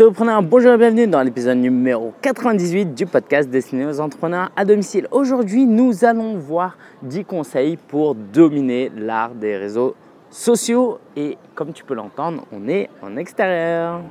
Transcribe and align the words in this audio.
Bonjour 0.00 0.74
et 0.74 0.78
bienvenue 0.78 1.08
dans 1.08 1.22
l'épisode 1.22 1.58
numéro 1.58 2.14
98 2.22 2.94
du 2.94 3.04
podcast 3.04 3.50
destiné 3.50 3.84
aux 3.84 3.98
entrepreneurs 3.98 4.52
à 4.54 4.64
domicile. 4.64 5.08
Aujourd'hui, 5.10 5.66
nous 5.66 6.04
allons 6.04 6.36
voir 6.36 6.78
10 7.02 7.24
conseils 7.24 7.76
pour 7.76 8.14
dominer 8.14 8.92
l'art 8.96 9.34
des 9.34 9.56
réseaux 9.56 9.96
sociaux 10.30 11.00
et 11.16 11.36
comme 11.56 11.72
tu 11.72 11.82
peux 11.82 11.94
l'entendre, 11.94 12.44
on 12.52 12.68
est 12.68 12.88
en 13.02 13.16
extérieur. 13.16 14.02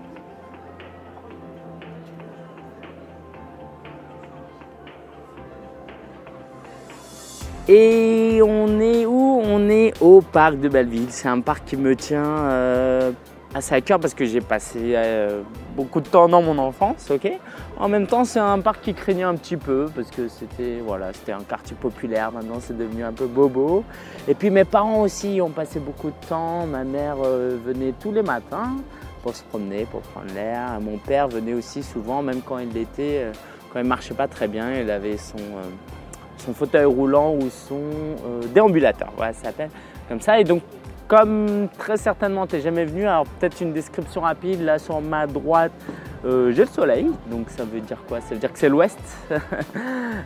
Et 7.69 8.41
on 8.43 8.81
est 8.81 9.05
où? 9.05 9.41
On 9.41 9.69
est 9.69 9.93
au 10.01 10.19
parc 10.19 10.59
de 10.59 10.67
Belleville. 10.67 11.07
C'est 11.11 11.29
un 11.29 11.39
parc 11.39 11.63
qui 11.63 11.77
me 11.77 11.95
tient 11.95 12.25
euh, 12.25 13.11
assez 13.57 13.75
à 13.75 13.81
cœur 13.81 13.99
parce 13.99 14.13
que 14.13 14.25
j'ai 14.25 14.41
passé 14.41 14.93
euh, 14.95 15.41
beaucoup 15.75 16.01
de 16.01 16.07
temps 16.07 16.27
dans 16.27 16.41
mon 16.41 16.57
enfance, 16.57 17.11
ok? 17.11 17.31
En 17.77 17.89
même 17.89 18.07
temps, 18.07 18.23
c'est 18.25 18.39
un 18.39 18.59
parc 18.59 18.81
qui 18.81 18.93
craignait 18.93 19.23
un 19.23 19.35
petit 19.35 19.57
peu 19.57 19.87
parce 19.95 20.09
que 20.09 20.27
c'était 20.27 20.79
voilà, 20.85 21.11
un 21.27 21.43
quartier 21.43 21.75
populaire. 21.79 22.31
Maintenant, 22.31 22.59
c'est 22.59 22.77
devenu 22.77 23.03
un 23.03 23.13
peu 23.13 23.27
bobo. 23.27 23.83
Et 24.27 24.33
puis 24.33 24.49
mes 24.49 24.65
parents 24.65 25.01
aussi 25.01 25.39
ont 25.41 25.49
passé 25.49 25.79
beaucoup 25.79 26.09
de 26.09 26.27
temps. 26.27 26.65
Ma 26.65 26.83
mère 26.83 27.17
euh, 27.23 27.57
venait 27.63 27.93
tous 27.99 28.11
les 28.11 28.23
matins 28.23 28.77
pour 29.21 29.35
se 29.35 29.43
promener, 29.43 29.85
pour 29.85 30.01
prendre 30.01 30.33
l'air. 30.33 30.79
Mon 30.81 30.97
père 30.97 31.27
venait 31.27 31.53
aussi 31.53 31.83
souvent, 31.83 32.21
même 32.21 32.41
quand 32.41 32.59
il 32.59 32.77
était, 32.77 33.27
quand 33.73 33.79
il 33.79 33.85
marchait 33.85 34.13
pas 34.13 34.27
très 34.27 34.47
bien, 34.47 34.73
il 34.73 34.89
avait 34.89 35.17
son 35.17 35.37
son 36.37 36.53
fauteuil 36.53 36.85
roulant 36.85 37.33
ou 37.33 37.49
son 37.49 37.75
euh, 37.75 38.41
déambulateur. 38.53 39.09
Voilà, 39.15 39.33
ça 39.33 39.45
s'appelle 39.45 39.69
comme 40.07 40.21
ça. 40.21 40.39
Et 40.39 40.43
donc, 40.43 40.61
comme 41.07 41.69
très 41.77 41.97
certainement 41.97 42.47
tu 42.47 42.55
n'es 42.55 42.61
jamais 42.61 42.85
venu, 42.85 43.07
alors 43.07 43.25
peut-être 43.25 43.61
une 43.61 43.73
description 43.73 44.21
rapide. 44.21 44.61
Là, 44.61 44.79
sur 44.79 45.01
ma 45.01 45.27
droite, 45.27 45.71
euh, 46.25 46.51
j'ai 46.51 46.63
le 46.63 46.69
soleil. 46.69 47.07
Donc, 47.27 47.49
ça 47.49 47.63
veut 47.63 47.79
dire 47.79 47.97
quoi? 48.07 48.19
Ça 48.21 48.33
veut 48.33 48.39
dire 48.39 48.51
que 48.51 48.59
c'est 48.59 48.69
l'ouest? 48.69 48.99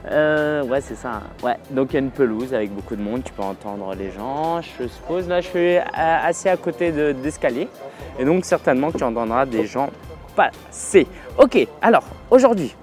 Euh, 0.10 0.64
ouais, 0.64 0.80
c'est 0.80 0.96
ça. 0.96 1.22
Ouais. 1.44 1.58
Donc, 1.70 1.90
il 1.90 1.94
y 1.94 1.98
a 1.98 2.00
une 2.00 2.12
pelouse 2.12 2.54
avec 2.54 2.74
beaucoup 2.74 2.96
de 2.96 3.02
monde. 3.02 3.24
Tu 3.26 3.34
peux 3.34 3.44
entendre 3.44 3.94
les 3.94 4.10
gens. 4.10 4.62
Je 4.62 4.88
suppose, 4.88 5.28
là, 5.28 5.42
je 5.42 5.48
suis 5.48 5.78
assez 5.94 6.48
à 6.48 6.56
côté 6.56 6.92
d'escalier. 7.14 7.68
et 8.18 8.24
donc, 8.24 8.46
certainement 8.46 8.92
que 8.92 8.98
tu 8.98 9.04
entendras 9.04 9.46
des 9.46 9.66
gens 9.66 9.90
passer. 10.36 11.08
Ok, 11.38 11.68
alors, 11.82 12.04
aujourd'hui, 12.30 12.74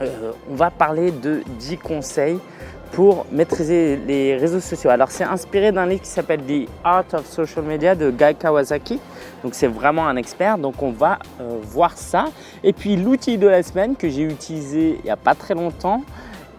euh, 0.00 0.32
on 0.48 0.54
va 0.54 0.70
parler 0.70 1.10
de 1.10 1.42
10 1.58 1.78
conseils 1.78 2.38
pour 2.92 3.26
maîtriser 3.30 3.96
les 3.96 4.36
réseaux 4.36 4.60
sociaux. 4.60 4.90
Alors 4.90 5.10
c'est 5.10 5.24
inspiré 5.24 5.72
d'un 5.72 5.86
livre 5.86 6.02
qui 6.02 6.08
s'appelle 6.08 6.40
The 6.40 6.68
Art 6.84 7.04
of 7.12 7.26
Social 7.26 7.64
Media 7.64 7.94
de 7.94 8.10
Guy 8.10 8.34
Kawasaki. 8.38 9.00
Donc 9.42 9.54
c'est 9.54 9.68
vraiment 9.68 10.06
un 10.06 10.16
expert. 10.16 10.58
Donc 10.58 10.82
on 10.82 10.90
va 10.90 11.18
euh, 11.40 11.58
voir 11.62 11.96
ça. 11.96 12.26
Et 12.64 12.72
puis 12.72 12.96
l'outil 12.96 13.38
de 13.38 13.46
la 13.46 13.62
semaine 13.62 13.96
que 13.96 14.08
j'ai 14.08 14.22
utilisé 14.22 14.96
il 14.98 15.04
n'y 15.04 15.10
a 15.10 15.16
pas 15.16 15.34
très 15.34 15.54
longtemps. 15.54 16.02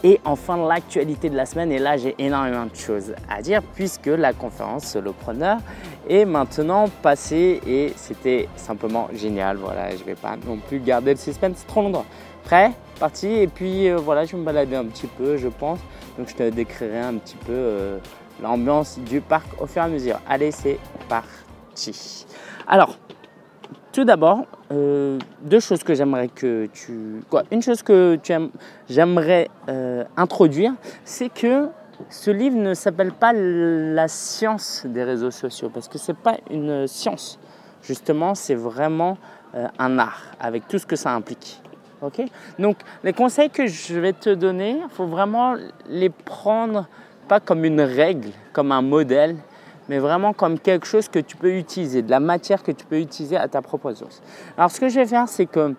Et 0.01 0.21
enfin 0.23 0.55
l'actualité 0.55 1.29
de 1.29 1.35
la 1.35 1.45
semaine. 1.45 1.71
Et 1.71 1.79
là 1.79 1.97
j'ai 1.97 2.15
énormément 2.19 2.65
de 2.65 2.75
choses 2.75 3.13
à 3.29 3.41
dire 3.41 3.61
puisque 3.75 4.07
la 4.07 4.33
conférence 4.33 4.85
Solopreneur 4.85 5.57
est 6.07 6.25
maintenant 6.25 6.85
passée 7.01 7.59
et 7.67 7.93
c'était 7.95 8.47
simplement 8.55 9.09
génial. 9.13 9.57
Voilà, 9.57 9.89
je 9.91 10.01
ne 10.01 10.05
vais 10.05 10.15
pas 10.15 10.35
non 10.47 10.57
plus 10.57 10.79
garder 10.79 11.11
le 11.11 11.19
suspense 11.19 11.65
trop 11.67 11.81
longtemps. 11.81 12.05
Prêt 12.49 12.71
Parti. 12.99 13.27
Et 13.27 13.45
puis 13.45 13.87
euh, 13.87 13.97
voilà, 13.97 14.25
je 14.25 14.35
me 14.35 14.43
balader 14.43 14.75
un 14.75 14.85
petit 14.85 15.05
peu, 15.05 15.37
je 15.37 15.49
pense. 15.49 15.77
Donc 16.17 16.29
je 16.29 16.35
te 16.35 16.49
décrirai 16.49 16.99
un 16.99 17.13
petit 17.19 17.35
peu 17.35 17.51
euh, 17.51 17.99
l'ambiance 18.41 18.97
du 18.97 19.21
parc 19.21 19.45
au 19.61 19.67
fur 19.67 19.83
et 19.83 19.85
à 19.85 19.87
mesure. 19.87 20.19
Allez, 20.27 20.49
c'est 20.49 20.79
parti. 21.07 22.25
Alors, 22.67 22.97
tout 23.91 24.03
d'abord, 24.03 24.47
euh, 24.71 25.19
deux 25.43 25.59
choses 25.59 25.83
que 25.83 25.93
j'aimerais 25.93 26.27
que 26.27 26.67
tu... 26.73 27.21
Quoi 27.29 27.43
Une 27.51 27.61
chose 27.61 27.83
que 27.83 28.15
tu 28.15 28.33
j'aimerais 28.89 29.47
introduire, 30.17 30.73
c'est 31.05 31.29
que 31.29 31.67
ce 32.09 32.31
livre 32.31 32.57
ne 32.57 32.73
s'appelle 32.73 33.11
pas 33.11 33.31
la 33.31 34.07
science 34.07 34.87
des 34.87 35.03
réseaux 35.03 35.31
sociaux, 35.31 35.69
parce 35.71 35.87
que 35.87 35.99
ce 35.99 36.11
n'est 36.11 36.17
pas 36.17 36.37
une 36.49 36.87
science. 36.87 37.37
Justement, 37.83 38.33
c'est 38.33 38.55
vraiment 38.55 39.19
un 39.53 39.99
art, 39.99 40.23
avec 40.39 40.67
tout 40.67 40.79
ce 40.79 40.87
que 40.87 40.95
ça 40.95 41.11
implique. 41.11 41.61
Donc, 42.57 42.77
les 43.03 43.13
conseils 43.13 43.49
que 43.49 43.67
je 43.67 43.99
vais 43.99 44.13
te 44.13 44.29
donner, 44.29 44.81
il 44.83 44.89
faut 44.89 45.05
vraiment 45.05 45.55
les 45.87 46.09
prendre 46.09 46.87
pas 47.27 47.39
comme 47.39 47.65
une 47.65 47.81
règle, 47.81 48.29
comme 48.53 48.71
un 48.71 48.81
modèle, 48.81 49.35
mais 49.87 49.99
vraiment 49.99 50.33
comme 50.33 50.59
quelque 50.59 50.85
chose 50.85 51.07
que 51.07 51.19
tu 51.19 51.35
peux 51.35 51.55
utiliser, 51.55 52.01
de 52.01 52.11
la 52.11 52.19
matière 52.19 52.63
que 52.63 52.71
tu 52.71 52.85
peux 52.85 52.99
utiliser 52.99 53.37
à 53.37 53.47
ta 53.47 53.61
propre 53.61 53.93
source. 53.93 54.21
Alors, 54.57 54.71
ce 54.71 54.79
que 54.79 54.89
je 54.89 54.95
vais 54.99 55.05
faire, 55.05 55.27
c'est 55.27 55.45
que 55.45 55.75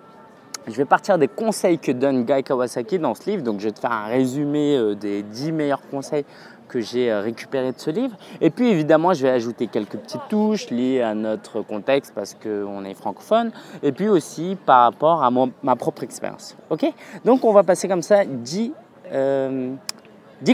je 0.66 0.76
vais 0.76 0.84
partir 0.84 1.19
des 1.19 1.28
conseils 1.28 1.78
que 1.78 1.92
donne 1.92 2.25
Guy 2.25 2.42
Kawasaki 2.42 2.98
dans 2.98 3.14
ce 3.14 3.31
livre. 3.31 3.42
Donc, 3.42 3.60
je 3.60 3.66
vais 3.66 3.72
te 3.72 3.81
faire 3.81 3.92
un 3.92 4.06
résumé 4.06 4.76
euh, 4.76 4.94
des 4.94 5.22
10 5.22 5.52
meilleurs 5.52 5.82
conseils 5.91 6.25
que 6.70 6.81
j'ai 6.81 7.10
euh, 7.10 7.20
récupéré 7.20 7.72
de 7.72 7.78
ce 7.78 7.91
livre. 7.91 8.16
Et 8.41 8.50
puis 8.50 8.70
évidemment, 8.70 9.12
je 9.12 9.22
vais 9.22 9.31
ajouter 9.31 9.66
quelques 9.66 9.97
petites 9.97 10.28
touches 10.28 10.70
liées 10.70 11.03
à 11.03 11.14
notre 11.14 11.62
contexte 11.62 12.12
parce 12.14 12.34
qu'on 12.34 12.84
est 12.84 12.94
francophone. 12.94 13.50
Et 13.82 13.92
puis 13.92 14.08
aussi 14.08 14.56
par 14.64 14.84
rapport 14.84 15.22
à 15.22 15.31
ma 15.31 15.76
propre 15.76 16.04
expérience. 16.04 16.56
Ok? 16.70 16.86
Donc 17.25 17.44
on 17.44 17.53
va 17.53 17.64
passer 17.64 17.88
comme 17.88 18.03
ça 18.03 18.25
10, 18.25 18.72
euh, 19.12 19.75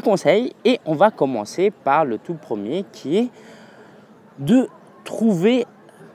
conseils. 0.02 0.54
Et 0.64 0.80
on 0.86 0.94
va 0.94 1.10
commencer 1.10 1.70
par 1.70 2.04
le 2.04 2.18
tout 2.18 2.34
premier 2.34 2.84
qui 2.92 3.18
est 3.18 3.30
de 4.38 4.68
trouver 5.04 5.66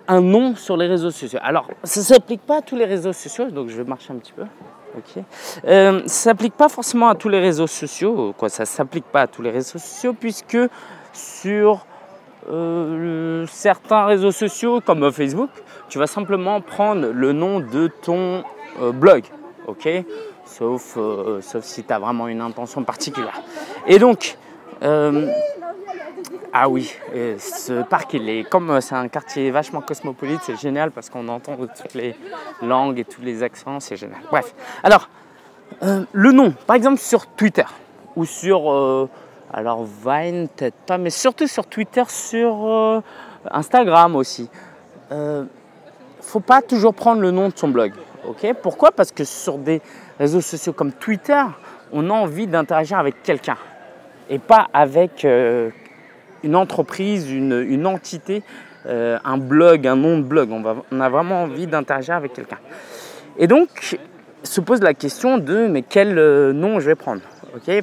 un 0.07 0.21
nom 0.21 0.55
sur 0.55 0.75
les 0.77 0.87
réseaux 0.87 1.11
sociaux. 1.11 1.39
Alors, 1.41 1.67
ça 1.83 2.01
ne 2.01 2.05
s'applique 2.05 2.41
pas 2.41 2.57
à 2.57 2.61
tous 2.61 2.75
les 2.75 2.85
réseaux 2.85 3.13
sociaux, 3.13 3.49
donc 3.49 3.69
je 3.69 3.77
vais 3.77 3.87
marcher 3.87 4.11
un 4.11 4.17
petit 4.17 4.33
peu. 4.33 4.43
Ok. 4.97 5.23
Euh, 5.65 6.01
ça 6.05 6.31
s'applique 6.31 6.53
pas 6.53 6.69
forcément 6.69 7.07
à 7.07 7.15
tous 7.15 7.29
les 7.29 7.39
réseaux 7.39 7.67
sociaux. 7.67 8.33
Quoi, 8.37 8.49
ça 8.49 8.65
s'applique 8.65 9.05
pas 9.05 9.21
à 9.21 9.27
tous 9.27 9.41
les 9.41 9.51
réseaux 9.51 9.79
sociaux 9.79 10.13
puisque 10.13 10.57
sur 11.13 11.85
euh, 12.49 13.45
certains 13.47 14.05
réseaux 14.05 14.31
sociaux 14.31 14.81
comme 14.81 15.09
Facebook, 15.11 15.49
tu 15.87 15.97
vas 15.97 16.07
simplement 16.07 16.59
prendre 16.61 17.07
le 17.07 17.31
nom 17.31 17.59
de 17.59 17.87
ton 17.87 18.43
euh, 18.81 18.91
blog. 18.91 19.23
Ok? 19.67 19.87
Sauf, 20.45 20.97
sauf 21.39 21.63
si 21.63 21.83
tu 21.83 21.93
as 21.93 21.99
vraiment 21.99 22.27
une 22.27 22.41
intention 22.41 22.83
particulière. 22.83 23.41
Et 23.87 23.99
donc, 23.99 24.37
ah 26.53 26.67
oui, 26.67 26.93
ce 27.39 27.81
parc, 27.83 28.13
il 28.13 28.27
est 28.27 28.43
comme 28.43 28.71
euh, 28.71 28.81
c'est 28.81 28.95
un 28.95 29.07
quartier 29.07 29.51
vachement 29.51 29.79
cosmopolite, 29.79 30.41
c'est 30.43 30.59
génial 30.59 30.91
parce 30.91 31.09
qu'on 31.09 31.27
entend 31.29 31.55
toutes 31.55 31.93
les 31.93 32.13
langues 32.61 32.99
et 32.99 33.05
tous 33.05 33.21
les 33.21 33.41
accents, 33.41 33.79
c'est 33.79 33.95
génial. 33.95 34.19
Bref, 34.29 34.53
alors 34.83 35.09
euh, 35.83 36.03
le 36.11 36.31
nom, 36.33 36.51
par 36.51 36.75
exemple 36.75 36.97
sur 36.97 37.25
Twitter 37.27 37.63
ou 38.17 38.25
sur 38.25 38.69
euh, 38.69 39.09
alors 39.53 39.85
Vine 39.85 40.49
peut-être 40.49 40.75
pas, 40.85 40.97
mais 40.97 41.09
surtout 41.09 41.47
sur 41.47 41.65
Twitter, 41.67 42.03
sur 42.09 43.01
Instagram 43.49 44.17
aussi. 44.17 44.49
faut 46.19 46.39
pas 46.41 46.61
toujours 46.61 46.93
prendre 46.93 47.21
le 47.21 47.31
nom 47.31 47.47
de 47.47 47.57
son 47.57 47.69
blog, 47.69 47.93
ok? 48.27 48.53
Pourquoi? 48.61 48.91
Parce 48.91 49.11
que 49.13 49.23
sur 49.23 49.57
des 49.57 49.81
réseaux 50.19 50.41
sociaux 50.41 50.73
comme 50.73 50.91
Twitter, 50.91 51.43
on 51.93 52.09
a 52.09 52.13
envie 52.13 52.47
d'interagir 52.47 52.99
avec 52.99 53.23
quelqu'un 53.23 53.57
et 54.29 54.39
pas 54.39 54.67
avec 54.73 55.25
une 56.43 56.55
entreprise, 56.55 57.31
une, 57.31 57.85
entité, 57.85 58.43
euh, 58.85 59.17
un 59.23 59.37
blog, 59.37 59.87
un 59.87 59.95
nom 59.95 60.17
de 60.17 60.23
blog. 60.23 60.49
On, 60.51 60.99
a 60.99 61.09
vraiment 61.09 61.43
envie 61.43 61.67
d'interagir 61.67 62.15
avec 62.15 62.33
quelqu'un. 62.33 62.59
Et 63.37 63.47
donc, 63.47 63.97
se 64.43 64.61
pose 64.61 64.81
la 64.81 64.93
question 64.93 65.37
de 65.37 65.67
mais 65.67 65.83
quel 65.83 66.17
euh, 66.17 66.51
nom 66.53 66.79
je 66.79 66.87
vais 66.87 66.95
prendre 66.95 67.21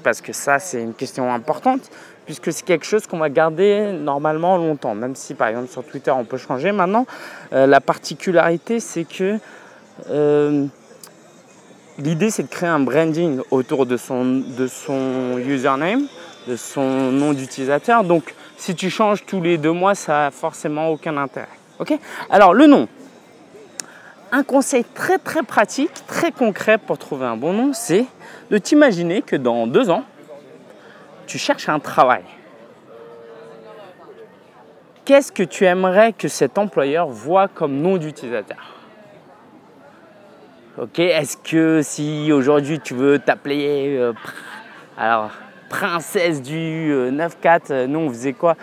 Parce 0.02 0.20
que 0.20 0.32
ça, 0.32 0.58
c'est 0.58 0.82
une 0.82 0.94
question 0.94 1.32
importante, 1.32 1.91
puisque 2.26 2.52
c'est 2.52 2.64
quelque 2.64 2.84
chose 2.84 3.06
qu'on 3.06 3.18
va 3.18 3.30
garder 3.30 3.92
normalement 3.92 4.56
longtemps. 4.56 4.94
Même 4.94 5.14
si, 5.14 5.34
par 5.34 5.48
exemple, 5.48 5.68
sur 5.68 5.84
Twitter, 5.84 6.10
on 6.10 6.24
peut 6.24 6.36
changer 6.36 6.72
maintenant. 6.72 7.06
Euh, 7.52 7.66
la 7.66 7.80
particularité, 7.80 8.80
c'est 8.80 9.04
que 9.04 9.38
l'idée, 11.98 12.30
c'est 12.30 12.44
de 12.44 12.48
créer 12.48 12.68
un 12.68 12.80
branding 12.80 13.41
autour 13.50 13.86
de 13.86 13.97
son, 13.97 14.24
de 14.24 14.66
son 14.66 15.38
username, 15.38 16.06
de 16.47 16.56
son 16.56 17.12
nom 17.12 17.33
d'utilisateur. 17.33 18.04
Donc, 18.04 18.34
si 18.59 18.75
tu 18.75 18.91
changes 18.91 19.25
tous 19.25 19.41
les 19.41 19.57
deux 19.57 19.71
mois, 19.71 19.95
ça 19.95 20.25
n'a 20.25 20.31
forcément 20.31 20.89
aucun 20.89 21.16
intérêt. 21.16 21.49
Ok? 21.78 21.97
Alors 22.28 22.53
le 22.53 22.66
nom. 22.66 22.89
Un 24.31 24.43
conseil 24.43 24.84
très 24.84 25.16
très 25.16 25.43
pratique, 25.43 25.93
très 26.07 26.33
concret 26.33 26.77
pour 26.77 26.99
trouver 26.99 27.25
un 27.25 27.37
bon 27.37 27.55
nom, 27.55 27.72
c'est 27.72 28.05
de 28.51 28.59
t'imaginer 28.59 29.22
que 29.22 29.37
dans 29.37 29.66
deux 29.66 29.89
ans, 29.89 30.05
tu 31.27 31.39
cherches 31.39 31.69
un 31.69 31.78
travail. 31.78 32.25
Qu'est-ce 35.05 35.33
que 35.33 35.45
tu 35.45 35.65
aimerais 35.65 36.13
que 36.13 36.28
cet 36.28 36.59
employeur 36.59 37.07
voit 37.07 37.49
comme 37.49 37.81
nom 37.81 37.97
d'utilisateur? 37.97 38.75
Ok, 40.77 40.99
est-ce 40.99 41.37
que 41.37 41.81
si 41.83 42.31
aujourd'hui 42.33 42.81
tu 42.81 42.95
veux 42.95 43.19
t'appeler, 43.19 43.97
euh, 43.97 44.13
alors 44.99 45.31
princesse 45.68 46.42
du 46.42 46.92
9-4. 46.92 47.86
Nous, 47.86 47.98
on 47.98 48.09
faisait 48.09 48.32
quoi 48.32 48.56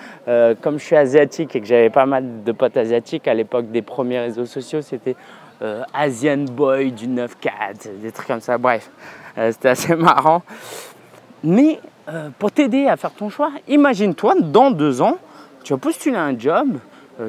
Comme 0.61 0.79
je 0.79 0.83
suis 0.83 0.95
asiatique 0.95 1.55
et 1.55 1.61
que 1.61 1.67
j'avais 1.67 1.89
pas 1.89 2.05
mal 2.05 2.43
de 2.43 2.51
potes 2.51 2.77
asiatiques 2.77 3.27
à 3.27 3.33
l'époque 3.33 3.71
des 3.71 3.81
premiers 3.81 4.19
réseaux 4.19 4.45
sociaux, 4.45 4.81
c'était 4.81 5.15
Asian 5.93 6.45
Boy 6.51 6.91
du 6.91 7.07
9-4, 7.07 7.99
des 8.01 8.11
trucs 8.11 8.27
comme 8.27 8.41
ça. 8.41 8.57
Bref, 8.57 8.89
c'était 9.35 9.69
assez 9.69 9.95
marrant. 9.95 10.41
Mais 11.43 11.79
pour 12.39 12.51
t'aider 12.51 12.87
à 12.87 12.97
faire 12.97 13.11
ton 13.11 13.29
choix, 13.29 13.51
imagine-toi 13.67 14.35
dans 14.41 14.71
deux 14.71 15.01
ans, 15.01 15.17
tu 15.63 15.73
vas 15.73 15.79
postuler 15.79 16.17
un 16.17 16.37
job, 16.37 16.77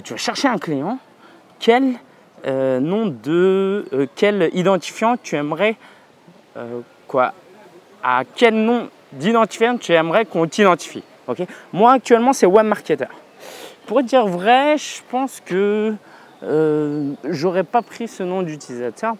tu 0.05 0.15
vas 0.15 0.19
chercher 0.19 0.49
un 0.49 0.59
client, 0.59 0.99
quel 1.59 1.95
euh, 2.47 2.79
nom 2.79 3.07
de 3.07 3.87
euh, 3.93 4.07
quel 4.15 4.51
identifiant 4.53 5.17
tu 5.21 5.35
aimerais 5.37 5.77
euh, 6.57 6.81
quoi? 7.09 7.33
À 8.03 8.23
quel 8.37 8.55
nom 8.55 8.89
d'identifiant 9.17 9.77
tu 9.79 9.93
aimerais 9.93 10.25
qu'on 10.25 10.47
t'identifie 10.47 11.03
Moi 11.73 11.93
actuellement 11.93 12.33
c'est 12.33 12.47
webmarketer. 12.47 13.09
Pour 13.87 14.03
dire 14.03 14.27
vrai, 14.27 14.77
je 14.79 15.01
pense 15.11 15.41
que 15.41 15.95
j'aurais 17.25 17.65
pas 17.65 17.83
pris 17.83 18.09
ce 18.09 18.23
nom 18.23 18.43
d'utilisateur 18.43 19.15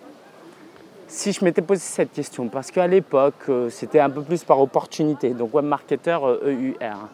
si 1.09 1.33
je 1.33 1.45
m'étais 1.45 1.63
posé 1.63 1.81
cette 1.81 2.13
question 2.13 2.49
parce 2.49 2.71
qu'à 2.71 2.87
l'époque 2.87 3.51
c'était 3.71 4.01
un 4.01 4.11
peu 4.11 4.23
plus 4.23 4.45
par 4.45 4.61
opportunité. 4.61 5.31
Donc 5.31 5.55
webmarketer 5.55 6.19
EUR 6.45 7.09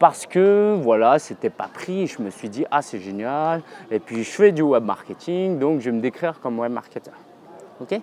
parce 0.00 0.24
que 0.24 0.78
voilà, 0.82 1.18
c'était 1.18 1.50
pas 1.50 1.68
pris. 1.72 2.06
Je 2.08 2.22
me 2.22 2.30
suis 2.30 2.48
dit, 2.48 2.64
ah, 2.70 2.82
c'est 2.82 2.98
génial. 2.98 3.60
Et 3.90 4.00
puis, 4.00 4.24
je 4.24 4.30
fais 4.30 4.50
du 4.50 4.62
web 4.62 4.82
marketing, 4.82 5.58
donc 5.58 5.80
je 5.80 5.90
vais 5.90 5.96
me 5.96 6.00
décrire 6.00 6.40
comme 6.40 6.58
web 6.58 6.72
marketer. 6.72 7.10
Ok? 7.80 8.00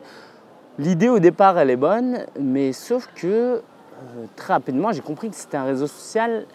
L'idée 0.78 1.10
au 1.10 1.18
départ, 1.18 1.58
elle 1.58 1.72
est 1.72 1.76
bonne, 1.76 2.26
mais 2.40 2.72
sauf 2.72 3.10
que 3.16 3.64
euh, 3.98 4.26
très 4.36 4.54
rapidement, 4.54 4.92
j'ai 4.92 5.02
compris 5.02 5.30
que 5.30 5.36
c'était 5.36 5.58
un 5.58 5.64
réseau 5.64 5.88
social 5.88 6.46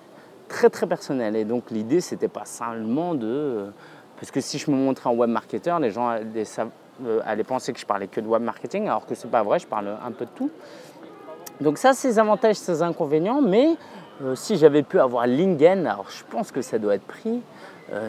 très 0.49 0.71
très 0.71 0.87
personnel. 0.87 1.37
Et 1.37 1.45
donc, 1.45 1.71
l'idée, 1.71 2.01
c'était 2.01 2.29
pas 2.29 2.45
seulement 2.45 3.15
de. 3.15 3.27
Euh, 3.27 3.71
parce 4.17 4.31
que 4.31 4.41
si 4.41 4.59
je 4.59 4.71
me 4.71 4.77
montrais 4.77 5.11
en 5.11 5.15
web 5.15 5.31
marketer, 5.31 5.77
les 5.81 5.91
gens 5.91 6.09
allaient, 6.09 6.45
euh, 7.05 7.21
allaient 7.25 7.45
penser 7.45 7.73
que 7.73 7.81
je 7.81 7.87
parlais 7.87 8.07
que 8.07 8.21
de 8.21 8.27
web 8.27 8.43
marketing, 8.43 8.87
alors 8.87 9.07
que 9.07 9.15
c'est 9.15 9.31
pas 9.31 9.43
vrai, 9.43 9.59
je 9.59 9.67
parle 9.67 9.89
un 10.05 10.13
peu 10.13 10.25
de 10.25 10.31
tout. 10.31 10.51
Donc, 11.61 11.79
ça, 11.79 11.93
c'est 11.93 12.19
avantages, 12.19 12.57
ses 12.57 12.83
inconvénients, 12.83 13.41
mais 13.43 13.77
si 14.35 14.57
j'avais 14.57 14.85
pu 14.85 15.01
avoir 15.01 15.27
Lingen, 15.27 15.87
alors 15.87 16.09
je 16.09 16.23
pense 16.31 16.53
que 16.53 16.63
ça 16.63 16.79
doit 16.79 16.95
être 16.95 17.07
pris, 17.07 17.41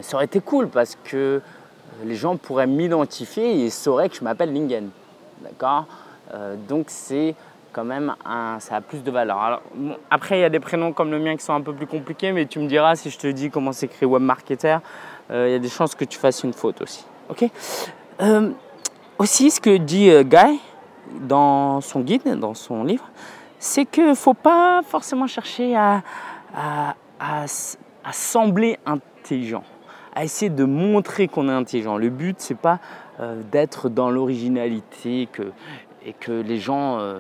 ça 0.02 0.16
aurait 0.16 0.26
été 0.26 0.42
cool 0.42 0.68
parce 0.68 0.96
que 1.04 1.42
les 2.04 2.14
gens 2.14 2.38
pourraient 2.38 2.68
m'identifier 2.68 3.66
et 3.66 3.70
sauraient 3.72 4.10
que 4.10 4.16
je 4.16 4.24
m'appelle 4.24 4.54
Lingen. 4.54 4.90
D'accord? 5.42 5.88
Donc 6.68 6.86
c'est 6.90 7.36
quand 7.74 7.84
même 7.84 8.16
un, 8.26 8.60
ça 8.60 8.78
a 8.78 8.82
plus 8.82 9.04
de 9.04 9.12
valeur. 9.12 9.62
Après, 10.10 10.38
il 10.38 10.42
y 10.42 10.46
a 10.46 10.50
des 10.50 10.60
prénoms 10.60 10.94
comme 10.94 11.12
le 11.12 11.20
mien 11.20 11.36
qui 11.36 11.44
sont 11.44 11.54
un 11.54 11.62
peu 11.62 11.74
plus 11.74 11.88
compliqués, 11.88 12.32
mais 12.32 12.46
tu 12.46 12.60
me 12.60 12.68
diras 12.68 12.96
si 12.96 13.10
je 13.10 13.18
te 13.18 13.28
dis 13.28 13.50
comment 13.50 13.72
s'écrit 13.72 14.06
webmarketer, 14.06 14.78
il 15.32 15.50
y 15.50 15.56
a 15.56 15.60
des 15.60 15.70
chances 15.70 15.96
que 15.96 16.06
tu 16.06 16.20
fasses 16.20 16.44
une 16.44 16.54
faute 16.54 16.82
aussi. 16.82 17.06
Ok? 17.30 17.50
Aussi, 19.18 19.52
ce 19.52 19.60
que 19.60 19.78
dit 19.78 20.12
Guy 20.24 20.60
dans 21.22 21.82
son 21.82 22.02
guide, 22.02 22.40
dans 22.40 22.54
son 22.54 22.84
livre, 22.84 23.10
c'est 23.60 23.86
qu'il 23.86 24.08
ne 24.08 24.14
faut 24.14 24.34
pas 24.34 24.82
forcément 24.86 25.28
chercher 25.28 25.76
à, 25.76 26.04
sembler 28.12 28.78
intelligent, 28.86 29.64
à 30.16 30.24
essayer 30.24 30.50
de 30.50 30.66
montrer 30.66 31.28
qu'on 31.28 31.48
est 31.50 31.54
intelligent. 31.54 31.98
Le 31.98 32.10
but, 32.10 32.36
c'est 32.40 32.58
pas 32.58 32.80
euh, 33.20 33.42
d'être 33.52 33.90
dans 33.90 34.12
l'originalité 34.12 35.30
et 36.06 36.14
que 36.14 36.32
les 36.32 36.60
gens 36.60 37.00
euh, 37.00 37.20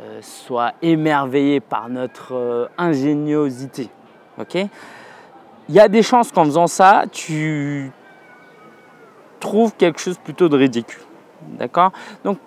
euh, 0.00 0.20
soient 0.22 0.72
émerveillés 0.82 1.60
par 1.60 1.88
notre 1.88 2.68
ingéniosité. 2.76 3.88
Ok? 4.38 4.54
Il 5.68 5.74
y 5.74 5.80
a 5.80 5.88
des 5.88 6.02
chances 6.02 6.30
qu'en 6.30 6.44
faisant 6.44 6.66
ça, 6.66 7.04
tu 7.10 7.90
trouves 9.40 9.74
quelque 9.76 10.00
chose 10.00 10.18
plutôt 10.18 10.48
de 10.48 10.56
ridicule. 10.56 11.02
D'accord? 11.58 11.92
Donc 12.24 12.38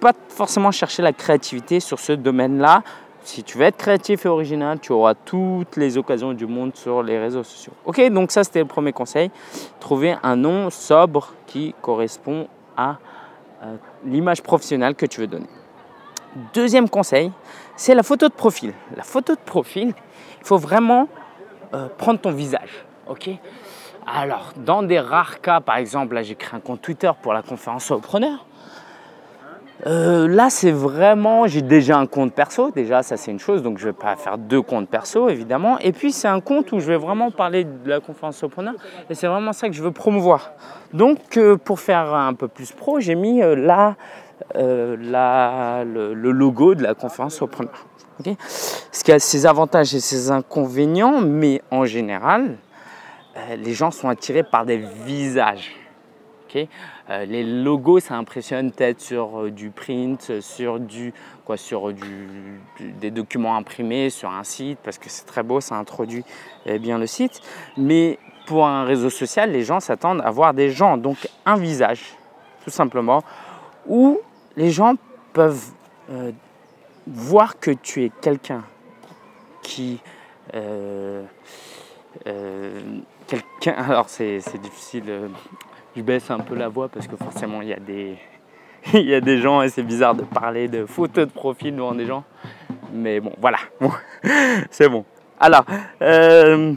pas 0.00 0.12
forcément 0.28 0.70
chercher 0.70 1.02
la 1.02 1.12
créativité 1.12 1.80
sur 1.80 1.98
ce 1.98 2.12
domaine-là. 2.12 2.82
Si 3.22 3.42
tu 3.42 3.58
veux 3.58 3.64
être 3.64 3.76
créatif 3.76 4.24
et 4.24 4.28
original, 4.28 4.78
tu 4.78 4.92
auras 4.92 5.14
toutes 5.14 5.76
les 5.76 5.98
occasions 5.98 6.32
du 6.32 6.46
monde 6.46 6.76
sur 6.76 7.02
les 7.02 7.18
réseaux 7.18 7.42
sociaux. 7.42 7.72
Ok, 7.84 8.00
donc 8.10 8.30
ça 8.30 8.44
c'était 8.44 8.60
le 8.60 8.66
premier 8.66 8.92
conseil. 8.92 9.30
Trouver 9.80 10.14
un 10.22 10.36
nom 10.36 10.70
sobre 10.70 11.34
qui 11.46 11.74
correspond 11.82 12.46
à 12.76 12.98
euh, 13.64 13.76
l'image 14.04 14.42
professionnelle 14.42 14.94
que 14.94 15.06
tu 15.06 15.20
veux 15.20 15.26
donner. 15.26 15.48
Deuxième 16.52 16.88
conseil, 16.88 17.32
c'est 17.76 17.94
la 17.94 18.02
photo 18.02 18.28
de 18.28 18.34
profil. 18.34 18.74
La 18.94 19.02
photo 19.02 19.34
de 19.34 19.40
profil, 19.40 19.94
il 20.40 20.46
faut 20.46 20.58
vraiment 20.58 21.08
euh, 21.72 21.88
prendre 21.96 22.20
ton 22.20 22.30
visage. 22.30 22.84
Ok? 23.08 23.30
Alors, 24.06 24.52
dans 24.56 24.82
des 24.82 25.00
rares 25.00 25.40
cas, 25.40 25.60
par 25.60 25.76
exemple, 25.76 26.14
là 26.14 26.22
j'ai 26.22 26.34
créé 26.34 26.56
un 26.56 26.60
compte 26.60 26.82
Twitter 26.82 27.10
pour 27.22 27.32
la 27.32 27.42
conférence 27.42 27.92
preneur. 28.02 28.46
Euh, 29.84 30.26
là, 30.26 30.48
c'est 30.48 30.70
vraiment, 30.70 31.46
j'ai 31.46 31.60
déjà 31.60 31.98
un 31.98 32.06
compte 32.06 32.32
perso, 32.32 32.70
déjà 32.70 33.02
ça 33.02 33.18
c'est 33.18 33.30
une 33.30 33.38
chose, 33.38 33.62
donc 33.62 33.78
je 33.78 33.86
ne 33.86 33.90
vais 33.90 33.96
pas 33.98 34.16
faire 34.16 34.38
deux 34.38 34.62
comptes 34.62 34.88
perso 34.88 35.28
évidemment. 35.28 35.78
Et 35.80 35.92
puis 35.92 36.12
c'est 36.12 36.28
un 36.28 36.40
compte 36.40 36.72
où 36.72 36.80
je 36.80 36.86
vais 36.86 36.96
vraiment 36.96 37.30
parler 37.30 37.64
de 37.64 37.88
la 37.88 38.00
conférence 38.00 38.38
Sopreneur 38.38 38.74
et 39.10 39.14
c'est 39.14 39.26
vraiment 39.26 39.52
ça 39.52 39.68
que 39.68 39.74
je 39.74 39.82
veux 39.82 39.90
promouvoir. 39.90 40.52
Donc 40.94 41.36
euh, 41.36 41.56
pour 41.56 41.78
faire 41.78 42.14
un 42.14 42.32
peu 42.32 42.48
plus 42.48 42.72
pro, 42.72 43.00
j'ai 43.00 43.14
mis 43.14 43.42
euh, 43.42 43.54
là 44.54 45.84
le, 45.84 46.12
logo 46.12 46.74
de 46.74 46.82
la 46.82 46.94
conférence 46.94 47.36
Sopreneur. 47.36 47.86
Ce 48.92 49.04
qui 49.04 49.12
a 49.12 49.18
ses 49.18 49.46
avantages 49.46 49.94
et 49.94 50.00
ses 50.00 50.30
inconvénients, 50.30 51.20
mais 51.20 51.62
en 51.70 51.84
général, 51.84 52.56
les 53.58 53.74
gens 53.74 53.90
sont 53.90 54.08
attirés 54.08 54.42
par 54.42 54.64
des 54.64 54.78
visages. 54.78 55.76
Euh, 57.08 57.24
les 57.24 57.44
logos, 57.44 58.00
ça 58.00 58.14
impressionne 58.14 58.72
peut-être 58.72 59.00
sur 59.00 59.40
euh, 59.40 59.50
du 59.50 59.70
print, 59.70 60.40
sur, 60.40 60.80
du, 60.80 61.12
quoi, 61.44 61.56
sur 61.56 61.92
du, 61.92 62.60
des 62.80 63.10
documents 63.10 63.56
imprimés 63.56 64.10
sur 64.10 64.30
un 64.30 64.42
site, 64.42 64.78
parce 64.82 64.98
que 64.98 65.08
c'est 65.08 65.24
très 65.24 65.42
beau, 65.42 65.60
ça 65.60 65.76
introduit 65.76 66.24
eh 66.64 66.78
bien 66.78 66.98
le 66.98 67.06
site. 67.06 67.40
Mais 67.76 68.18
pour 68.46 68.66
un 68.66 68.84
réseau 68.84 69.10
social, 69.10 69.52
les 69.52 69.62
gens 69.62 69.80
s'attendent 69.80 70.22
à 70.24 70.30
voir 70.30 70.54
des 70.54 70.70
gens, 70.70 70.96
donc 70.96 71.28
un 71.44 71.56
visage, 71.56 72.16
tout 72.64 72.70
simplement, 72.70 73.22
où 73.88 74.18
les 74.56 74.70
gens 74.70 74.94
peuvent 75.32 75.70
euh, 76.10 76.32
voir 77.06 77.58
que 77.58 77.70
tu 77.70 78.04
es 78.04 78.10
quelqu'un 78.20 78.64
qui... 79.62 80.00
quelqu'un, 83.26 83.72
alors 83.76 84.08
c'est 84.08 84.40
difficile 84.60 85.30
je 85.96 86.02
baisse 86.02 86.30
un 86.30 86.38
peu 86.40 86.54
la 86.54 86.68
voix 86.68 86.88
parce 86.88 87.06
que 87.06 87.16
forcément 87.16 87.62
il 87.62 87.68
y 87.68 87.72
a 87.72 87.80
des, 87.80 88.18
il 88.92 89.08
y 89.08 89.14
a 89.14 89.20
des 89.20 89.38
gens 89.38 89.62
et 89.62 89.68
c'est 89.68 89.82
bizarre 89.82 90.14
de 90.14 90.22
parler 90.22 90.68
de 90.68 90.84
photos 90.84 91.26
de 91.26 91.32
profil 91.32 91.74
devant 91.74 91.94
des 91.94 92.06
gens. 92.06 92.24
Mais 92.92 93.20
bon, 93.20 93.32
voilà, 93.40 93.58
c'est 94.70 94.88
bon. 94.88 95.04
Alors, 95.40 95.64
euh, 96.02 96.74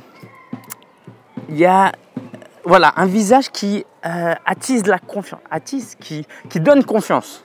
il 1.49 1.57
y 1.57 1.65
a 1.65 1.91
voilà, 2.69 2.93
un 2.95 3.05
visage 3.05 3.49
qui 3.49 3.85
euh, 4.05 4.33
attise 4.45 4.87
la 4.87 4.99
confiance, 4.99 5.41
attise, 5.51 5.95
qui, 5.99 6.25
donne 6.55 6.85
confiance. 6.85 7.43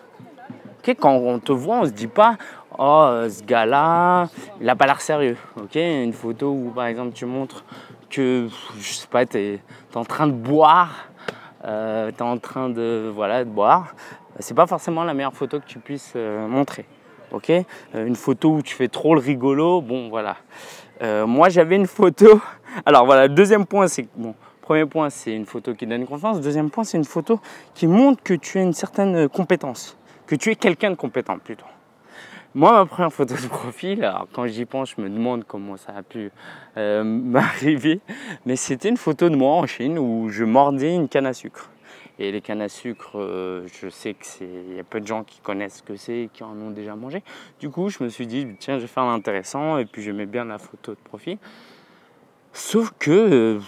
quand 0.85 1.15
on 1.15 1.39
te 1.41 1.51
voit, 1.51 1.79
on 1.79 1.85
se 1.85 1.91
dit 1.91 2.07
pas 2.07 2.37
Oh, 2.77 3.09
ce 3.29 3.43
gars-là, 3.45 4.29
il 4.61 4.67
n'a 4.67 4.77
pas 4.77 4.87
l'air 4.87 5.01
sérieux. 5.01 5.37
Une 5.75 6.13
photo 6.13 6.51
où, 6.51 6.71
par 6.71 6.87
exemple, 6.87 7.13
tu 7.13 7.25
montres 7.25 7.65
que, 8.11 8.49
je 8.79 8.93
sais 8.93 9.07
pas, 9.07 9.25
tu 9.25 9.39
es 9.39 9.61
en 9.95 10.05
train 10.05 10.27
de 10.27 10.33
boire 10.33 11.09
euh, 11.65 12.11
tu 12.11 12.19
es 12.19 12.23
en 12.23 12.37
train 12.37 12.69
de, 12.69 13.11
voilà, 13.15 13.45
de 13.45 13.49
boire, 13.49 13.95
c'est 14.39 14.55
pas 14.55 14.67
forcément 14.67 15.03
la 15.05 15.15
meilleure 15.15 15.35
photo 15.35 15.61
que 15.61 15.67
tu 15.67 15.79
puisses 15.79 16.13
euh, 16.15 16.47
montrer. 16.47 16.85
euh, 17.33 18.07
une 18.07 18.17
photo 18.17 18.57
où 18.57 18.63
tu 18.63 18.75
fais 18.75 18.89
trop 18.89 19.15
le 19.15 19.21
rigolo, 19.21 19.81
bon 19.81 20.09
voilà. 20.11 20.37
moi 21.27 21.49
j'avais 21.49 21.77
une 21.77 21.87
photo. 21.87 22.41
Alors 22.87 23.07
voilà, 23.07 23.29
deuxième 23.29 23.65
point, 23.65 23.89
c'est 23.89 24.07
bon, 24.15 24.35
premier 24.65 24.87
point, 24.87 25.11
c'est 25.11 25.35
une 25.35 25.45
photo 25.45 25.75
qui 25.75 25.87
donne 25.87 26.07
confiance. 26.07 26.41
Deuxième 26.41 26.71
point, 26.71 26.85
c'est 26.85 26.97
une 26.97 27.05
photo 27.05 27.39
qui 27.75 27.87
montre 27.87 28.23
que 28.23 28.35
tu 28.35 28.59
as 28.59 28.63
une 28.63 28.73
certaine 28.73 29.29
compétence, 29.29 29.97
que 30.27 30.35
tu 30.35 30.51
es 30.51 30.57
quelqu'un 30.57 30.91
de 30.91 30.97
compétent 30.97 31.39
plutôt. 31.39 31.67
Moi, 32.55 32.73
ma 32.73 32.87
première 32.87 33.13
photo 33.13 33.35
de 33.35 33.49
profil, 33.49 34.05
alors 34.05 34.27
quand 34.33 34.47
j'y 34.47 34.65
pense, 34.65 34.95
je 34.97 35.03
me 35.03 35.11
demande 35.11 35.45
comment 35.45 35.77
ça 35.77 35.93
a 35.97 36.03
pu 36.03 36.31
euh, 36.77 37.05
m'arriver, 37.05 38.01
mais 38.47 38.57
c'était 38.57 38.89
une 38.89 38.97
photo 38.97 39.29
de 39.29 39.37
moi 39.37 39.55
en 39.55 39.67
Chine 39.67 39.99
où 39.99 40.29
je 40.31 40.45
mordais 40.45 40.95
une 40.95 41.09
canne 41.09 41.27
à 41.27 41.35
sucre. 41.35 41.71
Et 42.19 42.31
les 42.33 42.41
cannes 42.41 42.63
à 42.63 42.69
sucre, 42.69 43.19
euh, 43.19 43.67
je 43.83 43.89
sais 43.89 44.15
que 44.15 44.25
c'est, 44.25 44.49
il 44.71 44.77
y 44.77 44.81
a 44.81 44.85
peu 44.85 45.01
de 45.01 45.07
gens 45.07 45.25
qui 45.25 45.41
connaissent 45.41 45.79
ce 45.79 45.83
que 45.83 45.97
c'est 45.97 46.21
et 46.21 46.31
qui 46.33 46.45
en 46.45 46.57
ont 46.57 46.71
déjà 46.71 46.95
mangé. 46.95 47.23
Du 47.59 47.69
coup, 47.69 47.91
je 47.91 48.03
me 48.03 48.09
suis 48.09 48.27
dit, 48.27 48.47
tiens, 48.61 48.77
je 48.77 48.83
vais 48.83 48.87
faire 48.87 49.05
l'intéressant 49.05 49.79
et 49.79 49.85
puis 49.85 50.01
je 50.01 50.13
mets 50.13 50.27
bien 50.27 50.45
la 50.45 50.59
photo 50.59 50.93
de 50.93 51.01
profil. 51.01 51.39
Sauf 52.53 52.93
que, 53.01 53.11
euh, 53.11 53.61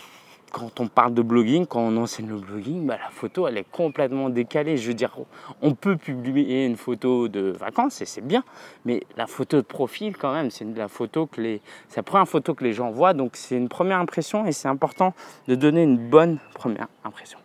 quand 0.53 0.81
on 0.81 0.89
parle 0.89 1.15
de 1.15 1.23
blogging, 1.23 1.67
quand 1.67 1.81
on 1.81 1.97
enseigne 1.97 2.29
le 2.29 2.37
blogging, 2.37 2.87
bah, 2.87 2.99
la 3.03 3.11
photo 3.11 3.47
elle 3.47 3.59
est 3.59 3.71
complètement 3.71 4.31
décalée. 4.31 4.77
Je 4.77 4.89
veux 4.89 4.95
dire, 4.95 5.17
on 5.63 5.75
peut 5.75 5.97
publier 5.97 6.65
une 6.65 6.77
photo 6.77 7.29
de 7.29 7.55
vacances 7.59 8.01
et 8.01 8.07
c'est 8.07 8.21
bien, 8.21 8.45
mais 8.85 9.03
la 9.17 9.27
photo 9.27 9.59
de 9.59 9.63
profil 9.63 10.17
quand 10.17 10.33
même, 10.33 10.51
c'est 10.51 10.65
la 10.65 10.89
photo 10.89 11.27
que 11.27 11.41
les, 11.41 11.61
c'est 11.89 11.99
la 11.99 12.03
première 12.03 12.29
photo 12.29 12.55
que 12.55 12.65
les 12.65 12.73
gens 12.73 12.91
voient, 12.91 13.13
donc 13.13 13.33
c'est 13.35 13.57
une 13.57 13.69
première 13.69 13.99
impression 13.99 14.47
et 14.47 14.53
c'est 14.53 14.69
important 14.69 15.15
de 15.49 15.55
donner 15.55 15.83
une 15.83 15.99
bonne 15.99 16.39
première 16.55 16.89
impression. 17.05 17.39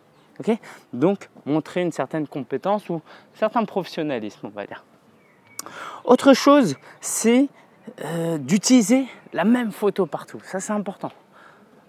Donc 0.92 1.28
montrer 1.46 1.82
une 1.82 1.92
certaine 1.92 2.26
compétence 2.26 2.88
ou 2.88 2.94
un 2.94 3.38
certain 3.38 3.64
professionnalisme, 3.64 4.46
on 4.46 4.50
va 4.50 4.66
dire. 4.66 4.84
Autre 6.04 6.32
chose, 6.34 6.76
c'est 7.00 7.48
euh, 8.04 8.38
d'utiliser 8.38 9.06
la 9.32 9.44
même 9.44 9.70
photo 9.70 10.06
partout. 10.06 10.40
Ça, 10.44 10.60
c'est 10.60 10.72
important 10.72 11.12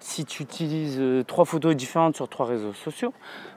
si 0.04 0.26
tu 0.26 0.44
utilises 0.44 0.98
euh, 1.00 1.24
trois 1.24 1.46
photos 1.46 1.76
différentes 1.76 2.18
sur 2.18 2.28
trois 2.28 2.46
réseaux 2.46 2.74
sociaux, 2.74 3.14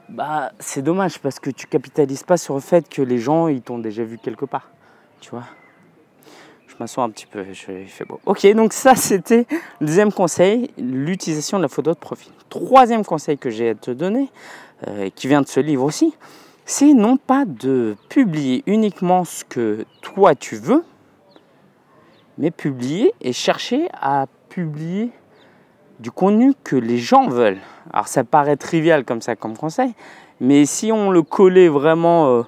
bah 0.07 0.51
c'est 0.59 0.81
dommage 0.81 1.19
parce 1.19 1.39
que 1.39 1.49
tu 1.49 1.67
capitalises 1.67 2.23
pas 2.23 2.37
sur 2.37 2.53
le 2.53 2.61
fait 2.61 2.87
que 2.87 3.01
les 3.01 3.19
gens 3.19 3.49
ils 3.49 3.61
t'ont 3.61 3.79
déjà 3.79 4.03
vu 4.03 4.17
quelque 4.17 4.45
part. 4.45 4.69
Tu 5.19 5.29
vois 5.29 5.43
Je 6.67 6.75
m'assois 6.79 7.03
un 7.03 7.09
petit 7.09 7.25
peu, 7.25 7.43
je, 7.51 7.71
il 7.71 7.89
fait 7.89 8.05
beau. 8.05 8.21
Ok, 8.25 8.47
donc 8.53 8.71
ça 8.71 8.95
c'était 8.95 9.45
le 9.81 9.87
deuxième 9.87 10.13
conseil, 10.13 10.71
l'utilisation 10.77 11.57
de 11.57 11.63
la 11.63 11.67
photo 11.67 11.93
de 11.93 11.99
profil. 11.99 12.31
Troisième 12.47 13.03
conseil 13.03 13.37
que 13.37 13.49
j'ai 13.49 13.71
à 13.71 13.75
te 13.75 13.91
donner, 13.91 14.31
euh, 14.87 15.09
qui 15.13 15.27
vient 15.27 15.41
de 15.41 15.47
ce 15.47 15.59
livre 15.59 15.83
aussi, 15.83 16.15
c'est 16.65 16.93
non 16.93 17.17
pas 17.17 17.43
de 17.43 17.97
publier 18.07 18.63
uniquement 18.67 19.25
ce 19.25 19.43
que 19.43 19.85
toi 20.01 20.33
tu 20.33 20.55
veux, 20.55 20.85
mais 22.37 22.51
publier 22.51 23.13
et 23.19 23.33
chercher 23.33 23.89
à 23.93 24.27
publier 24.47 25.11
du 25.99 26.11
contenu 26.11 26.53
que 26.63 26.75
les 26.75 26.97
gens 26.97 27.27
veulent. 27.27 27.59
Alors 27.91 28.07
ça 28.07 28.23
paraît 28.23 28.57
trivial 28.57 29.05
comme 29.05 29.21
ça 29.21 29.35
comme 29.35 29.57
conseil, 29.57 29.93
mais 30.39 30.65
si 30.65 30.91
on 30.91 31.09
le 31.09 31.23
collait 31.23 31.69
vraiment, 31.69 32.27
euh, 32.27 32.43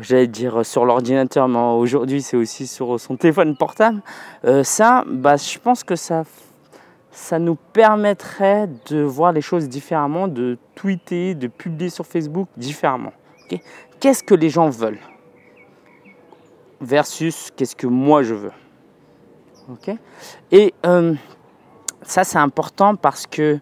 j'allais 0.00 0.26
dire 0.26 0.64
sur 0.64 0.84
l'ordinateur, 0.84 1.48
mais 1.48 1.58
aujourd'hui 1.58 2.22
c'est 2.22 2.36
aussi 2.36 2.66
sur 2.66 2.98
son 2.98 3.16
téléphone 3.16 3.56
portable, 3.56 4.02
euh, 4.44 4.64
ça, 4.64 5.04
bah, 5.06 5.36
je 5.36 5.58
pense 5.58 5.84
que 5.84 5.96
ça, 5.96 6.24
nous 7.38 7.56
permettrait 7.72 8.68
de 8.88 9.02
voir 9.02 9.32
les 9.32 9.42
choses 9.42 9.68
différemment, 9.68 10.26
de 10.26 10.58
tweeter, 10.74 11.34
de 11.34 11.48
publier 11.48 11.90
sur 11.90 12.06
Facebook 12.06 12.48
différemment. 12.56 13.12
qu'est-ce 14.00 14.22
que 14.22 14.34
les 14.34 14.48
gens 14.48 14.70
veulent? 14.70 15.00
Versus 16.80 17.50
qu'est-ce 17.54 17.76
que 17.76 17.86
moi 17.86 18.22
je 18.22 18.34
veux? 18.34 18.52
Et 20.50 20.74
euh, 20.86 21.14
ça 22.02 22.24
c'est 22.24 22.38
important 22.38 22.96
parce 22.96 23.26
que 23.26 23.58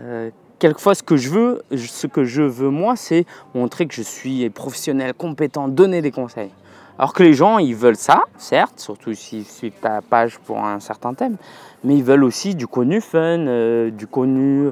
euh, 0.00 0.30
quelquefois 0.58 0.94
ce 0.94 1.02
que 1.02 1.16
je 1.16 1.30
veux, 1.30 1.62
ce 1.76 2.06
que 2.06 2.24
je 2.24 2.42
veux 2.42 2.70
moi, 2.70 2.96
c'est 2.96 3.26
montrer 3.54 3.86
que 3.86 3.94
je 3.94 4.02
suis 4.02 4.48
professionnel, 4.50 5.14
compétent, 5.14 5.68
donner 5.68 6.02
des 6.02 6.10
conseils. 6.10 6.50
Alors 6.98 7.12
que 7.14 7.22
les 7.22 7.34
gens, 7.34 7.58
ils 7.58 7.74
veulent 7.74 7.96
ça, 7.96 8.24
certes, 8.36 8.78
surtout 8.78 9.14
si 9.14 9.44
suivent 9.44 9.72
ta 9.80 10.02
page 10.02 10.38
pour 10.38 10.64
un 10.64 10.78
certain 10.78 11.14
thème, 11.14 11.36
mais 11.82 11.96
ils 11.96 12.04
veulent 12.04 12.24
aussi 12.24 12.54
du 12.54 12.66
contenu 12.66 13.00
fun, 13.00 13.18
euh, 13.18 13.90
du 13.90 14.06
contenu 14.06 14.70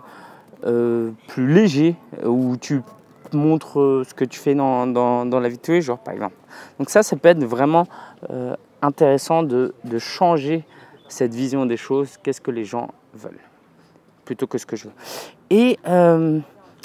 euh, 0.65 1.11
plus 1.29 1.53
léger, 1.53 1.97
où 2.25 2.57
tu 2.57 2.83
montres 3.33 4.05
ce 4.07 4.15
que 4.15 4.25
tu 4.25 4.39
fais 4.39 4.55
dans, 4.55 4.87
dans, 4.87 5.41
la 5.41 5.49
vie 5.49 5.57
de 5.57 5.63
tous 5.63 5.73
les 5.73 5.83
jours, 5.83 5.99
par 5.99 6.15
exemple. 6.15 6.35
Donc 6.79 6.91
ça, 6.91 7.03
ça 7.03 7.17
peut 7.17 7.29
être 7.29 7.45
vraiment 7.45 7.87
intéressant 8.83 9.43
de, 9.43 9.75
de 9.85 9.99
changer 9.99 10.65
cette 11.09 11.35
vision 11.35 11.67
des 11.67 11.77
choses, 11.77 12.17
qu'est-ce 12.23 12.41
que 12.41 12.51
les 12.51 12.65
gens 12.65 12.89
veulent, 13.15 13.41
plutôt 14.25 14.47
que 14.47 14.59
ce 14.59 14.67
que 14.67 14.77
je 14.77 14.85
veux. 14.85 14.95
Et 15.51 15.79
euh, 15.87 16.41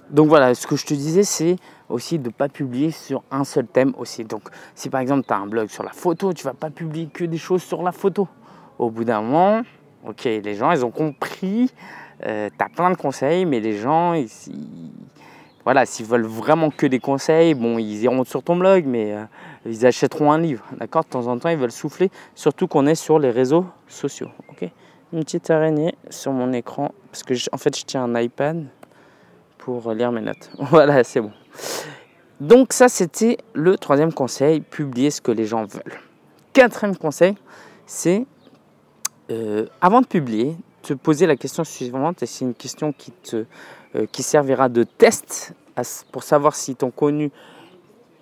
donc 0.09 0.27
voilà, 0.27 0.53
ce 0.55 0.67
que 0.67 0.75
je 0.75 0.85
te 0.85 0.93
disais, 0.93 1.23
c'est 1.23 1.55
aussi 1.89 2.19
de 2.19 2.27
ne 2.27 2.33
pas 2.33 2.49
publier 2.49 2.91
sur 2.91 3.23
un 3.31 3.43
seul 3.43 3.67
thème 3.67 3.93
aussi. 3.97 4.23
Donc 4.23 4.49
si 4.75 4.89
par 4.89 5.01
exemple 5.01 5.25
tu 5.27 5.33
as 5.33 5.37
un 5.37 5.47
blog 5.47 5.69
sur 5.69 5.83
la 5.83 5.91
photo, 5.91 6.33
tu 6.33 6.43
vas 6.43 6.53
pas 6.53 6.69
publier 6.69 7.07
que 7.07 7.25
des 7.25 7.37
choses 7.37 7.63
sur 7.63 7.81
la 7.81 7.91
photo. 7.91 8.27
Au 8.77 8.89
bout 8.89 9.03
d'un 9.03 9.21
moment, 9.21 9.61
ok, 10.05 10.25
les 10.25 10.55
gens, 10.55 10.71
ils 10.71 10.83
ont 10.85 10.91
compris, 10.91 11.71
euh, 12.25 12.49
tu 12.55 12.63
as 12.63 12.69
plein 12.69 12.91
de 12.91 12.97
conseils, 12.97 13.45
mais 13.45 13.59
les 13.59 13.77
gens, 13.77 14.13
voilà, 15.63 15.85
s'ils 15.85 16.05
veulent 16.05 16.25
vraiment 16.25 16.69
que 16.69 16.85
des 16.85 16.99
conseils, 16.99 17.53
bon, 17.53 17.77
ils 17.77 18.03
iront 18.03 18.23
sur 18.23 18.43
ton 18.43 18.55
blog, 18.55 18.85
mais 18.85 19.13
euh, 19.13 19.23
ils 19.65 19.85
achèteront 19.85 20.31
un 20.31 20.37
livre, 20.37 20.65
d'accord? 20.79 21.03
De 21.03 21.09
temps 21.09 21.27
en 21.27 21.37
temps, 21.39 21.49
ils 21.49 21.57
veulent 21.57 21.71
souffler, 21.71 22.11
surtout 22.35 22.67
qu'on 22.67 22.85
est 22.85 22.95
sur 22.95 23.17
les 23.17 23.31
réseaux 23.31 23.65
sociaux, 23.87 24.29
ok? 24.49 24.69
Une 25.13 25.23
petite 25.23 25.49
araignée 25.49 25.95
sur 26.09 26.31
mon 26.31 26.51
écran 26.53 26.91
parce 27.11 27.23
que 27.23 27.33
en 27.51 27.57
fait 27.57 27.77
je 27.77 27.85
tiens 27.85 28.03
un 28.03 28.19
iPad 28.19 28.65
pour 29.57 29.91
lire 29.93 30.11
mes 30.11 30.21
notes. 30.21 30.51
Voilà, 30.59 31.03
c'est 31.03 31.21
bon. 31.21 31.31
Donc 32.39 32.73
ça 32.73 32.89
c'était 32.89 33.37
le 33.53 33.77
troisième 33.77 34.13
conseil, 34.13 34.61
publier 34.61 35.09
ce 35.11 35.21
que 35.21 35.31
les 35.31 35.45
gens 35.45 35.65
veulent. 35.65 35.99
Quatrième 36.53 36.95
conseil, 36.97 37.35
c'est 37.85 38.25
euh, 39.31 39.67
avant 39.81 40.01
de 40.01 40.07
publier, 40.07 40.55
te 40.81 40.93
poser 40.93 41.25
la 41.25 41.35
question 41.35 41.63
suivante 41.63 42.21
et 42.23 42.25
c'est 42.25 42.45
une 42.45 42.53
question 42.53 42.93
qui 42.93 43.11
te 43.11 43.45
euh, 43.95 44.05
qui 44.11 44.23
servira 44.23 44.69
de 44.69 44.83
test 44.83 45.53
pour 46.11 46.23
savoir 46.23 46.55
si 46.55 46.75
ton 46.75 46.91
connu 46.91 47.31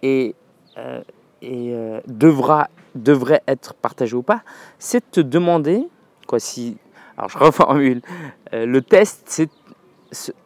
est, 0.01 0.35
euh, 0.77 2.01
devra 2.07 2.69
devrait 2.95 3.41
être 3.47 3.73
partagé 3.73 4.15
ou 4.15 4.21
pas, 4.21 4.43
c'est 4.77 4.99
de 4.99 5.11
te 5.11 5.19
demander 5.21 5.87
Quoi, 6.27 6.39
si, 6.39 6.77
alors 7.17 7.29
je 7.29 7.37
reformule. 7.39 8.01
Euh, 8.53 8.65
le 8.65 8.81
test, 8.81 9.23
c'est 9.27 9.49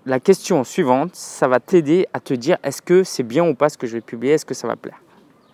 la 0.06 0.20
question 0.20 0.64
suivante. 0.64 1.16
Ça 1.16 1.48
va 1.48 1.60
t'aider 1.60 2.08
à 2.14 2.20
te 2.20 2.34
dire 2.34 2.58
est-ce 2.64 2.82
que 2.82 3.04
c'est 3.04 3.24
bien 3.24 3.48
ou 3.48 3.54
pas 3.54 3.70
ce 3.70 3.78
que 3.78 3.88
je 3.88 3.94
vais 3.94 4.02
publier, 4.02 4.34
est-ce 4.34 4.46
que 4.46 4.54
ça 4.54 4.68
va 4.68 4.76
plaire? 4.76 5.02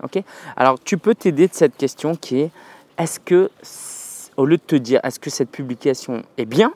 Ok? 0.03 0.21
Alors 0.55 0.79
tu 0.79 0.97
peux 0.97 1.15
t'aider 1.15 1.47
de 1.47 1.53
cette 1.53 1.77
question 1.77 2.15
qui 2.15 2.41
est 2.41 2.51
est-ce 2.97 3.19
que, 3.19 3.49
au 4.37 4.45
lieu 4.45 4.57
de 4.57 4.61
te 4.61 4.75
dire 4.75 4.99
est-ce 5.03 5.19
que 5.19 5.29
cette 5.29 5.49
publication 5.49 6.23
est 6.37 6.45
bien, 6.45 6.73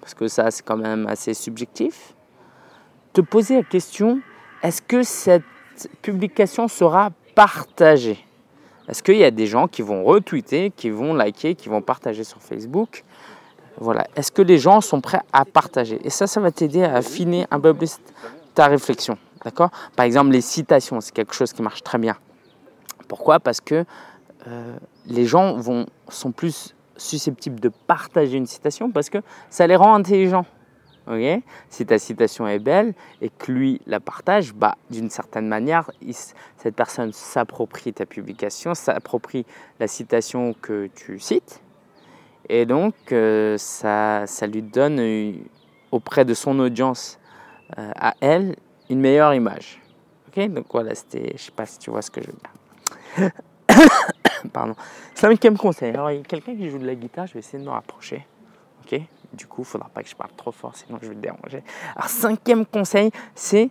parce 0.00 0.14
que 0.14 0.28
ça 0.28 0.50
c'est 0.50 0.64
quand 0.64 0.76
même 0.76 1.06
assez 1.06 1.34
subjectif, 1.34 2.14
te 3.12 3.20
poser 3.20 3.56
la 3.56 3.62
question 3.62 4.20
est-ce 4.62 4.82
que 4.82 5.02
cette 5.02 5.44
publication 6.02 6.68
sera 6.68 7.10
partagée? 7.34 8.25
Est-ce 8.88 9.02
qu'il 9.02 9.16
y 9.16 9.24
a 9.24 9.30
des 9.30 9.46
gens 9.46 9.68
qui 9.68 9.82
vont 9.82 10.04
retweeter, 10.04 10.70
qui 10.70 10.90
vont 10.90 11.14
liker, 11.14 11.54
qui 11.54 11.68
vont 11.68 11.82
partager 11.82 12.24
sur 12.24 12.40
Facebook. 12.40 13.04
Est-ce 14.14 14.32
que 14.32 14.42
les 14.42 14.58
gens 14.58 14.80
sont 14.80 15.00
prêts 15.00 15.20
à 15.32 15.44
partager? 15.44 15.98
Et 16.04 16.10
ça, 16.10 16.26
ça 16.26 16.40
va 16.40 16.50
t'aider 16.50 16.84
à 16.84 16.94
affiner 16.94 17.46
un 17.50 17.60
peu 17.60 17.74
plus 17.74 17.98
ta 18.54 18.66
réflexion. 18.66 19.18
Par 19.96 20.06
exemple, 20.06 20.30
les 20.30 20.40
citations, 20.40 21.00
c'est 21.00 21.14
quelque 21.14 21.34
chose 21.34 21.52
qui 21.52 21.62
marche 21.62 21.82
très 21.82 21.98
bien. 21.98 22.16
Pourquoi? 23.06 23.38
Parce 23.38 23.60
que 23.60 23.84
euh, 24.48 24.76
les 25.06 25.26
gens 25.26 25.58
sont 26.08 26.32
plus 26.32 26.74
susceptibles 26.96 27.60
de 27.60 27.68
partager 27.68 28.36
une 28.36 28.46
citation 28.46 28.90
parce 28.90 29.10
que 29.10 29.18
ça 29.50 29.66
les 29.66 29.76
rend 29.76 29.94
intelligents 29.94 30.46
si 31.70 31.86
ta 31.86 31.98
citation 31.98 32.46
est 32.48 32.58
belle 32.58 32.94
et 33.20 33.30
que 33.30 33.52
lui 33.52 33.80
la 33.86 34.00
partage, 34.00 34.52
bah, 34.54 34.76
d'une 34.90 35.10
certaine 35.10 35.48
manière, 35.48 35.90
cette 36.56 36.74
personne 36.74 37.12
s'approprie 37.12 37.92
ta 37.92 38.06
publication, 38.06 38.74
s'approprie 38.74 39.46
la 39.78 39.86
citation 39.86 40.54
que 40.60 40.88
tu 40.94 41.18
cites. 41.18 41.60
Et 42.48 42.66
donc, 42.66 42.94
euh, 43.12 43.58
ça, 43.58 44.26
ça 44.26 44.46
lui 44.46 44.62
donne 44.62 45.00
euh, 45.00 45.32
auprès 45.90 46.24
de 46.24 46.34
son 46.34 46.58
audience 46.60 47.18
euh, 47.78 47.90
à 47.96 48.14
elle 48.20 48.56
une 48.88 49.00
meilleure 49.00 49.34
image. 49.34 49.80
Ok? 50.28 50.48
Donc 50.50 50.66
voilà, 50.70 50.94
c'était, 50.94 51.32
je 51.36 51.42
sais 51.42 51.52
pas 51.52 51.66
si 51.66 51.78
tu 51.78 51.90
vois 51.90 52.02
ce 52.02 52.10
que 52.10 52.20
je 52.22 52.28
veux 52.28 52.36
dire. 53.18 53.30
Pardon. 54.52 54.74
Cinquième 55.14 55.58
conseil. 55.58 55.92
Alors, 55.92 56.10
il 56.10 56.18
y 56.18 56.20
a 56.20 56.22
quelqu'un 56.22 56.54
qui 56.54 56.70
joue 56.70 56.78
de 56.78 56.86
la 56.86 56.94
guitare, 56.94 57.26
je 57.26 57.34
vais 57.34 57.40
essayer 57.40 57.58
de 57.58 57.64
me 57.64 57.72
rapprocher. 57.72 58.24
Ok? 58.84 59.00
Du 59.32 59.46
coup, 59.46 59.62
il 59.62 59.64
ne 59.64 59.66
faudra 59.66 59.88
pas 59.88 60.02
que 60.02 60.08
je 60.08 60.16
parle 60.16 60.32
trop 60.36 60.52
fort, 60.52 60.74
sinon 60.74 60.98
je 61.02 61.08
vais 61.08 61.14
le 61.14 61.20
déranger. 61.20 61.62
Alors, 61.94 62.08
cinquième 62.08 62.66
conseil, 62.66 63.10
c'est 63.34 63.70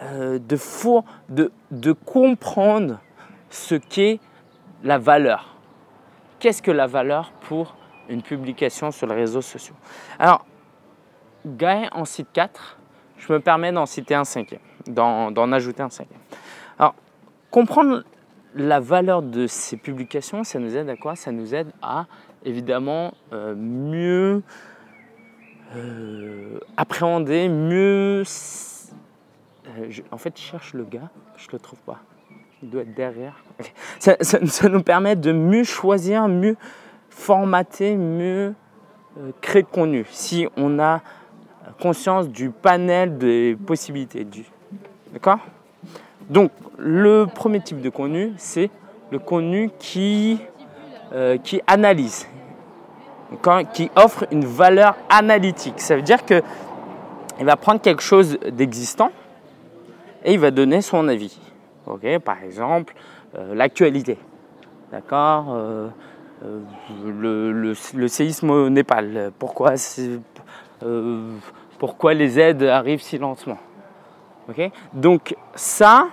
euh, 0.00 0.38
de, 0.38 0.58
de, 1.28 1.52
de 1.70 1.92
comprendre 1.92 3.00
ce 3.50 3.74
qu'est 3.74 4.20
la 4.82 4.98
valeur. 4.98 5.56
Qu'est-ce 6.38 6.62
que 6.62 6.70
la 6.70 6.86
valeur 6.86 7.32
pour 7.40 7.76
une 8.08 8.22
publication 8.22 8.90
sur 8.90 9.06
les 9.06 9.14
réseaux 9.14 9.42
sociaux? 9.42 9.74
Alors, 10.18 10.44
Guy 11.46 11.88
en 11.92 12.04
cite 12.04 12.28
4, 12.32 12.78
je 13.16 13.32
me 13.32 13.40
permets 13.40 13.72
d'en 13.72 13.86
citer 13.86 14.14
un 14.14 14.24
cinquième, 14.24 14.60
d'en 14.86 15.52
ajouter 15.52 15.82
un 15.82 15.90
cinquième. 15.90 16.20
Alors, 16.78 16.94
comprendre 17.50 18.04
la 18.54 18.80
valeur 18.80 19.22
de 19.22 19.46
ces 19.46 19.76
publications, 19.76 20.44
ça 20.44 20.58
nous 20.58 20.76
aide 20.76 20.88
à 20.88 20.96
quoi? 20.96 21.14
Ça 21.16 21.30
nous 21.30 21.54
aide 21.54 21.72
à, 21.82 22.06
évidemment, 22.44 23.12
euh, 23.32 23.54
mieux 23.54 24.42
euh, 25.74 26.60
appréhender, 26.76 27.48
mieux. 27.48 28.22
Euh, 28.22 29.90
en 30.10 30.18
fait, 30.18 30.38
je 30.38 30.42
cherche 30.42 30.74
le 30.74 30.84
gars, 30.84 31.10
je 31.36 31.48
le 31.52 31.58
trouve 31.58 31.80
pas. 31.80 31.98
Il 32.62 32.70
doit 32.70 32.82
être 32.82 32.94
derrière. 32.94 33.42
Ça, 33.98 34.68
nous 34.68 34.82
permet 34.82 35.16
de 35.16 35.32
mieux 35.32 35.64
choisir, 35.64 36.28
mieux 36.28 36.56
formater, 37.10 37.96
mieux 37.96 38.54
euh, 39.18 39.32
créer 39.40 39.64
contenu. 39.64 40.06
Si 40.10 40.46
on 40.56 40.78
a 40.78 41.02
conscience 41.80 42.28
du 42.28 42.50
panel 42.50 43.18
des 43.18 43.56
possibilités. 43.66 44.26
D'accord? 45.12 45.40
Donc, 46.30 46.52
le 46.78 47.26
premier 47.26 47.60
type 47.60 47.80
de 47.80 47.90
contenu, 47.90 48.32
c'est 48.36 48.70
le 49.10 49.18
contenu 49.18 49.70
qui 49.78 50.40
analyse, 51.66 52.26
qui 53.72 53.90
offre 53.96 54.26
une 54.30 54.44
valeur 54.44 54.96
analytique. 55.08 55.80
Ça 55.80 55.96
veut 55.96 56.02
dire 56.02 56.24
qu'il 56.24 56.42
va 57.40 57.56
prendre 57.56 57.80
quelque 57.80 58.02
chose 58.02 58.38
d'existant 58.52 59.10
et 60.24 60.34
il 60.34 60.38
va 60.38 60.50
donner 60.50 60.80
son 60.80 61.08
avis. 61.08 61.38
Par 62.24 62.42
exemple, 62.42 62.94
euh, 63.36 63.54
l'actualité. 63.54 64.18
D'accord 64.90 65.46
euh, 65.50 65.88
le, 66.44 67.74
séisme 68.08 68.50
au 68.50 68.68
Népal. 68.68 69.32
Pourquoi, 69.38 69.74
pourquoi 71.78 72.14
les 72.14 72.38
aides 72.38 72.62
arrivent 72.62 73.02
si 73.02 73.18
lentement? 73.18 73.58
Donc 74.92 75.34
ça, 75.54 76.08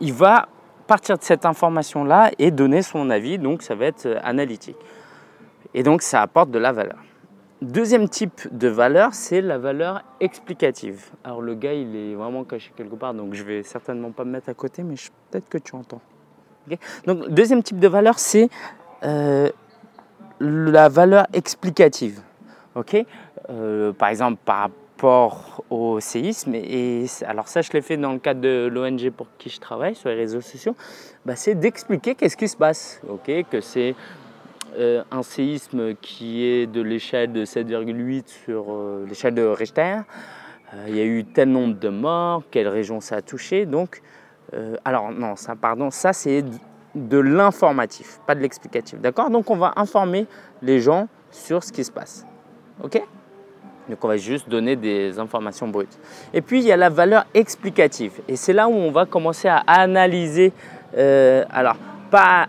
il 0.00 0.12
va 0.12 0.48
partir 0.86 1.18
de 1.18 1.22
cette 1.22 1.46
information-là 1.46 2.30
et 2.38 2.50
donner 2.50 2.82
son 2.82 3.10
avis, 3.10 3.38
donc 3.38 3.62
ça 3.62 3.74
va 3.74 3.86
être 3.86 4.06
euh, 4.06 4.18
analytique. 4.22 4.76
Et 5.74 5.82
donc 5.82 6.02
ça 6.02 6.22
apporte 6.22 6.50
de 6.50 6.58
la 6.58 6.72
valeur. 6.72 6.98
Deuxième 7.62 8.08
type 8.08 8.48
de 8.52 8.68
valeur, 8.68 9.14
c'est 9.14 9.40
la 9.40 9.58
valeur 9.58 10.02
explicative. 10.20 11.10
Alors 11.24 11.40
le 11.40 11.54
gars, 11.54 11.72
il 11.72 11.96
est 11.96 12.14
vraiment 12.14 12.44
caché 12.44 12.72
quelque 12.76 12.94
part, 12.94 13.14
donc 13.14 13.34
je 13.34 13.42
vais 13.42 13.62
certainement 13.62 14.10
pas 14.10 14.24
me 14.24 14.30
mettre 14.30 14.48
à 14.48 14.54
côté, 14.54 14.82
mais 14.82 14.94
peut-être 15.30 15.48
que 15.48 15.58
tu 15.58 15.74
entends. 15.74 16.00
donc 17.06 17.28
deuxième 17.28 17.62
type 17.62 17.78
de 17.78 17.88
valeur, 17.88 18.18
c'est 18.18 18.48
euh, 19.02 19.50
la 20.40 20.88
valeur 20.88 21.26
explicative. 21.32 22.20
Ok 22.74 23.04
euh, 23.50 23.92
par 23.92 24.08
exemple, 24.08 24.38
par 24.44 24.70
au 25.70 26.00
séisme. 26.00 26.54
Et, 26.54 27.06
alors 27.26 27.48
ça, 27.48 27.62
je 27.62 27.70
l'ai 27.72 27.82
fait 27.82 27.96
dans 27.96 28.12
le 28.12 28.18
cadre 28.18 28.40
de 28.40 28.68
l'ONG 28.72 29.10
pour 29.10 29.26
qui 29.38 29.50
je 29.50 29.60
travaille 29.60 29.94
sur 29.94 30.08
les 30.08 30.16
réseaux 30.16 30.40
sociaux. 30.40 30.74
Bah, 31.24 31.36
c'est 31.36 31.54
d'expliquer 31.54 32.14
qu'est-ce 32.14 32.36
qui 32.36 32.48
se 32.48 32.56
passe. 32.56 33.00
Ok, 33.08 33.30
que 33.50 33.60
c'est 33.60 33.94
euh, 34.76 35.04
un 35.10 35.22
séisme 35.22 35.94
qui 35.94 36.44
est 36.44 36.66
de 36.66 36.80
l'échelle 36.80 37.32
de 37.32 37.44
7,8 37.44 38.24
sur 38.26 38.66
euh, 38.70 39.04
l'échelle 39.08 39.34
de 39.34 39.44
Richter. 39.44 39.98
Euh, 40.72 40.86
il 40.88 40.96
y 40.96 41.00
a 41.00 41.04
eu 41.04 41.24
tel 41.24 41.50
nombre 41.50 41.78
de 41.78 41.88
morts, 41.88 42.42
quelle 42.50 42.66
région 42.66 43.00
ça 43.00 43.16
a 43.16 43.22
touché. 43.22 43.66
Donc, 43.66 44.02
alors 44.84 45.10
non, 45.10 45.34
ça, 45.34 45.56
pardon, 45.56 45.90
ça 45.90 46.12
c'est 46.12 46.44
de 46.94 47.18
l'informatif, 47.18 48.20
pas 48.24 48.36
de 48.36 48.40
l'explicatif. 48.40 49.00
D'accord? 49.00 49.28
Donc 49.28 49.50
on 49.50 49.56
va 49.56 49.72
informer 49.74 50.26
les 50.62 50.78
gens 50.78 51.08
sur 51.32 51.64
ce 51.64 51.72
qui 51.72 51.82
se 51.82 51.90
passe. 51.90 52.24
Ok? 52.80 53.02
Donc 53.88 54.04
on 54.04 54.06
va 54.06 54.16
juste 54.16 54.48
donner 54.48 54.76
des 54.76 55.18
informations 55.18 55.66
brutes. 55.66 55.98
Et 56.32 56.40
puis 56.40 56.60
il 56.60 56.66
y 56.66 56.70
a 56.70 56.76
la 56.76 56.88
valeur 56.88 57.26
explicative. 57.34 58.20
Et 58.28 58.36
c'est 58.36 58.52
là 58.52 58.68
où 58.68 58.72
on 58.72 58.92
va 58.92 59.06
commencer 59.06 59.48
à 59.48 59.58
analyser. 59.66 60.52
Alors, 60.96 61.76
pas 62.12 62.46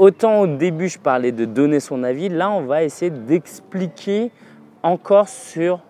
autant 0.00 0.40
au 0.40 0.46
début 0.46 0.88
je 0.88 0.98
parlais 0.98 1.30
de 1.30 1.44
donner 1.44 1.78
son 1.78 2.02
avis. 2.02 2.30
Là, 2.30 2.50
on 2.50 2.62
va 2.62 2.82
essayer 2.82 3.10
d'expliquer 3.10 4.32
encore 4.82 5.28
sur 5.28 5.80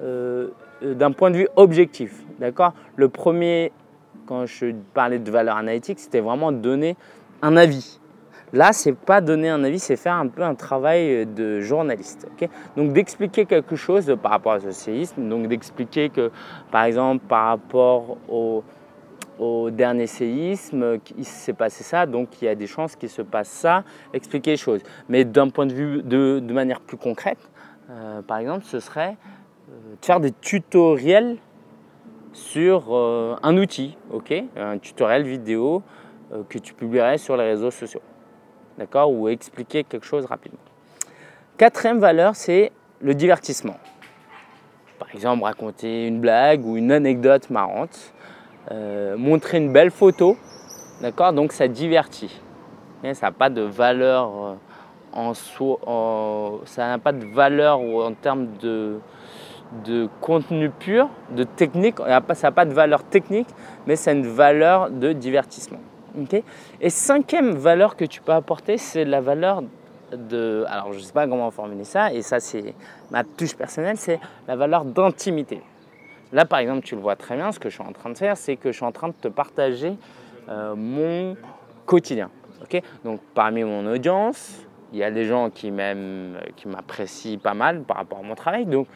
euh, 0.00 0.48
euh, 0.82 0.94
d'un 0.94 1.12
point 1.12 1.30
de 1.30 1.36
vue 1.36 1.48
objectif. 1.54 2.24
D'accord? 2.40 2.74
Le 2.96 3.08
premier, 3.08 3.70
quand 4.26 4.46
je 4.46 4.74
parlais 4.94 5.20
de 5.20 5.30
valeur 5.30 5.56
analytique, 5.56 6.00
c'était 6.00 6.20
vraiment 6.20 6.50
donner 6.50 6.96
un 7.40 7.56
avis. 7.56 8.00
Là, 8.52 8.72
c'est 8.72 8.94
pas 8.94 9.20
donner 9.20 9.48
un 9.48 9.62
avis, 9.62 9.78
c'est 9.78 9.96
faire 9.96 10.14
un 10.14 10.26
peu 10.26 10.42
un 10.42 10.56
travail 10.56 11.24
de 11.24 11.60
journaliste. 11.60 12.28
donc 12.76 12.92
d'expliquer 12.92 13.46
quelque 13.46 13.76
chose 13.76 14.14
par 14.20 14.32
rapport 14.32 14.52
à 14.52 14.60
ce 14.60 14.72
séisme, 14.72 15.28
donc 15.28 15.46
d'expliquer 15.46 16.10
que 16.10 16.30
par 16.70 16.82
exemple 16.82 17.24
par 17.28 17.46
rapport 17.46 18.18
au, 18.28 18.62
dernier 19.70 20.06
séisme, 20.06 20.98
il 21.16 21.24
s'est 21.24 21.52
passé 21.52 21.84
ça, 21.84 22.06
donc 22.06 22.40
il 22.40 22.46
y 22.46 22.48
a 22.48 22.54
des 22.54 22.66
chances 22.66 22.96
qu'il 22.96 23.08
se 23.08 23.22
passe 23.22 23.48
ça, 23.48 23.84
expliquer 24.12 24.52
les 24.52 24.56
choses. 24.56 24.82
Mais 25.08 25.24
d'un 25.24 25.48
point 25.48 25.66
de 25.66 25.72
vue 25.72 26.02
de, 26.02 26.40
manière 26.52 26.80
plus 26.80 26.96
concrète, 26.96 27.50
euh, 27.90 28.22
par 28.22 28.38
exemple, 28.38 28.64
ce 28.64 28.80
serait 28.80 29.16
euh, 29.70 29.94
de 30.00 30.04
faire 30.04 30.20
des 30.20 30.32
tutoriels 30.32 31.36
sur 32.32 32.94
euh, 32.94 33.36
un 33.42 33.56
outil, 33.56 33.96
ok, 34.10 34.32
un 34.56 34.78
tutoriel 34.78 35.22
vidéo 35.24 35.82
que 36.48 36.58
tu 36.58 36.72
publierais 36.72 37.18
sur 37.18 37.36
les 37.36 37.44
réseaux 37.44 37.70
sociaux 37.70 38.00
d'accord, 38.78 39.10
ou 39.10 39.28
expliquer 39.28 39.84
quelque 39.84 40.06
chose 40.06 40.24
rapidement. 40.26 40.58
Quatrième 41.56 41.98
valeur, 41.98 42.34
c'est 42.36 42.72
le 43.00 43.14
divertissement. 43.14 43.76
Par 44.98 45.08
exemple, 45.14 45.44
raconter 45.44 46.06
une 46.06 46.20
blague 46.20 46.64
ou 46.64 46.76
une 46.76 46.92
anecdote 46.92 47.50
marrante, 47.50 48.12
euh, 48.70 49.16
montrer 49.16 49.58
une 49.58 49.72
belle 49.72 49.90
photo, 49.90 50.36
d'accord, 51.00 51.32
donc 51.32 51.52
ça 51.52 51.68
divertit. 51.68 52.40
ça 53.02 53.26
n'a 53.26 53.32
pas 53.32 53.50
de 53.50 53.62
valeur 53.62 54.30
euh, 54.30 54.54
en 55.12 55.34
ça 56.64 56.88
n'a 56.88 56.98
pas 56.98 57.12
de 57.12 57.26
valeur 57.26 57.80
en 57.80 58.12
termes 58.14 58.46
de, 58.60 58.98
de 59.84 60.08
contenu 60.20 60.70
pur, 60.70 61.08
de 61.34 61.44
technique, 61.44 61.96
ça 61.98 62.48
n'a 62.48 62.52
pas 62.52 62.64
de 62.64 62.72
valeur 62.72 63.02
technique, 63.04 63.48
mais 63.86 63.96
c'est 63.96 64.12
une 64.12 64.26
valeur 64.26 64.90
de 64.90 65.12
divertissement. 65.12 65.80
Et 66.80 66.90
cinquième 66.90 67.52
valeur 67.52 67.96
que 67.96 68.04
tu 68.04 68.20
peux 68.20 68.32
apporter, 68.32 68.76
c'est 68.76 69.04
la 69.04 69.20
valeur 69.20 69.62
de. 70.12 70.64
Alors, 70.68 70.92
je 70.92 70.98
ne 70.98 71.02
sais 71.02 71.12
pas 71.12 71.26
comment 71.26 71.50
formuler 71.50 71.84
ça, 71.84 72.12
et 72.12 72.22
ça, 72.22 72.38
c'est 72.40 72.74
ma 73.10 73.24
touche 73.24 73.54
personnelle, 73.54 73.96
c'est 73.96 74.20
la 74.46 74.56
valeur 74.56 74.84
d'intimité. 74.84 75.62
Là, 76.32 76.46
par 76.46 76.60
exemple, 76.60 76.82
tu 76.82 76.94
le 76.94 77.00
vois 77.00 77.16
très 77.16 77.36
bien, 77.36 77.52
ce 77.52 77.58
que 77.58 77.68
je 77.68 77.74
suis 77.74 77.84
en 77.84 77.92
train 77.92 78.10
de 78.10 78.16
faire, 78.16 78.36
c'est 78.36 78.56
que 78.56 78.72
je 78.72 78.76
suis 78.76 78.86
en 78.86 78.92
train 78.92 79.08
de 79.08 79.14
te 79.14 79.28
partager 79.28 79.96
euh, 80.48 80.74
mon 80.74 81.36
quotidien. 81.84 82.30
Donc, 83.04 83.20
parmi 83.34 83.64
mon 83.64 83.86
audience, 83.86 84.60
il 84.92 84.98
y 84.98 85.04
a 85.04 85.10
des 85.10 85.24
gens 85.24 85.50
qui 85.50 85.70
m'apprécient 85.70 87.38
pas 87.38 87.54
mal 87.54 87.82
par 87.82 87.98
rapport 87.98 88.20
à 88.20 88.22
mon 88.22 88.34
travail. 88.34 88.66
Donc, 88.66 88.86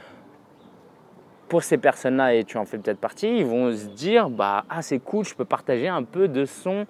pour 1.48 1.62
ces 1.62 1.76
personnes-là, 1.76 2.34
et 2.34 2.44
tu 2.44 2.58
en 2.58 2.64
fais 2.64 2.78
peut-être 2.78 2.98
partie, 2.98 3.38
ils 3.38 3.44
vont 3.46 3.70
se 3.70 3.86
dire 3.86 4.30
bah 4.30 4.64
ah 4.68 4.82
c'est 4.82 4.98
cool, 4.98 5.24
je 5.24 5.34
peux 5.34 5.44
partager 5.44 5.88
un 5.88 6.02
peu 6.02 6.26
de 6.26 6.44
son 6.44 6.86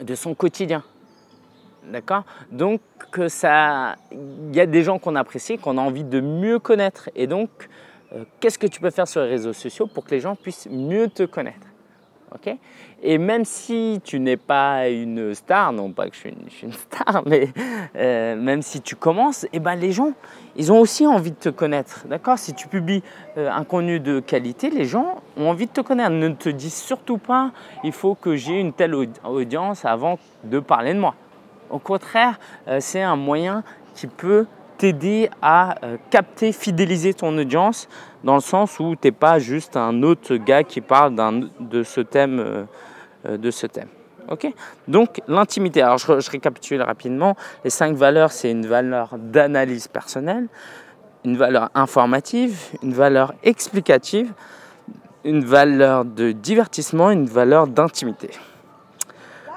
de 0.00 0.14
son 0.14 0.34
quotidien. 0.34 0.82
D'accord? 1.84 2.24
Donc, 2.50 2.80
il 3.16 4.56
y 4.56 4.60
a 4.60 4.66
des 4.66 4.82
gens 4.82 4.98
qu'on 4.98 5.14
apprécie, 5.14 5.58
qu'on 5.58 5.78
a 5.78 5.80
envie 5.80 6.04
de 6.04 6.20
mieux 6.20 6.58
connaître. 6.58 7.08
Et 7.14 7.26
donc, 7.28 7.68
qu'est-ce 8.40 8.58
que 8.58 8.66
tu 8.66 8.80
peux 8.80 8.90
faire 8.90 9.08
sur 9.08 9.22
les 9.22 9.28
réseaux 9.28 9.52
sociaux 9.52 9.86
pour 9.86 10.04
que 10.04 10.10
les 10.10 10.20
gens 10.20 10.36
puissent 10.36 10.68
mieux 10.70 11.08
te 11.08 11.24
connaître 11.24 11.66
Ok? 12.34 12.56
Et 13.02 13.18
même 13.18 13.44
si 13.44 14.00
tu 14.04 14.18
n'es 14.18 14.36
pas 14.36 14.88
une 14.88 15.34
star, 15.34 15.72
non 15.72 15.92
pas 15.92 16.08
que 16.08 16.14
je 16.16 16.20
suis 16.20 16.34
une, 16.62 16.72
star, 16.72 17.22
mais 17.26 17.48
euh, 17.94 18.36
même 18.36 18.62
si 18.62 18.80
tu 18.80 18.96
commences, 18.96 19.46
eh 19.52 19.60
ben 19.60 19.76
les 19.76 19.92
gens, 19.92 20.12
ils 20.56 20.72
ont 20.72 20.80
aussi 20.80 21.06
envie 21.06 21.30
de 21.30 21.36
te 21.36 21.48
connaître. 21.48 22.06
D'accord? 22.08 22.38
Si 22.38 22.52
tu 22.54 22.68
publies 22.68 23.02
euh, 23.38 23.50
un 23.50 23.64
contenu 23.64 24.00
de 24.00 24.20
qualité, 24.20 24.70
les 24.70 24.84
gens 24.84 25.22
ont 25.36 25.48
envie 25.48 25.66
de 25.66 25.72
te 25.72 25.80
connaître. 25.82 26.10
Ne 26.10 26.28
te 26.30 26.48
dis 26.48 26.70
surtout 26.70 27.18
pas, 27.18 27.52
il 27.84 27.92
faut 27.92 28.14
que 28.14 28.34
j'ai 28.34 28.58
une 28.58 28.72
telle 28.72 28.94
audience 29.24 29.84
avant 29.84 30.18
de 30.44 30.58
parler 30.58 30.94
de 30.94 30.98
moi. 30.98 31.14
Au 31.70 31.78
contraire, 31.78 32.38
euh, 32.68 32.78
c'est 32.80 33.02
un 33.02 33.16
moyen 33.16 33.62
qui 33.94 34.06
peut 34.06 34.46
t'aider 34.78 35.30
à 35.42 35.76
euh, 35.84 35.96
capter, 36.10 36.52
fidéliser 36.52 37.14
ton 37.14 37.36
audience 37.38 37.88
dans 38.24 38.34
le 38.34 38.40
sens 38.40 38.78
où 38.80 38.94
tu 38.94 39.08
n'es 39.08 39.12
pas 39.12 39.38
juste 39.38 39.76
un 39.76 40.02
autre 40.02 40.36
gars 40.36 40.64
qui 40.64 40.80
parle 40.80 41.14
de 41.60 41.82
ce 41.82 42.00
thème. 42.00 42.66
de 43.24 43.50
ce 43.50 43.66
thème. 43.66 43.88
Donc 44.88 45.20
l'intimité. 45.28 45.82
Alors 45.82 45.98
je, 45.98 46.30
récapitule 46.30 46.82
rapidement. 46.82 47.36
Les 47.64 47.70
cinq 47.70 47.96
valeurs, 47.96 48.32
c'est 48.32 48.50
une 48.50 48.66
valeur 48.66 49.10
d'analyse 49.16 49.88
personnelle, 49.88 50.48
une 51.24 51.36
valeur 51.36 51.70
informative, 51.74 52.58
une 52.82 52.92
valeur 52.92 53.34
explicative, 53.42 54.32
une 55.24 55.44
valeur 55.44 56.04
de 56.04 56.32
divertissement, 56.32 57.10
une 57.10 57.26
valeur 57.26 57.66
d'intimité. 57.66 58.30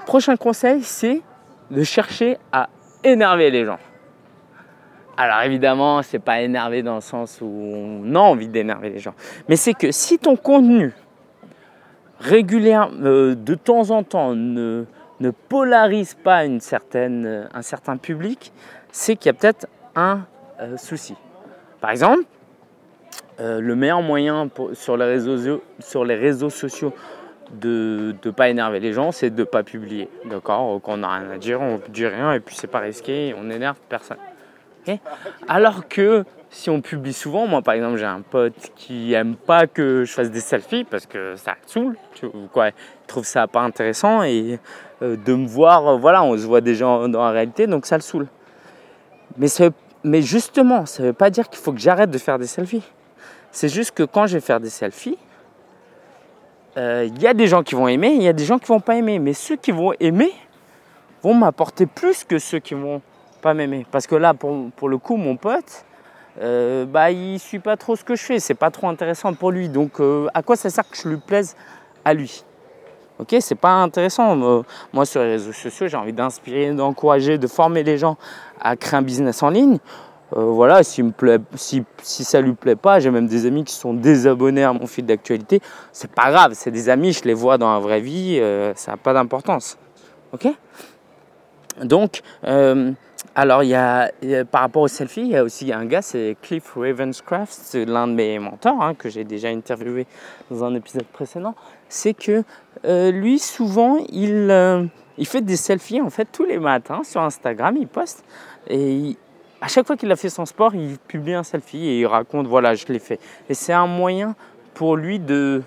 Prochain 0.06 0.36
conseil, 0.36 0.84
c'est 0.84 1.22
de 1.70 1.84
chercher 1.84 2.38
à 2.52 2.70
énerver 3.04 3.52
les 3.52 3.66
gens. 3.66 3.80
Alors 5.22 5.42
évidemment, 5.42 6.02
c'est 6.02 6.20
pas 6.20 6.40
énerver 6.40 6.82
dans 6.82 6.96
le 6.96 7.02
sens 7.02 7.40
où 7.42 7.46
on 7.46 8.16
a 8.16 8.20
envie 8.20 8.48
d'énerver 8.48 8.90
les 8.90 9.00
gens, 9.00 9.14
mais 9.50 9.58
c'est 9.58 9.74
que 9.74 9.92
si 9.92 10.18
ton 10.18 10.38
contenu 10.38 10.94
régulièrement, 12.22 12.96
euh, 13.04 13.36
de 13.36 13.54
temps 13.54 13.92
en 13.92 14.04
temps, 14.04 14.34
ne, 14.34 14.86
polarise 15.50 16.14
pas 16.14 16.46
euh, 16.46 17.46
un 17.54 17.62
certain 17.62 17.98
public, 17.98 18.54
c'est 18.94 19.18
qu'il 19.18 19.26
y 19.26 19.30
a 19.32 19.34
peut-être 19.34 19.68
un 19.94 20.22
euh, 20.62 20.78
souci. 20.78 21.16
Par 21.82 21.90
exemple, 21.90 22.24
le 23.40 23.76
meilleur 23.76 24.02
moyen 24.02 24.50
sur, 24.72 24.96
les 24.96 25.06
réseaux, 25.06 25.62
sur 25.80 26.06
les 26.06 26.16
réseaux 26.16 26.50
sociaux 26.50 26.94
de 27.52 28.16
ne 28.24 28.32
pas 28.32 28.50
énerver 28.50 28.80
les 28.80 28.94
gens, 28.94 29.12
c'est 29.12 29.32
de 29.32 29.42
ne 29.42 29.46
pas 29.46 29.64
publier. 29.64 30.08
D'accord? 30.26 30.80
Quand 30.82 30.94
on 30.94 30.98
n'a 30.98 31.10
rien 31.10 31.30
à 31.30 31.38
dire, 31.38 31.60
on 31.60 31.74
ne 31.74 31.88
dit 31.90 32.08
rien 32.08 32.32
et 32.32 32.40
puis 32.40 32.56
c'est 32.56 32.68
pas 32.68 32.80
risqué, 32.80 33.36
on 33.38 33.44
n'énerve 33.44 33.78
personne. 33.90 34.18
Alors 35.48 35.88
que 35.88 36.26
si 36.50 36.70
on 36.70 36.82
publie 36.82 37.14
souvent, 37.14 37.48
moi 37.48 37.62
par 37.62 37.76
exemple 37.76 37.98
j'ai 37.98 38.06
un 38.06 38.22
pote 38.22 38.72
qui 38.76 39.14
aime 39.14 39.36
pas 39.36 39.68
que 39.68 40.04
je 40.04 40.12
fasse 40.12 40.32
des 40.32 40.40
selfies 40.40 40.84
parce 40.84 41.06
que 41.06 41.36
ça 41.36 41.56
saoule, 41.66 41.96
tu 42.16 42.28
quoi, 42.52 42.70
il 42.70 42.74
trouve 43.08 43.26
ça 43.26 43.48
pas 43.48 43.62
intéressant 43.62 44.24
et 44.24 44.60
euh, 45.02 45.16
de 45.16 45.34
me 45.34 45.48
voir, 45.48 45.88
euh, 45.88 45.98
voilà, 45.98 46.24
on 46.24 46.36
se 46.38 46.46
voit 46.46 46.62
déjà 46.62 46.86
dans 46.86 47.24
la 47.24 47.32
réalité 47.32 47.68
donc 47.68 47.86
ça 47.86 47.96
le 47.98 48.02
saoule. 48.02 48.28
Mais, 49.38 49.48
mais 50.04 50.22
justement, 50.22 50.86
ça 50.86 51.04
veut 51.04 51.14
pas 51.14 51.30
dire 51.30 51.50
qu'il 51.50 51.60
faut 51.60 51.72
que 51.72 51.80
j'arrête 51.80 52.10
de 52.10 52.18
faire 52.18 52.40
des 52.40 52.48
selfies. 52.48 52.84
C'est 53.52 53.70
juste 53.70 53.92
que 53.92 54.04
quand 54.04 54.28
je 54.28 54.34
vais 54.36 54.42
faire 54.42 54.60
des 54.60 54.70
selfies, 54.70 55.18
euh, 56.78 57.08
il 57.08 57.22
y 57.22 57.28
a 57.28 57.34
des 57.34 57.48
gens 57.48 57.64
qui 57.64 57.76
vont 57.76 57.88
aimer, 57.88 58.10
il 58.10 58.22
y 58.22 58.28
a 58.28 58.34
des 58.34 58.46
gens 58.46 58.60
qui 58.60 58.68
vont 58.68 58.80
pas 58.80 58.96
aimer. 58.96 59.20
Mais 59.20 59.34
ceux 59.34 59.56
qui 59.56 59.72
vont 59.72 59.94
aimer 60.00 60.32
vont 61.24 61.34
m'apporter 61.34 61.86
plus 61.86 62.24
que 62.24 62.40
ceux 62.40 62.60
qui 62.60 62.74
vont 62.74 63.02
pas 63.40 63.54
m'aimer. 63.54 63.86
Parce 63.92 64.08
que 64.08 64.16
là, 64.16 64.34
pour, 64.34 64.90
le 64.90 64.98
coup, 64.98 65.18
mon 65.18 65.36
pote, 65.36 65.86
euh, 66.42 66.86
bah, 66.86 67.12
il 67.12 67.40
suit 67.40 67.60
pas 67.60 67.78
trop 67.78 67.96
ce 67.96 68.04
que 68.04 68.16
je 68.16 68.24
fais, 68.24 68.40
c'est 68.40 68.54
pas 68.54 68.72
trop 68.72 68.88
intéressant 68.88 69.34
pour 69.34 69.52
lui. 69.52 69.70
Donc, 69.70 70.00
euh, 70.00 70.28
à 70.34 70.44
quoi 70.44 70.56
ça 70.56 70.70
sert 70.70 70.88
que 70.90 70.98
je 70.98 71.10
lui 71.10 71.18
plaise 71.18 71.56
à 72.06 72.14
lui? 72.14 72.44
Ok, 73.18 73.36
c'est 73.42 73.56
pas 73.56 73.74
intéressant. 73.74 74.42
Euh, 74.42 74.62
moi, 74.94 75.06
sur 75.06 75.22
les 75.22 75.32
réseaux 75.32 75.52
sociaux, 75.52 75.88
j'ai 75.88 75.98
envie 75.98 76.14
d'inspirer, 76.14 76.72
d'encourager, 76.72 77.38
de 77.38 77.48
former 77.48 77.84
les 77.84 77.98
gens 77.98 78.18
à 78.62 78.76
créer 78.76 78.98
un 78.98 79.02
business 79.02 79.44
en 79.44 79.50
ligne. 79.50 79.80
voilà, 80.32 80.84
si, 80.84 81.02
me 81.02 81.12
plaît, 81.12 81.40
si, 81.56 81.84
si 82.04 82.24
ça 82.24 82.40
lui 82.40 82.54
plaît 82.54 82.76
pas, 82.76 83.00
j'ai 83.00 83.10
même 83.10 83.28
des 83.28 83.48
amis 83.48 83.64
qui 83.64 83.74
sont 83.74 83.94
désabonnés 83.94 84.64
à 84.64 84.72
mon 84.72 84.86
fil 84.86 85.06
d'actualité. 85.06 85.60
C'est 85.92 86.12
pas 86.12 86.30
grave, 86.32 86.52
c'est 86.54 86.72
des 86.72 86.88
amis, 86.88 87.14
je 87.14 87.24
les 87.24 87.34
vois 87.34 87.58
dans 87.58 87.74
la 87.74 87.80
vraie 87.80 88.00
vie, 88.00 88.40
ça 88.76 88.92
n'a 88.92 88.98
pas 88.98 89.12
d'importance. 89.12 89.78
Ok? 90.32 90.48
Donc, 91.84 92.22
alors, 93.36 93.64
il 93.64 93.70
y, 93.70 93.76
a, 93.76 94.12
par 94.52 94.62
rapport 94.62 94.82
au 94.82 94.88
selfie, 94.88 95.22
il 95.22 95.30
y 95.30 95.36
a 95.38 95.44
aussi 95.44 95.72
un 95.72 95.86
gars, 95.86 96.02
c'est 96.02 96.36
Cliff 96.42 96.74
Ravenscraft, 96.76 97.52
c'est 97.52 97.86
l'un 97.86 98.08
de 98.08 98.14
mes 98.14 98.40
mentors 98.40 98.82
hein, 98.82 98.96
que 98.96 99.10
j'ai 99.10 99.24
déjà 99.24 99.50
interviewé 99.50 100.08
dans 100.50 100.64
un 100.64 100.76
épisode 100.76 101.06
précédent. 101.06 101.56
C'est 101.90 102.14
que 102.14 102.44
euh, 102.86 103.12
lui, 103.12 103.40
souvent, 103.40 103.98
il, 104.12 104.50
euh, 104.50 104.86
il 105.18 105.28
fait 105.28 105.42
des 105.42 105.58
selfies 105.58 106.02
en 106.02 106.10
fait 106.10 106.28
tous 106.32 106.46
les 106.46 106.58
matins 106.58 107.02
sur 107.04 107.22
Instagram, 107.22 107.78
il 107.80 107.88
poste 107.88 108.24
et 108.70 109.16
à 109.62 109.68
chaque 109.68 109.86
fois 109.86 109.98
qu'il 109.98 110.12
a 110.12 110.16
fait 110.16 110.30
son 110.30 110.46
sport, 110.46 110.74
il 110.74 110.98
publie 110.98 111.34
un 111.34 111.44
selfie 111.44 111.86
et 111.88 112.00
il 112.00 112.06
raconte 112.08 112.48
voilà, 112.48 112.76
je 112.76 112.86
l'ai 112.88 113.00
fait. 113.00 113.20
Et 113.50 113.54
c'est 113.54 113.74
un 113.74 113.88
moyen 113.88 114.36
pour 114.74 114.96
lui 114.96 115.20
de, 115.20 115.62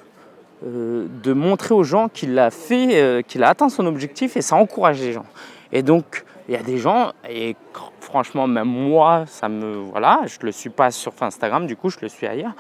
euh, 0.66 1.07
de 1.22 1.33
montrer 1.33 1.75
aux 1.75 1.85
gens 1.85 2.09
qu'il 2.09 2.38
a 2.38 2.51
fait, 2.51 3.22
qu'il 3.29 3.44
a 3.44 3.51
atteint 3.51 3.68
son 3.68 3.87
objectif 3.87 4.37
et 4.37 4.42
ça 4.42 4.57
encourage 4.57 5.01
les 5.01 5.12
gens. 5.12 5.27
Et 5.72 5.82
donc, 5.82 6.24
il 6.48 6.54
y 6.54 6.56
a 6.56 6.62
des 6.62 6.78
gens, 6.78 7.12
et 7.28 7.56
franchement, 8.00 8.46
même 8.46 8.68
moi, 8.68 9.24
ça 9.26 9.48
me. 9.48 9.76
Voilà, 9.76 10.20
je 10.26 10.38
ne 10.40 10.46
le 10.46 10.52
suis 10.52 10.70
pas 10.70 10.90
sur 10.90 11.12
Instagram, 11.20 11.66
du 11.66 11.76
coup, 11.76 11.88
je 11.88 11.98
le 12.02 12.08
suis 12.08 12.26
ailleurs. 12.26 12.54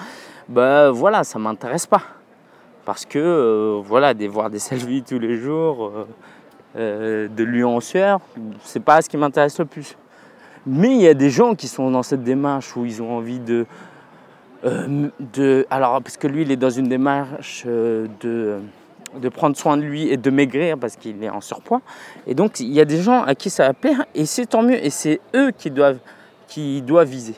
Ben 0.48 0.90
voilà, 0.90 1.22
ça 1.24 1.38
ne 1.38 1.44
m'intéresse 1.44 1.86
pas. 1.86 2.02
Parce 2.84 3.04
que, 3.04 3.18
euh, 3.18 3.80
voilà, 3.84 4.14
de 4.14 4.26
voir 4.26 4.50
des 4.50 4.58
selfies 4.58 5.02
tous 5.02 5.18
les 5.18 5.36
jours, 5.36 5.86
euh, 5.86 6.06
euh, 6.76 7.28
de 7.28 7.44
lui 7.44 7.62
en 7.62 7.80
sueur, 7.80 8.20
c'est 8.62 8.82
pas 8.82 9.02
ce 9.02 9.08
qui 9.08 9.16
m'intéresse 9.16 9.58
le 9.58 9.66
plus. 9.66 9.96
Mais 10.66 10.94
il 10.94 11.02
y 11.02 11.08
a 11.08 11.14
des 11.14 11.30
gens 11.30 11.54
qui 11.54 11.68
sont 11.68 11.90
dans 11.90 12.02
cette 12.02 12.22
démarche 12.22 12.76
où 12.76 12.84
ils 12.84 13.02
ont 13.02 13.16
envie 13.16 13.40
de. 13.40 13.66
de 14.64 15.66
alors, 15.70 16.00
parce 16.02 16.16
que 16.16 16.28
lui, 16.28 16.42
il 16.42 16.52
est 16.52 16.56
dans 16.56 16.70
une 16.70 16.88
démarche 16.88 17.66
de 17.66 18.60
de 19.20 19.28
prendre 19.28 19.56
soin 19.56 19.76
de 19.76 19.82
lui 19.82 20.08
et 20.08 20.16
de 20.16 20.30
maigrir 20.30 20.78
parce 20.78 20.96
qu'il 20.96 21.22
est 21.22 21.30
en 21.30 21.40
surpoids. 21.40 21.82
Et 22.26 22.34
donc, 22.34 22.60
il 22.60 22.72
y 22.72 22.80
a 22.80 22.84
des 22.84 23.02
gens 23.02 23.22
à 23.22 23.34
qui 23.34 23.50
ça 23.50 23.66
va 23.66 23.74
plaire 23.74 24.04
et 24.14 24.26
c'est 24.26 24.46
tant 24.46 24.62
mieux. 24.62 24.84
Et 24.84 24.90
c'est 24.90 25.20
eux 25.34 25.50
qui 25.56 25.70
doivent, 25.70 25.98
qui 26.48 26.82
doivent 26.82 27.08
viser. 27.08 27.34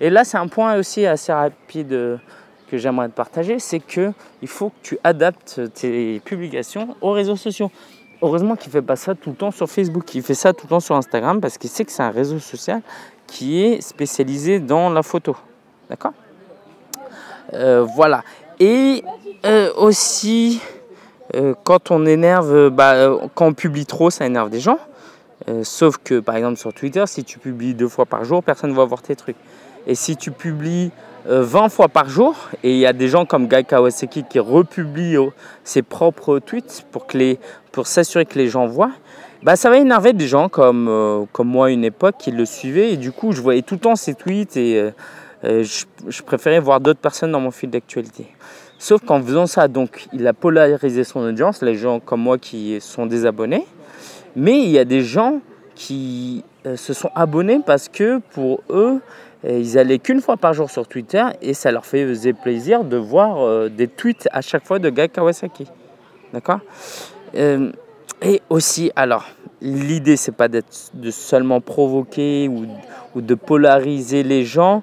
et 0.00 0.10
là, 0.10 0.24
c'est 0.24 0.38
un 0.38 0.48
point 0.48 0.76
aussi 0.76 1.06
assez 1.06 1.32
rapide 1.32 2.18
que 2.72 2.78
j'aimerais 2.78 3.10
te 3.10 3.14
partager 3.14 3.58
c'est 3.58 3.80
qu'il 3.80 4.14
faut 4.46 4.70
que 4.70 4.76
tu 4.82 4.98
adaptes 5.04 5.60
tes 5.74 6.20
publications 6.20 6.96
aux 7.02 7.12
réseaux 7.12 7.36
sociaux. 7.36 7.70
Heureusement 8.22 8.56
qu'il 8.56 8.68
ne 8.68 8.72
fait 8.72 8.82
pas 8.82 8.96
ça 8.96 9.14
tout 9.14 9.28
le 9.28 9.36
temps 9.36 9.50
sur 9.50 9.68
Facebook, 9.68 10.14
il 10.14 10.22
fait 10.22 10.32
ça 10.32 10.54
tout 10.54 10.64
le 10.64 10.70
temps 10.70 10.80
sur 10.80 10.96
Instagram 10.96 11.38
parce 11.38 11.58
qu'il 11.58 11.68
sait 11.68 11.84
que 11.84 11.92
c'est 11.92 12.02
un 12.02 12.10
réseau 12.10 12.38
social 12.38 12.80
qui 13.26 13.62
est 13.62 13.82
spécialisé 13.82 14.58
dans 14.58 14.88
la 14.88 15.02
photo. 15.02 15.36
D'accord? 15.90 16.14
Euh, 17.52 17.84
Voilà. 17.94 18.22
Et 18.58 19.04
euh, 19.44 19.70
aussi, 19.76 20.62
euh, 21.34 21.54
quand 21.64 21.90
on 21.90 22.04
énerve, 22.06 22.54
euh, 22.54 22.70
bah, 22.70 22.94
euh, 22.94 23.18
quand 23.34 23.46
on 23.46 23.54
publie 23.54 23.86
trop, 23.86 24.10
ça 24.10 24.26
énerve 24.26 24.50
des 24.50 24.60
gens. 24.60 24.78
sauf 25.64 25.96
que 25.98 26.20
par 26.20 26.36
exemple 26.36 26.56
sur 26.56 26.72
Twitter, 26.72 27.02
si 27.06 27.24
tu 27.24 27.40
publies 27.40 27.74
deux 27.74 27.88
fois 27.88 28.06
par 28.06 28.24
jour, 28.24 28.44
personne 28.44 28.70
ne 28.70 28.76
va 28.76 28.84
voir 28.84 29.02
tes 29.02 29.16
trucs. 29.16 29.36
Et 29.88 29.96
si 29.96 30.16
tu 30.16 30.30
publies 30.30 30.92
20 31.26 31.68
fois 31.68 31.88
par 31.88 32.08
jour, 32.08 32.36
et 32.62 32.70
il 32.70 32.78
y 32.78 32.86
a 32.86 32.92
des 32.92 33.08
gens 33.08 33.26
comme 33.26 33.48
Guy 33.48 33.64
Kawasaki 33.64 34.22
qui 34.30 34.38
republient 34.38 35.32
ses 35.64 35.82
propres 35.82 36.38
tweets 36.38 36.86
pour, 37.72 37.86
s'assurer 37.88 38.24
que 38.24 38.38
les 38.38 38.46
gens 38.46 38.66
voient, 38.66 38.92
bah, 39.42 39.56
ça 39.56 39.68
va 39.68 39.78
énerver 39.78 40.12
des 40.12 40.28
gens 40.28 40.48
comme, 40.48 41.26
moi 41.40 41.66
à 41.66 41.70
une 41.70 41.84
époque 41.84 42.14
qui 42.20 42.30
le 42.30 42.44
suivaient. 42.44 42.92
Et 42.92 42.96
du 42.96 43.10
coup, 43.10 43.32
je 43.32 43.42
voyais 43.42 43.62
tout 43.62 43.74
le 43.74 43.80
temps 43.80 43.96
ses 43.96 44.14
tweets 44.14 44.56
et 44.56 44.92
je, 45.42 46.22
préférais 46.22 46.60
voir 46.60 46.78
d'autres 46.78 47.00
personnes 47.00 47.32
dans 47.32 47.40
mon 47.40 47.50
fil 47.50 47.68
d'actualité. 47.68 48.28
Sauf 48.82 49.04
qu'en 49.04 49.22
faisant 49.22 49.46
ça, 49.46 49.68
donc, 49.68 50.08
il 50.12 50.26
a 50.26 50.32
polarisé 50.32 51.04
son 51.04 51.20
audience, 51.20 51.62
les 51.62 51.76
gens 51.76 52.00
comme 52.00 52.20
moi 52.20 52.36
qui 52.36 52.80
sont 52.80 53.06
désabonnés. 53.06 53.64
Mais 54.34 54.60
il 54.60 54.70
y 54.70 54.78
a 54.80 54.84
des 54.84 55.02
gens 55.02 55.38
qui 55.76 56.42
euh, 56.66 56.76
se 56.76 56.92
sont 56.92 57.10
abonnés 57.14 57.60
parce 57.64 57.88
que 57.88 58.18
pour 58.32 58.60
eux, 58.70 59.00
euh, 59.44 59.58
ils 59.60 59.78
allaient 59.78 60.00
qu'une 60.00 60.20
fois 60.20 60.36
par 60.36 60.52
jour 60.52 60.68
sur 60.68 60.88
Twitter 60.88 61.22
et 61.42 61.54
ça 61.54 61.70
leur 61.70 61.86
faisait 61.86 62.32
plaisir 62.32 62.82
de 62.82 62.96
voir 62.96 63.40
euh, 63.42 63.68
des 63.68 63.86
tweets 63.86 64.28
à 64.32 64.40
chaque 64.40 64.66
fois 64.66 64.80
de 64.80 64.90
Guy 64.90 65.08
Kawasaki. 65.08 65.68
D'accord? 66.32 66.58
Et 67.34 68.42
aussi, 68.50 68.90
alors, 68.96 69.26
l'idée, 69.60 70.16
c'est 70.16 70.34
pas 70.34 70.48
d'être, 70.48 70.90
de 70.94 71.12
seulement 71.12 71.60
provoquer 71.60 72.48
ou, 72.48 72.66
ou, 73.14 73.20
de 73.20 73.36
polariser 73.36 74.24
les 74.24 74.44
gens. 74.44 74.82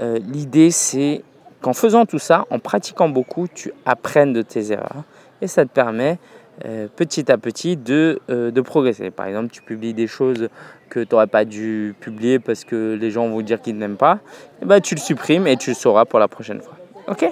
l'idée, 0.00 0.72
c'est 0.72 1.22
qu'en 1.60 1.72
faisant 1.72 2.06
tout 2.06 2.18
ça, 2.18 2.46
en 2.50 2.58
pratiquant 2.58 3.08
beaucoup, 3.08 3.46
tu 3.52 3.72
apprennes 3.84 4.32
de 4.32 4.42
tes 4.42 4.72
erreurs. 4.72 5.04
Et 5.40 5.46
ça 5.46 5.64
te 5.64 5.70
permet 5.70 6.18
euh, 6.64 6.88
petit 6.94 7.30
à 7.30 7.38
petit 7.38 7.76
de, 7.76 8.20
euh, 8.30 8.50
de, 8.50 8.60
progresser. 8.60 9.10
Par 9.10 9.26
exemple, 9.26 9.50
tu 9.50 9.62
publies 9.62 9.94
des 9.94 10.08
choses 10.08 10.48
que 10.88 11.00
tu 11.00 11.14
n'aurais 11.14 11.28
pas 11.28 11.44
dû 11.44 11.94
publier 12.00 12.38
parce 12.38 12.64
que 12.64 12.96
les 13.00 13.10
gens 13.10 13.28
vont 13.28 13.40
dire 13.42 13.60
qu'ils 13.60 13.76
n'aiment 13.76 13.96
pas. 13.96 14.14
Et 14.14 14.62
eh 14.62 14.64
ben, 14.66 14.80
tu 14.80 14.94
le 14.94 15.00
supprimes 15.00 15.46
et 15.46 15.56
tu 15.56 15.70
le 15.70 15.76
sauras 15.76 16.04
pour 16.04 16.18
la 16.18 16.26
prochaine 16.26 16.60
fois. 16.60 16.76
Ok? 17.06 17.28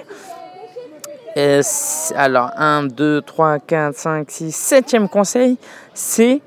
Alors, 2.15 2.51
1, 2.57 2.87
2, 2.87 3.21
3, 3.21 3.59
4, 3.59 3.95
5, 3.95 4.31
6, 4.31 4.73
7e 4.73 5.07
conseil, 5.07 5.57
c'est 5.93 6.41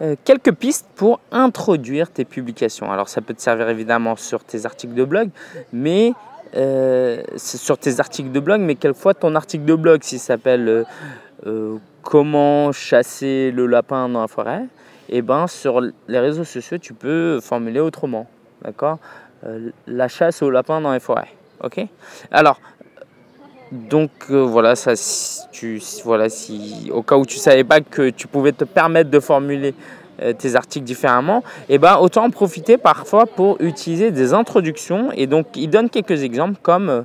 euh, 0.00 0.16
quelques 0.24 0.52
pistes 0.52 0.86
pour 0.94 1.20
introduire 1.30 2.10
tes 2.10 2.24
publications. 2.24 2.90
Alors 2.90 3.10
ça 3.10 3.20
peut 3.20 3.34
te 3.34 3.42
servir 3.42 3.68
évidemment 3.68 4.16
sur 4.16 4.42
tes 4.44 4.64
articles 4.64 4.94
de 4.94 5.04
blog, 5.04 5.28
mais 5.74 6.14
euh, 6.56 7.22
sur 7.36 7.78
tes 7.78 8.00
articles 8.00 8.32
de 8.32 8.40
blog, 8.40 8.60
mais 8.60 8.74
quelquefois 8.74 9.14
ton 9.14 9.34
article 9.34 9.64
de 9.64 9.74
blog, 9.74 10.02
s'il 10.02 10.18
s'appelle 10.18 10.68
euh, 10.68 10.84
euh, 11.46 11.76
Comment 12.02 12.72
chasser 12.72 13.52
le 13.54 13.66
lapin 13.66 14.08
dans 14.08 14.22
la 14.22 14.26
forêt, 14.26 14.64
et 15.08 15.18
eh 15.18 15.22
ben 15.22 15.46
sur 15.46 15.80
les 15.80 16.18
réseaux 16.18 16.44
sociaux, 16.44 16.78
tu 16.78 16.94
peux 16.94 17.40
formuler 17.40 17.78
autrement. 17.78 18.26
D'accord? 18.62 18.98
La 19.86 20.08
chasse 20.08 20.40
au 20.42 20.48
lapin 20.48 20.80
dans 20.80 20.92
les 20.92 21.00
forêts. 21.00 21.28
Ok? 21.62 21.84
Alors, 22.30 22.58
donc 23.70 24.10
voilà, 24.30 24.76
ça, 24.76 24.94
tu, 25.52 25.82
voilà, 26.04 26.30
si 26.30 26.90
au 26.92 27.02
cas 27.02 27.16
où 27.16 27.26
tu 27.26 27.36
savais 27.36 27.64
pas 27.64 27.82
que 27.82 28.08
tu 28.08 28.26
pouvais 28.26 28.52
te 28.52 28.64
permettre 28.64 29.10
de 29.10 29.20
formuler 29.20 29.74
tes 30.38 30.54
articles 30.56 30.84
différemment, 30.84 31.42
et 31.68 31.74
eh 31.74 31.78
ben 31.78 31.96
autant 31.96 32.24
en 32.24 32.30
profiter 32.30 32.76
parfois 32.76 33.26
pour 33.26 33.56
utiliser 33.60 34.10
des 34.10 34.34
introductions. 34.34 35.10
Et 35.12 35.26
donc, 35.26 35.46
il 35.56 35.70
donne 35.70 35.88
quelques 35.88 36.22
exemples 36.22 36.58
comme 36.62 36.90
euh, 36.90 37.02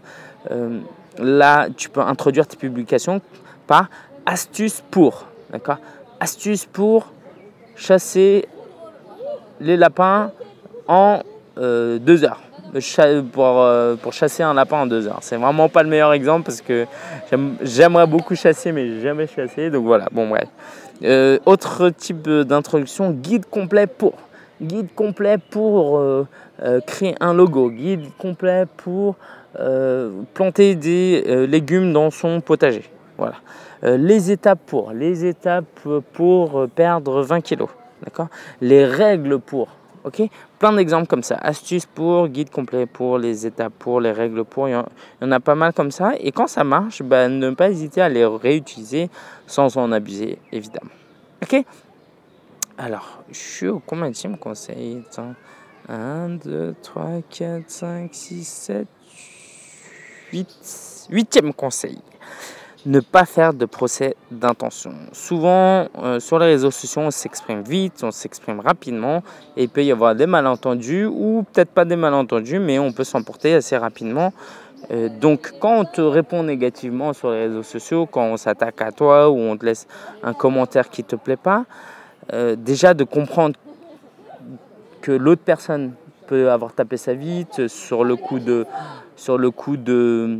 euh, 0.51 0.79
là, 1.19 1.67
tu 1.75 1.89
peux 1.89 2.01
introduire 2.01 2.47
tes 2.47 2.57
publications 2.57 3.21
par 3.67 3.89
astuce 4.25 4.83
pour, 4.91 5.25
d'accord? 5.51 5.77
Astuce 6.19 6.65
pour 6.65 7.11
chasser 7.75 8.47
les 9.59 9.77
lapins 9.77 10.31
en 10.87 11.21
deux 11.57 12.23
heures. 12.23 12.41
Pour, 13.31 13.65
pour, 14.01 14.11
chasser 14.11 14.43
un 14.43 14.53
lapin 14.53 14.81
en 14.81 14.85
deux 14.85 15.07
heures. 15.07 15.19
C'est 15.21 15.37
vraiment 15.37 15.69
pas 15.69 15.81
le 15.83 15.87
meilleur 15.87 16.11
exemple 16.11 16.45
parce 16.45 16.59
que 16.59 16.85
j'aimerais 17.61 18.07
beaucoup 18.07 18.35
chasser, 18.35 18.73
mais 18.73 18.99
jamais 18.99 19.27
chassé. 19.27 19.69
Donc 19.69 19.85
voilà, 19.85 20.07
bon 20.11 20.27
bref. 20.27 20.49
Euh, 21.03 21.39
autre 21.45 21.89
type 21.89 22.29
d'introduction, 22.29 23.11
guide 23.11 23.45
complet 23.45 23.87
pour. 23.87 24.13
Guide 24.61 24.93
complet 24.95 25.37
pour 25.37 25.97
euh, 25.97 26.25
euh, 26.63 26.79
créer 26.81 27.15
un 27.19 27.33
logo. 27.33 27.69
Guide 27.69 28.05
complet 28.17 28.65
pour 28.77 29.15
planter 30.33 30.75
des 30.75 31.47
légumes 31.47 31.93
dans 31.93 32.11
son 32.11 32.41
potager. 32.41 32.83
Voilà. 33.17 33.35
les 33.83 34.29
étapes 34.29 34.59
pour. 34.65 34.91
Les 34.91 35.23
étapes 35.23 35.87
pour 36.11 36.67
perdre 36.75 37.21
20 37.21 37.39
kilos. 37.39 37.69
D'accord? 38.03 38.27
Les 38.59 38.83
règles 38.83 39.39
pour. 39.39 39.69
Ok? 40.05 40.21
Plein 40.59 40.73
d'exemples 40.73 41.07
comme 41.07 41.23
ça. 41.23 41.35
Astuces 41.35 41.87
pour, 41.87 42.27
guide 42.27 42.51
complet 42.51 42.85
pour, 42.85 43.17
les 43.17 43.47
étapes 43.47 43.73
pour, 43.79 43.99
les 43.99 44.11
règles 44.11 44.45
pour. 44.45 44.69
Il 44.69 44.73
y 44.73 44.75
en 45.25 45.31
a 45.31 45.39
pas 45.39 45.55
mal 45.55 45.73
comme 45.73 45.91
ça. 45.91 46.13
Et 46.19 46.31
quand 46.31 46.47
ça 46.47 46.63
marche, 46.63 47.01
bah, 47.01 47.27
ne 47.27 47.49
pas 47.49 47.69
hésiter 47.69 48.01
à 48.01 48.09
les 48.09 48.25
réutiliser 48.25 49.09
sans 49.47 49.75
en 49.77 49.91
abuser, 49.91 50.37
évidemment. 50.51 50.91
Ok? 51.41 51.65
Alors, 52.77 53.23
je 53.31 53.37
suis 53.37 53.67
au 53.67 53.79
combien 53.79 54.11
de 54.11 54.35
conseil 54.35 55.01
1, 55.89 56.29
2, 56.29 56.75
3, 56.83 57.05
4, 57.29 57.63
5, 57.67 58.09
6, 58.13 58.47
7, 58.47 58.87
8. 60.33 61.07
Huitième 61.09 61.53
conseil 61.53 61.99
ne 62.85 62.99
pas 62.99 63.25
faire 63.25 63.53
de 63.53 63.65
procès 63.65 64.15
d'intention. 64.29 64.91
Souvent, 65.11 65.87
euh, 66.03 66.19
sur 66.19 66.37
les 66.39 66.45
réseaux 66.45 66.71
sociaux, 66.71 67.01
on 67.01 67.11
s'exprime 67.11 67.63
vite, 67.63 68.03
on 68.03 68.11
s'exprime 68.11 68.59
rapidement, 68.59 69.23
et 69.57 69.63
il 69.63 69.69
peut 69.69 69.83
y 69.83 69.91
avoir 69.91 70.15
des 70.15 70.27
malentendus, 70.27 71.05
ou 71.05 71.45
peut-être 71.51 71.71
pas 71.71 71.85
des 71.85 71.95
malentendus, 71.95 72.59
mais 72.59 72.77
on 72.77 72.91
peut 72.91 73.03
s'emporter 73.03 73.55
assez 73.55 73.75
rapidement. 73.75 74.33
Euh, 74.91 75.09
donc, 75.09 75.53
quand 75.59 75.79
on 75.79 75.85
te 75.85 76.01
répond 76.01 76.43
négativement 76.43 77.13
sur 77.13 77.31
les 77.31 77.47
réseaux 77.47 77.63
sociaux, 77.63 78.05
quand 78.05 78.25
on 78.25 78.37
s'attaque 78.37 78.81
à 78.81 78.91
toi, 78.91 79.29
ou 79.29 79.37
on 79.39 79.57
te 79.57 79.65
laisse 79.65 79.87
un 80.21 80.33
commentaire 80.33 80.89
qui 80.89 81.01
ne 81.01 81.07
te 81.07 81.15
plaît 81.15 81.37
pas, 81.37 81.65
euh, 82.33 82.55
déjà 82.55 82.93
de 82.93 83.03
comprendre 83.03 83.55
que 85.01 85.11
l'autre 85.11 85.41
personne 85.43 85.93
peut 86.27 86.51
avoir 86.51 86.73
tapé 86.73 86.97
sa 86.97 87.13
vie 87.13 87.45
sur 87.67 88.03
le 88.03 88.15
coup 88.15 88.39
de, 88.39 88.65
sur 89.15 89.37
le 89.37 89.51
coup 89.51 89.77
de 89.77 90.39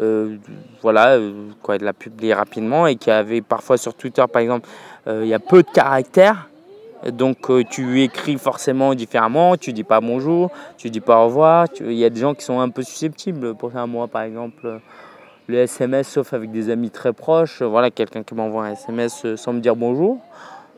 euh, 0.00 0.36
voilà, 0.80 1.16
euh, 1.16 1.50
quoi, 1.62 1.76
de 1.76 1.84
la 1.84 1.92
publier 1.92 2.32
rapidement 2.32 2.86
et 2.86 2.96
qui 2.96 3.10
avait 3.10 3.42
parfois 3.42 3.76
sur 3.76 3.94
Twitter 3.94 4.24
par 4.32 4.40
exemple, 4.40 4.68
euh, 5.06 5.20
il 5.22 5.28
y 5.28 5.34
a 5.34 5.38
peu 5.38 5.62
de 5.62 5.70
caractères. 5.70 6.48
Donc 7.10 7.50
tu 7.68 8.00
écris 8.02 8.38
forcément 8.38 8.94
différemment, 8.94 9.56
tu 9.56 9.72
dis 9.72 9.82
pas 9.82 10.00
bonjour, 10.00 10.52
tu 10.78 10.88
dis 10.88 11.00
pas 11.00 11.18
au 11.18 11.24
revoir. 11.24 11.66
Il 11.80 11.94
y 11.94 12.04
a 12.04 12.10
des 12.10 12.20
gens 12.20 12.32
qui 12.32 12.44
sont 12.44 12.60
un 12.60 12.68
peu 12.68 12.84
susceptibles. 12.84 13.56
Pour 13.56 13.72
ça, 13.72 13.84
moi 13.86 14.06
par 14.06 14.22
exemple, 14.22 14.78
le 15.48 15.58
SMS, 15.58 16.06
sauf 16.06 16.32
avec 16.32 16.52
des 16.52 16.70
amis 16.70 16.90
très 16.90 17.12
proches, 17.12 17.60
voilà, 17.60 17.90
quelqu'un 17.90 18.22
qui 18.22 18.36
m'envoie 18.36 18.66
un 18.66 18.72
SMS 18.74 19.34
sans 19.34 19.52
me 19.52 19.58
dire 19.58 19.74
bonjour. 19.74 20.20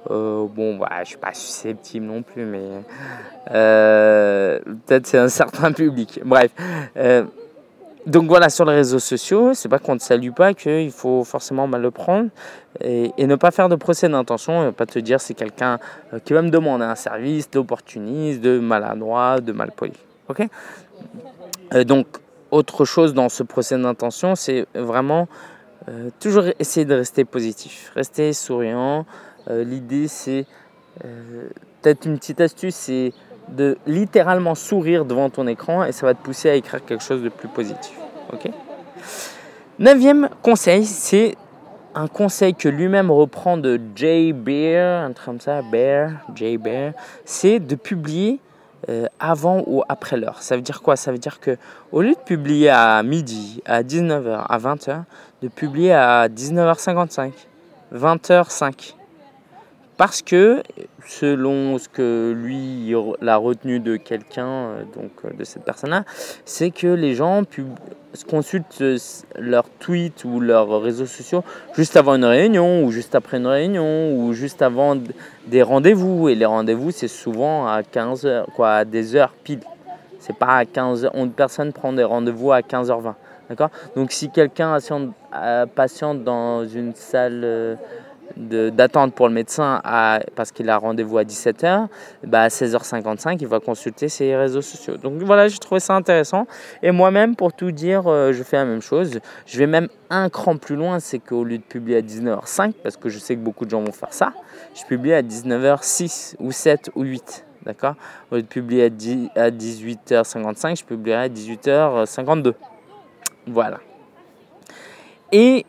bon, 0.09 0.79
bah, 0.79 0.89
je 1.03 1.09
suis 1.09 1.19
pas 1.19 1.35
susceptible 1.35 2.07
non 2.07 2.23
plus, 2.23 2.47
mais 2.47 2.71
peut-être 3.51 5.07
c'est 5.07 5.19
un 5.19 5.29
certain 5.29 5.73
public. 5.75 6.21
Bref, 6.25 6.53
donc 8.07 8.29
voilà, 8.29 8.51
sur 8.51 8.67
les 8.67 8.75
réseaux 8.75 8.99
sociaux, 8.99 9.55
c'est 9.55 9.69
pas 9.69 9.79
qu'on 9.79 9.95
ne 9.95 10.01
salue 10.01 10.31
pas 10.31 10.53
qu'il 10.53 10.91
faut 10.91 11.25
forcément 11.25 11.67
mal 11.67 11.81
le 11.81 11.91
prendre 11.91 12.29
et, 12.83 13.13
ne 13.19 13.35
pas 13.37 13.51
faire 13.51 13.71
de 13.71 13.77
procès 13.77 14.09
d'intention, 14.09 14.69
et 14.69 14.73
pas 14.73 14.85
te 14.85 14.99
dire 14.99 15.21
c'est 15.21 15.35
quelqu'un 15.35 15.79
euh, 16.13 16.19
qui 16.19 16.35
va 16.35 16.43
me 16.43 16.51
demander 16.51 16.85
un 16.85 16.97
service, 16.97 17.51
d'opportuniste, 17.51 18.43
de 18.43 18.59
maladroit, 18.59 19.41
de 19.41 19.53
malpoli. 19.53 19.95
Ok? 20.29 20.47
Euh, 21.73 21.85
Donc, 21.85 22.07
autre 22.51 22.85
chose 22.85 23.15
dans 23.15 23.31
ce 23.31 23.43
procès 23.43 23.79
d'intention, 23.79 24.35
c'est 24.35 24.67
vraiment 24.75 25.27
euh, 25.89 26.11
toujours 26.21 26.45
essayer 26.59 26.85
de 26.85 26.95
rester 26.95 27.25
positif, 27.25 27.91
rester 27.95 28.33
souriant. 28.33 29.07
L'idée, 29.51 30.09
c'est 30.09 30.47
peut-être 31.83 32.07
une 32.07 32.17
petite 32.17 32.41
astuce, 32.41 32.75
c'est 32.75 33.13
de 33.49 33.77
littéralement 33.87 34.55
sourire 34.55 35.05
devant 35.05 35.31
ton 35.31 35.47
écran 35.47 35.85
et 35.85 35.93
ça 35.93 36.07
va 36.07 36.15
te 36.15 36.23
pousser 36.23 36.51
à 36.51 36.55
écrire 36.55 36.85
quelque 36.85 37.03
chose 37.03 37.23
de 37.23 37.29
plus 37.29 37.49
positif. 37.49 37.99
Ok? 38.33 38.51
Neuvième 39.79 40.29
conseil, 40.43 40.85
c'est 40.85 41.37
un 41.95 42.09
conseil 42.09 42.55
que 42.55 42.69
lui-même 42.69 43.11
reprend 43.11 43.57
de 43.57 43.81
Jay 43.95 44.33
Bear, 44.33 45.05
un 45.05 45.13
truc 45.13 45.27
comme 45.27 45.41
ça, 45.41 45.63
Bear, 45.63 46.11
Jay 46.35 46.59
Bear, 46.59 46.93
c'est 47.25 47.61
de 47.61 47.75
publier 47.75 48.41
euh, 48.89 49.07
avant 49.19 49.63
ou 49.67 49.83
après 49.89 50.17
l'heure. 50.17 50.43
Ça 50.43 50.57
veut 50.57 50.63
dire 50.63 50.83
quoi? 50.83 50.97
Ça 50.97 51.13
veut 51.13 51.19
dire 51.19 51.41
que 51.41 51.57
au 51.93 52.03
lieu 52.03 52.11
de 52.11 52.25
publier 52.25 52.69
à 52.69 53.03
midi, 53.03 53.63
à 53.65 53.83
19h, 53.83 54.45
à 54.49 54.59
20h, 54.59 55.03
de 55.43 55.49
publier 55.49 55.93
à 55.93 56.29
19h55, 56.29 57.33
20h05. 57.95 58.95
Parce 59.97 60.23
que 60.23 60.63
selon 61.07 61.79
ce 61.79 61.89
que 61.89 62.33
lui, 62.37 62.93
la 63.21 63.37
retenue 63.37 63.79
de 63.79 63.97
quelqu'un, 63.97 64.47
euh, 64.47 64.83
donc 64.97 65.13
euh, 65.25 65.31
de 65.33 65.45
cette 65.45 65.65
personne-là, 65.65 66.05
c'est 66.45 66.71
que 66.71 66.89
les 66.89 67.15
gens 67.15 67.43
consultent 68.29 68.81
euh, 68.81 68.99
leurs 69.39 69.69
tweets 69.79 70.25
ou 70.25 70.41
leurs 70.41 70.81
réseaux 70.81 71.07
sociaux 71.07 71.45
juste 71.77 71.97
avant 71.97 72.17
une 72.17 72.25
réunion 72.25 72.83
ou 72.85 72.91
juste 72.91 73.15
après 73.15 73.37
une 73.37 73.47
réunion 73.47 74.17
ou 74.17 74.33
juste 74.33 74.63
avant 74.63 74.97
des 75.47 75.63
rendez-vous. 75.63 76.29
Et 76.29 76.35
les 76.35 76.47
rendez-vous, 76.47 76.91
c'est 76.91 77.09
souvent 77.09 77.69
à 77.69 77.85
15 77.85 78.27
heures, 78.27 78.47
quoi, 78.57 78.73
à 78.73 78.85
des 78.85 79.15
heures 79.15 79.33
pile. 79.45 79.61
C'est 80.19 80.37
pas 80.37 80.57
à 80.57 80.65
15 80.65 81.05
heures. 81.05 81.13
Personne 81.37 81.73
prend 81.73 81.93
des 81.93 82.05
rendez-vous 82.05 82.51
à 82.51 82.61
15h20. 82.61 83.15
D'accord? 83.49 83.69
Donc 83.95 84.11
si 84.11 84.31
quelqu'un 84.31 84.79
patiente 85.75 86.25
dans 86.25 86.67
une 86.67 86.95
salle 86.95 87.77
d'attente 88.37 89.15
pour 89.15 89.29
le 89.29 89.35
médecin 89.35 89.81
parce 90.35 90.53
qu'il 90.53 90.69
a 90.71 90.77
rendez-vous 90.77 91.19
à 91.19 91.25
17h, 91.25 91.87
bah 92.25 92.43
à 92.43 92.49
16h55, 92.49 93.39
il 93.41 93.47
va 93.47 93.61
consulter 93.61 94.09
ses 94.09 94.35
réseaux 94.37 94.63
sociaux. 94.63 94.97
Donc 94.97 95.23
voilà, 95.23 95.49
j'ai 95.49 95.59
trouvé 95.59 95.81
ça 95.81 95.95
intéressant. 95.95 96.47
Et 96.83 96.91
moi-même, 96.91 97.37
pour 97.37 97.53
tout 97.53 97.71
dire, 97.71 98.07
euh, 98.07 98.33
je 98.33 98.43
fais 98.43 98.57
la 98.57 98.65
même 98.65 98.83
chose. 98.83 99.21
Je 99.47 99.59
vais 99.59 99.67
même 99.67 99.89
un 100.11 100.29
cran 100.29 100.57
plus 100.57 100.77
loin, 100.77 101.01
c'est 101.01 101.19
qu'au 101.19 101.45
lieu 101.45 101.59
de 101.59 101.63
publier 101.63 101.99
à 101.99 102.03
19h05, 102.03 102.73
parce 102.83 102.97
que 102.97 103.09
je 103.09 103.19
sais 103.19 103.37
que 103.37 103.41
beaucoup 103.41 103.65
de 103.65 103.71
gens 103.71 103.83
vont 103.83 103.93
faire 103.93 104.13
ça, 104.13 104.33
je 104.75 104.85
publie 104.85 105.13
à 105.13 105.23
19h06 105.23 106.37
ou 106.41 106.53
7 106.53 106.91
ou 106.95 107.03
8. 107.03 107.45
D'accord? 107.65 107.95
Au 108.31 108.37
lieu 108.37 108.43
de 108.43 108.47
publier 108.47 108.85
à 109.37 109.51
18h55, 109.51 110.79
je 110.79 110.85
publierai 110.85 111.25
à 111.25 111.29
18h52. 111.29 112.53
Voilà. 113.47 113.81
Et 115.33 115.65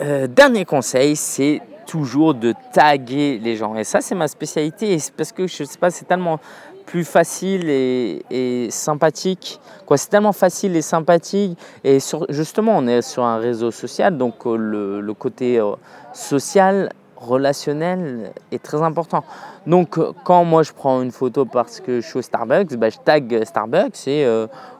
euh, 0.00 0.26
dernier 0.26 0.64
conseil, 0.64 1.16
c'est 1.16 1.60
toujours 1.92 2.32
de 2.32 2.54
taguer 2.72 3.38
les 3.38 3.54
gens. 3.54 3.76
Et 3.76 3.84
ça, 3.84 4.00
c'est 4.00 4.14
ma 4.14 4.26
spécialité. 4.26 4.96
parce 5.14 5.30
que 5.30 5.46
je 5.46 5.64
sais 5.64 5.78
pas, 5.78 5.90
c'est 5.90 6.06
tellement 6.06 6.40
plus 6.86 7.04
facile 7.04 7.68
et, 7.68 8.68
sympathique. 8.70 9.60
Quoi, 9.84 9.98
c'est 9.98 10.08
tellement 10.08 10.32
facile 10.32 10.74
et 10.74 10.80
sympathique. 10.80 11.58
Et 11.84 11.98
justement, 12.30 12.78
on 12.78 12.86
est 12.86 13.02
sur 13.02 13.24
un 13.24 13.36
réseau 13.36 13.70
social, 13.70 14.16
donc 14.16 14.46
euh, 14.46 15.02
le, 15.02 15.12
côté 15.12 15.60
euh, 15.60 15.72
social, 16.14 16.90
relationnel 17.18 18.32
est 18.50 18.62
très 18.62 18.80
important. 18.80 19.22
Donc, 19.66 19.98
euh, 19.98 20.12
quand 20.24 20.44
moi 20.44 20.62
je 20.62 20.72
prends 20.72 21.02
une 21.02 21.12
photo 21.12 21.44
parce 21.44 21.78
que 21.78 22.00
je 22.00 22.06
suis 22.06 22.18
au 22.20 22.22
Starbucks, 22.22 22.74
bah, 22.76 22.88
je 22.88 22.98
tag 23.04 23.44
Starbucks 23.44 24.08
et 24.08 24.26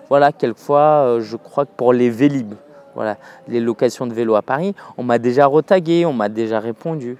voilà, 0.09 0.33
quelquefois, 0.33 1.18
je 1.20 1.37
crois 1.37 1.66
que 1.66 1.72
pour 1.77 1.92
les 1.92 2.09
Vélib, 2.09 2.55
voilà, 2.94 3.16
les 3.48 3.61
locations 3.61 4.07
de 4.07 4.14
vélo 4.14 4.35
à 4.35 4.42
Paris, 4.42 4.74
on 4.96 5.02
m'a 5.02 5.18
déjà 5.18 5.46
retagué, 5.46 6.05
on 6.07 6.12
m'a 6.12 6.28
déjà 6.28 6.61
répondu. 6.61 7.16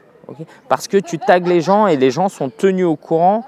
Parce 0.68 0.88
que 0.88 0.96
tu 0.96 1.18
tagues 1.18 1.46
les 1.46 1.61
gens 1.61 1.87
et 1.87 1.96
les 1.96 2.11
gens 2.11 2.28
sont 2.28 2.48
tenus 2.48 2.87
au 2.87 2.96
courant 2.96 3.44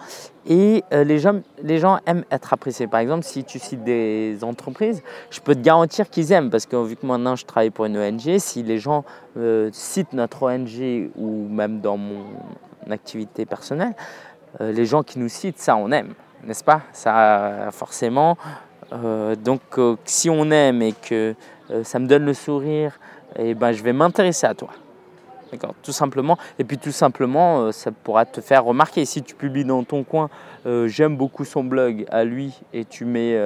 et 0.46 0.84
euh, 0.92 1.04
les, 1.04 1.18
gens, 1.18 1.40
les 1.62 1.78
gens 1.78 1.98
aiment 2.06 2.24
être 2.30 2.52
appréciés. 2.52 2.86
Par 2.86 3.00
exemple, 3.00 3.24
si 3.24 3.44
tu 3.44 3.58
cites 3.58 3.82
des 3.82 4.38
entreprises, 4.42 5.02
je 5.30 5.40
peux 5.40 5.54
te 5.54 5.60
garantir 5.60 6.10
qu'ils 6.10 6.32
aiment 6.32 6.50
parce 6.50 6.66
que 6.66 6.76
vu 6.76 6.96
que 6.96 7.06
maintenant 7.06 7.36
je 7.36 7.46
travaille 7.46 7.70
pour 7.70 7.86
une 7.86 7.96
ONG, 7.96 8.38
si 8.38 8.62
les 8.62 8.78
gens 8.78 9.04
euh, 9.36 9.70
citent 9.72 10.12
notre 10.12 10.42
ONG 10.42 11.10
ou 11.16 11.48
même 11.48 11.80
dans 11.80 11.96
mon 11.96 12.24
activité 12.90 13.46
personnelle, 13.46 13.94
euh, 14.60 14.72
les 14.72 14.84
gens 14.84 15.02
qui 15.02 15.18
nous 15.18 15.30
citent, 15.30 15.58
ça 15.58 15.76
on 15.76 15.90
aime, 15.90 16.12
n'est-ce 16.44 16.64
pas? 16.64 16.82
Ça 16.92 17.68
forcément. 17.70 18.36
donc 19.42 19.62
si 20.04 20.28
on 20.28 20.50
aime 20.50 20.82
et 20.82 20.92
que 20.92 21.34
ça 21.82 21.98
me 21.98 22.06
donne 22.06 22.24
le 22.24 22.34
sourire, 22.34 22.98
et 23.36 23.54
ben 23.54 23.72
je 23.72 23.82
vais 23.82 23.92
m'intéresser 23.92 24.46
à 24.46 24.54
toi. 24.54 24.70
D'accord 25.52 25.74
Tout 25.82 25.92
simplement. 25.92 26.36
Et 26.58 26.64
puis 26.64 26.78
tout 26.78 26.92
simplement, 26.92 27.60
euh, 27.60 27.72
ça 27.72 27.92
pourra 27.92 28.24
te 28.24 28.40
faire 28.40 28.64
remarquer. 28.64 29.04
Si 29.04 29.22
tu 29.22 29.34
publies 29.34 29.64
dans 29.64 29.84
ton 29.84 30.02
coin, 30.02 30.28
euh, 30.66 30.88
j'aime 30.88 31.16
beaucoup 31.16 31.44
son 31.44 31.62
blog 31.62 32.06
à 32.10 32.24
lui, 32.24 32.58
et 32.72 32.84
tu 32.84 33.04
mets, 33.04 33.38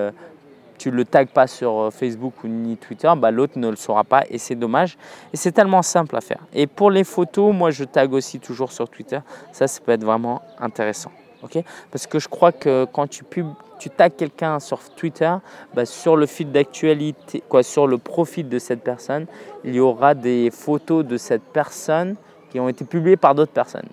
tu 0.78 0.90
le 0.90 1.04
tags 1.04 1.26
pas 1.26 1.46
sur 1.46 1.90
Facebook 1.92 2.44
ou 2.44 2.48
ni 2.48 2.76
Twitter, 2.76 3.12
bah, 3.16 3.31
l'autre 3.31 3.59
ne 3.59 3.68
le 3.68 3.76
saura 3.76 4.04
pas, 4.04 4.22
et 4.31 4.38
c'est 4.38 4.54
dommage. 4.54 4.96
Et 5.33 5.37
c'est 5.37 5.52
tellement 5.52 5.83
simple 5.83 6.16
à 6.16 6.20
faire. 6.20 6.40
Et 6.54 6.66
pour 6.66 6.90
les 6.90 7.04
photos, 7.04 7.54
moi 7.54 7.70
je 7.70 7.85
tag 7.85 8.12
aussi 8.12 8.38
toujours 8.40 8.72
sur 8.72 8.88
Twitter. 8.88 9.20
Ça, 9.52 9.66
ça 9.66 9.81
peut 9.85 9.92
être 9.92 10.04
vraiment 10.04 10.42
intéressant. 10.61 11.11
ok? 11.42 11.59
Parce 11.90 12.07
que 12.07 12.18
je 12.18 12.28
crois 12.28 12.52
que 12.52 12.87
quand 12.92 13.09
tu 13.09 13.24
publies 13.24 13.52
tu 13.78 13.90
tags 13.90 14.10
quelqu'un 14.10 14.60
sur 14.60 14.80
Twitter, 14.90 15.32
bah, 15.74 15.86
sur 15.86 16.16
le 16.16 16.26
fil 16.26 16.50
d'actualité, 16.50 17.42
quoi, 17.48 17.62
sur 17.62 17.86
le 17.86 17.98
profil 17.98 18.48
de 18.48 18.58
cette 18.58 18.82
personne, 18.82 19.26
il 19.64 19.74
y 19.74 19.80
aura 19.80 20.14
des 20.14 20.50
photos 20.50 21.04
de 21.04 21.16
cette 21.16 21.42
personne 21.42 22.16
qui 22.50 22.60
ont 22.60 22.68
été 22.68 22.84
publiées 22.84 23.16
par 23.16 23.34
d'autres 23.34 23.52
personnes. 23.52 23.88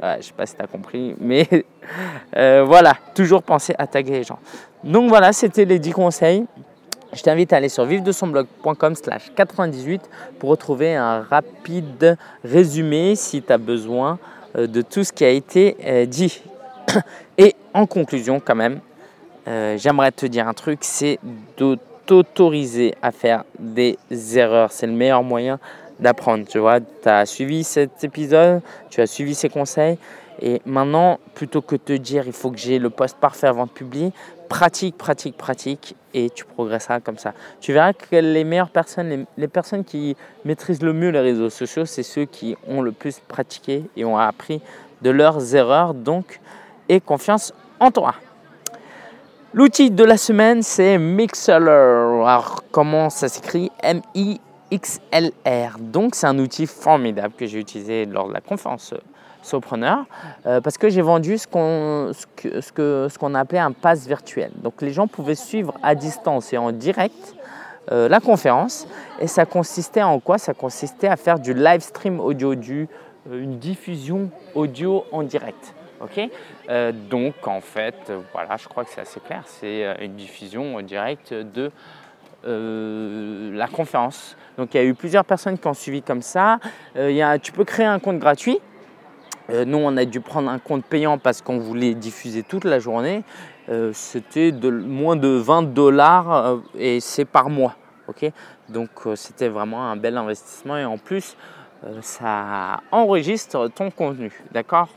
je 0.00 0.16
ne 0.16 0.22
sais 0.22 0.32
pas 0.36 0.46
si 0.46 0.54
tu 0.54 0.62
as 0.62 0.66
compris, 0.66 1.14
mais 1.18 1.48
euh, 2.36 2.64
voilà, 2.66 2.94
toujours 3.14 3.42
penser 3.42 3.74
à 3.78 3.86
taguer 3.86 4.12
les 4.12 4.24
gens. 4.24 4.38
Donc 4.82 5.08
voilà, 5.08 5.32
c'était 5.32 5.64
les 5.64 5.78
10 5.78 5.92
conseils. 5.92 6.44
Je 7.12 7.22
t'invite 7.22 7.52
à 7.52 7.56
aller 7.56 7.68
sur 7.68 7.84
vivre-de-son-blog.com 7.84 8.94
slash 8.96 9.32
98 9.36 10.02
pour 10.38 10.50
retrouver 10.50 10.96
un 10.96 11.22
rapide 11.22 12.18
résumé 12.42 13.14
si 13.14 13.40
tu 13.40 13.52
as 13.52 13.58
besoin 13.58 14.18
euh, 14.56 14.66
de 14.66 14.82
tout 14.82 15.04
ce 15.04 15.12
qui 15.12 15.24
a 15.24 15.30
été 15.30 15.76
euh, 15.84 16.06
dit. 16.06 16.42
Et 17.38 17.54
en 17.72 17.86
conclusion, 17.86 18.40
quand 18.44 18.56
même, 18.56 18.80
euh, 19.46 19.76
j'aimerais 19.78 20.12
te 20.12 20.26
dire 20.26 20.48
un 20.48 20.54
truc, 20.54 20.80
c'est 20.82 21.18
de 21.56 21.78
t'autoriser 22.06 22.94
à 23.02 23.12
faire 23.12 23.44
des 23.58 23.98
erreurs. 24.36 24.72
C'est 24.72 24.86
le 24.86 24.92
meilleur 24.92 25.22
moyen 25.22 25.58
d'apprendre. 26.00 26.46
Tu 26.46 26.58
vois, 26.58 26.80
tu 26.80 27.08
as 27.08 27.26
suivi 27.26 27.64
cet 27.64 28.04
épisode, 28.04 28.60
tu 28.90 29.00
as 29.00 29.06
suivi 29.06 29.34
ces 29.34 29.48
conseils. 29.48 29.98
Et 30.42 30.60
maintenant, 30.66 31.18
plutôt 31.34 31.62
que 31.62 31.76
de 31.76 31.80
te 31.80 31.92
dire 31.92 32.24
il 32.26 32.32
faut 32.32 32.50
que 32.50 32.58
j'ai 32.58 32.78
le 32.78 32.90
poste 32.90 33.16
parfait 33.18 33.46
avant 33.46 33.66
de 33.66 33.70
publier, 33.70 34.12
pratique, 34.48 34.98
pratique, 34.98 35.36
pratique 35.36 35.94
et 36.12 36.28
tu 36.30 36.44
progresseras 36.44 37.00
comme 37.00 37.18
ça. 37.18 37.34
Tu 37.60 37.72
verras 37.72 37.92
que 37.92 38.16
les 38.16 38.44
meilleures 38.44 38.70
personnes, 38.70 39.26
les, 39.36 39.48
personnes 39.48 39.84
qui 39.84 40.16
maîtrisent 40.44 40.82
le 40.82 40.92
mieux 40.92 41.10
les 41.10 41.20
réseaux 41.20 41.50
sociaux, 41.50 41.86
c'est 41.86 42.02
ceux 42.02 42.24
qui 42.24 42.56
ont 42.66 42.82
le 42.82 42.92
plus 42.92 43.20
pratiqué 43.20 43.84
et 43.96 44.04
ont 44.04 44.18
appris 44.18 44.60
de 45.02 45.10
leurs 45.10 45.54
erreurs. 45.54 45.94
Donc, 45.94 46.40
et 46.88 47.00
confiance 47.00 47.52
en 47.80 47.90
toi. 47.90 48.14
L'outil 49.54 49.92
de 49.92 50.02
la 50.02 50.16
semaine, 50.16 50.64
c'est 50.64 50.98
Mixler. 50.98 51.54
Alors, 51.54 52.64
comment 52.72 53.08
ça 53.08 53.28
s'écrit? 53.28 53.70
M-I-X-L-R. 53.84 55.78
Donc, 55.78 56.16
c'est 56.16 56.26
un 56.26 56.40
outil 56.40 56.66
formidable 56.66 57.34
que 57.38 57.46
j'ai 57.46 57.60
utilisé 57.60 58.04
lors 58.04 58.26
de 58.26 58.32
la 58.32 58.40
conférence 58.40 58.94
Sopreneur 59.42 60.06
euh, 60.46 60.60
parce 60.60 60.76
que 60.76 60.88
j'ai 60.88 61.02
vendu 61.02 61.38
ce 61.38 61.46
qu'on 61.46 63.34
appelait 63.36 63.60
un 63.60 63.70
pass 63.70 64.08
virtuel. 64.08 64.50
Donc, 64.56 64.82
les 64.82 64.90
gens 64.90 65.06
pouvaient 65.06 65.36
suivre 65.36 65.74
à 65.84 65.94
distance 65.94 66.52
et 66.52 66.58
en 66.58 66.72
direct 66.72 67.36
euh, 67.92 68.08
la 68.08 68.18
conférence. 68.18 68.88
Et 69.20 69.28
ça 69.28 69.46
consistait 69.46 70.02
en 70.02 70.18
quoi? 70.18 70.36
Ça 70.36 70.52
consistait 70.52 71.06
à 71.06 71.16
faire 71.16 71.38
du 71.38 71.54
live 71.54 71.80
stream 71.80 72.18
audio, 72.18 72.54
euh, 72.54 72.82
une 73.30 73.60
diffusion 73.60 74.30
audio 74.56 75.04
en 75.12 75.22
direct. 75.22 75.74
Euh, 76.68 76.92
Donc 76.92 77.46
en 77.46 77.60
fait, 77.60 78.12
voilà, 78.32 78.56
je 78.56 78.68
crois 78.68 78.84
que 78.84 78.90
c'est 78.90 79.00
assez 79.00 79.20
clair. 79.20 79.42
C'est 79.46 79.84
euh, 79.84 79.94
une 80.00 80.16
diffusion 80.16 80.80
directe 80.82 81.32
de 81.32 81.70
euh, 82.46 83.52
la 83.54 83.68
conférence. 83.68 84.36
Donc 84.58 84.74
il 84.74 84.76
y 84.78 84.80
a 84.80 84.84
eu 84.84 84.94
plusieurs 84.94 85.24
personnes 85.24 85.58
qui 85.58 85.66
ont 85.66 85.74
suivi 85.74 86.02
comme 86.02 86.22
ça. 86.22 86.58
tu 87.42 87.52
peux 87.52 87.64
créer 87.64 87.86
un 87.86 87.98
compte 87.98 88.18
gratuit. 88.18 88.58
nous, 89.48 89.78
on 89.78 89.96
a 89.96 90.04
dû 90.04 90.20
prendre 90.20 90.50
un 90.50 90.58
compte 90.58 90.84
payant 90.84 91.18
parce 91.18 91.42
qu'on 91.42 91.58
voulait 91.58 91.94
diffuser 91.94 92.42
toute 92.42 92.64
la 92.64 92.78
journée. 92.78 93.24
c'était 93.92 94.52
de 94.52 94.70
moins 94.70 95.16
de 95.16 95.28
20 95.28 95.74
dollars 95.74 96.60
et 96.78 97.00
c'est 97.00 97.24
par 97.24 97.48
mois. 97.50 97.74
ok 98.06 98.30
Donc 98.68 98.90
c'était 99.16 99.48
vraiment 99.48 99.90
un 99.90 99.96
bel 99.96 100.16
investissement 100.16 100.76
et 100.76 100.84
en 100.84 100.98
plus, 100.98 101.36
ça 102.00 102.80
enregistre 102.92 103.68
ton 103.74 103.90
contenu. 103.90 104.32
D'accord? 104.52 104.88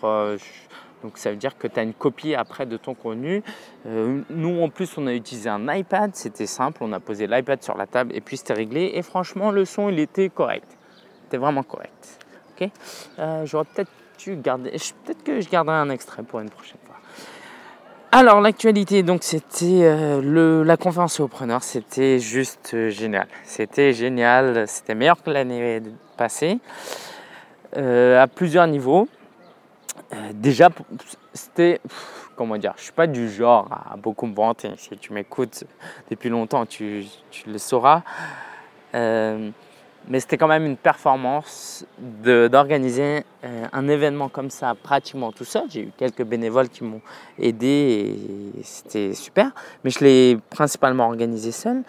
Donc 1.08 1.18
ça 1.18 1.30
veut 1.30 1.38
dire 1.38 1.58
que 1.58 1.70
tu 1.70 1.80
as 1.80 1.84
une 1.84 1.94
copie 1.94 2.36
après 2.36 2.66
de 2.66 2.76
ton 2.76 2.94
contenu. 2.94 3.42
Euh, 3.86 4.20
nous 4.30 4.62
en 4.62 4.68
plus 4.68 4.98
on 4.98 5.08
a 5.08 5.14
utilisé 5.14 5.48
un 5.48 5.74
iPad, 5.74 6.12
c'était 6.14 6.46
simple, 6.46 6.80
on 6.82 6.92
a 6.92 7.00
posé 7.00 7.28
l'iPad 7.28 7.64
sur 7.64 7.78
la 7.78 7.88
table 7.88 8.14
et 8.14 8.20
puis 8.20 8.36
c'était 8.36 8.54
réglé. 8.54 8.92
Et 8.96 9.02
franchement 9.04 9.52
le 9.52 9.64
son 9.64 9.88
il 9.88 10.00
était 10.00 10.28
correct. 10.28 10.68
C'était 11.24 11.38
vraiment 11.38 11.64
correct. 11.64 12.20
Ok? 12.52 12.70
Euh, 13.20 13.46
J'aurais 13.46 13.64
peut-être 13.74 13.90
garder, 14.42 14.72
peut-être 15.06 15.24
que 15.24 15.40
je 15.40 15.50
garderai 15.50 15.78
un 15.78 15.90
extrait 15.90 16.24
pour 16.24 16.42
une 16.42 16.50
prochaine 16.50 16.80
fois. 16.86 16.96
Alors 18.12 18.42
l'actualité, 18.42 19.02
donc 19.02 19.24
c'était 19.24 19.84
euh, 19.84 20.66
la 20.66 20.76
conférence 20.76 21.22
au 21.22 21.30
preneur, 21.30 21.64
c'était 21.64 22.20
juste 22.20 22.90
génial. 22.90 23.28
C'était 23.46 23.94
génial, 23.94 24.68
c'était 24.68 24.96
meilleur 24.96 25.24
que 25.24 25.30
l'année 25.30 25.82
passée 26.18 26.60
à 27.74 28.28
plusieurs 28.28 28.68
niveaux. 28.68 29.08
Euh, 30.14 30.32
déjà, 30.34 30.70
c'était. 31.34 31.82
Comment 32.36 32.58
dire 32.58 32.74
Je 32.78 32.84
suis 32.84 32.92
pas 32.92 33.08
du 33.08 33.30
genre 33.30 33.68
à 33.92 33.98
beaucoup 33.98 34.28
me 34.28 34.36
vanter. 34.36 34.72
Si 34.78 34.96
tu 34.98 35.12
m'écoutes 35.12 35.64
depuis 36.10 36.30
longtemps, 36.30 36.66
tu, 36.66 37.04
le 37.48 37.58
sauras. 37.58 38.04
Euh, 38.94 39.50
mais 40.08 40.20
c'était 40.20 40.38
quand 40.38 40.48
même 40.48 40.66
une 40.66 40.78
performance 40.78 41.86
d'organiser 41.98 43.26
euh, 43.44 43.66
un 43.74 43.88
événement 43.90 44.30
comme 44.30 44.52
ça 44.52 44.76
pratiquement 44.76 45.32
tout 45.32 45.44
seul. 45.44 45.64
J'ai 45.70 45.82
eu 45.82 45.92
quelques 45.98 46.24
bénévoles 46.24 46.70
qui 46.70 46.84
m'ont 46.84 47.02
aidé 47.40 48.16
et 48.58 48.64
c'était 48.64 49.14
super. 49.14 49.52
Mais 49.84 49.90
je 49.90 50.00
l'ai 50.00 50.38
principalement 50.52 51.08
organisé 51.08 51.52
seul 51.52 51.84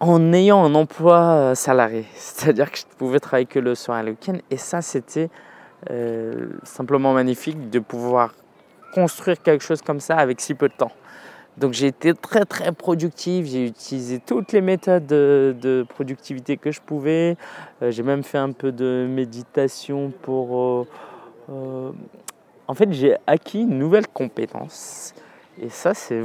en 0.00 0.32
ayant 0.34 0.62
un 0.62 0.74
emploi 0.74 1.54
salarié. 1.54 2.04
C'est-à-dire 2.14 2.70
que 2.70 2.78
je 2.78 2.84
pouvais 2.98 3.20
travailler 3.20 3.46
que 3.46 3.58
le 3.58 3.74
soir 3.74 4.00
et 4.00 4.02
le 4.02 4.10
week-end. 4.10 4.36
Et 4.50 4.58
ça, 4.58 4.82
c'était 4.82 5.30
euh, 5.90 6.48
simplement 6.62 7.12
magnifique 7.12 7.70
de 7.70 7.78
pouvoir 7.78 8.34
construire 8.94 9.42
quelque 9.42 9.62
chose 9.62 9.82
comme 9.82 10.00
ça 10.00 10.16
avec 10.16 10.40
si 10.40 10.54
peu 10.54 10.68
de 10.68 10.74
temps. 10.74 10.92
Donc 11.56 11.72
j'ai 11.72 11.86
été 11.86 12.14
très 12.14 12.44
très 12.44 12.72
productif, 12.72 13.46
j'ai 13.46 13.66
utilisé 13.66 14.18
toutes 14.18 14.52
les 14.52 14.60
méthodes 14.60 15.06
de, 15.06 15.86
productivité 15.88 16.56
que 16.56 16.72
je 16.72 16.80
pouvais. 16.80 17.36
Euh, 17.82 17.90
j'ai 17.90 18.02
même 18.02 18.22
fait 18.22 18.38
un 18.38 18.52
peu 18.52 18.72
de 18.72 19.06
méditation 19.08 20.12
pour... 20.22 20.86
Euh, 21.50 21.92
en 22.66 22.74
fait 22.74 22.90
j'ai 22.92 23.16
acquis 23.26 23.60
une 23.62 23.78
nouvelle 23.78 24.08
compétence. 24.08 25.14
Et 25.60 25.68
ça 25.68 25.92
c'est 25.94 26.22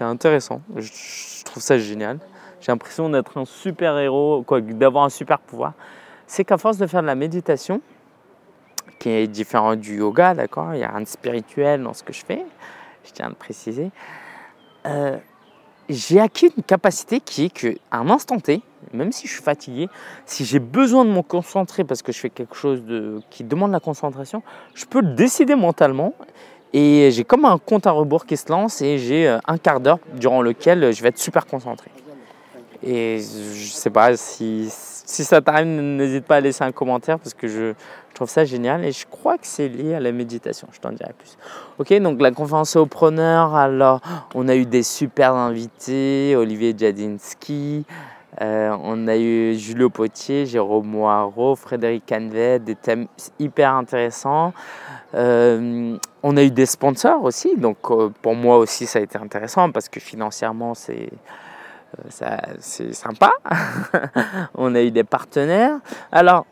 intéressant, 0.00 0.60
je, 0.76 1.44
trouve 1.44 1.62
ça 1.62 1.78
génial. 1.78 2.18
J'ai 2.60 2.72
l'impression 2.72 3.08
d'être 3.08 3.38
un 3.38 3.44
super 3.44 3.96
héros, 3.98 4.44
d'avoir 4.72 5.04
un 5.04 5.10
super 5.10 5.38
pouvoir. 5.38 5.72
C'est 6.26 6.44
qu'à 6.44 6.58
force 6.58 6.76
de 6.76 6.86
faire 6.86 7.00
de 7.00 7.06
la 7.06 7.14
méditation, 7.14 7.80
qui 9.06 9.12
est 9.12 9.28
différent 9.28 9.76
du 9.76 9.98
yoga, 9.98 10.34
d'accord? 10.34 10.74
Il 10.74 10.80
y 10.80 10.82
a 10.82 10.98
de 10.98 11.04
spirituel 11.04 11.80
dans 11.80 11.94
ce 11.94 12.02
que 12.02 12.12
je 12.12 12.24
fais, 12.24 12.44
je 13.04 13.12
tiens 13.12 13.26
à 13.26 13.28
le 13.28 13.36
préciser. 13.36 13.92
Euh, 14.84 15.16
j'ai 15.88 16.18
acquis 16.18 16.52
une 16.56 16.64
capacité 16.64 17.20
qui 17.20 17.44
est 17.44 17.50
qu'à 17.50 17.68
un 17.92 18.10
instant 18.10 18.40
T, 18.40 18.62
même 18.92 19.12
si 19.12 19.28
je 19.28 19.34
suis 19.34 19.42
fatigué, 19.44 19.88
si 20.24 20.44
j'ai 20.44 20.58
besoin 20.58 21.04
de 21.04 21.10
me 21.10 21.22
concentrer 21.22 21.84
parce 21.84 22.02
que 22.02 22.10
je 22.10 22.18
fais 22.18 22.30
quelque 22.30 22.56
chose 22.56 22.82
qui 23.30 23.44
demande 23.44 23.70
la 23.70 23.78
concentration, 23.78 24.42
je 24.74 24.86
peux 24.86 25.00
le 25.00 25.14
décider 25.14 25.54
mentalement 25.54 26.12
et 26.72 27.10
j'ai 27.12 27.22
comme 27.22 27.44
un 27.44 27.58
compte 27.58 27.86
à 27.86 27.92
rebours 27.92 28.26
qui 28.26 28.36
se 28.36 28.50
lance 28.50 28.82
et 28.82 28.98
j'ai 28.98 29.28
euh, 29.28 29.38
un 29.46 29.56
quart 29.56 29.78
d'heure 29.78 30.00
durant 30.14 30.42
lequel 30.42 30.92
je 30.92 31.00
vais 31.00 31.10
être 31.10 31.18
super 31.18 31.46
concentré. 31.46 31.92
Et 32.82 33.20
je 33.20 33.70
sais 33.70 33.90
pas 33.90 34.16
si, 34.16 34.68
si 35.06 35.24
ça 35.24 35.40
t'arrive, 35.40 35.66
n'hésite 35.66 36.26
pas 36.26 36.36
à 36.36 36.40
laisser 36.40 36.64
un 36.64 36.72
commentaire 36.72 37.18
parce 37.18 37.32
que 37.32 37.48
je, 37.48 37.72
trouve 38.12 38.28
ça 38.30 38.46
génial 38.46 38.82
et 38.82 38.92
je 38.92 39.06
crois 39.06 39.36
que 39.36 39.46
c'est 39.46 39.68
lié 39.68 39.94
à 39.94 40.00
la 40.00 40.10
méditation. 40.10 40.68
Je 40.72 40.80
t'en 40.80 40.90
dirai 40.90 41.12
plus. 41.18 41.36
Ok, 41.78 41.92
donc 42.00 42.20
la 42.20 42.30
conférence 42.30 42.74
au 42.74 42.86
preneur. 42.86 43.54
Alors, 43.54 44.00
on 44.34 44.48
a 44.48 44.56
eu 44.56 44.64
des 44.64 44.82
super 44.82 45.34
invités 45.34 46.34
Olivier 46.34 46.74
Jadinski, 46.76 47.84
euh, 48.40 48.76
on 48.82 49.08
a 49.08 49.16
eu 49.16 49.54
Julio 49.54 49.88
Potier, 49.88 50.46
Jérôme 50.46 50.86
Moirot, 50.86 51.56
Frédéric 51.56 52.04
Canvet, 52.06 52.58
des 52.58 52.74
thèmes 52.74 53.06
hyper 53.38 53.74
intéressants. 53.74 54.52
Euh, 55.14 55.96
on 56.22 56.36
a 56.36 56.42
eu 56.42 56.50
des 56.50 56.66
sponsors 56.66 57.22
aussi, 57.22 57.56
donc 57.56 57.78
euh, 57.90 58.10
pour 58.22 58.34
moi 58.34 58.58
aussi 58.58 58.86
ça 58.86 58.98
a 58.98 59.02
été 59.02 59.16
intéressant 59.18 59.70
parce 59.70 59.88
que 59.88 60.00
financièrement 60.00 60.74
c'est 60.74 61.08
c'est 62.10 62.92
sympa. 62.92 63.32
on 64.54 64.74
a 64.74 64.82
eu 64.82 64.90
des 64.90 65.04
partenaires. 65.04 65.78
Alors, 66.12 66.46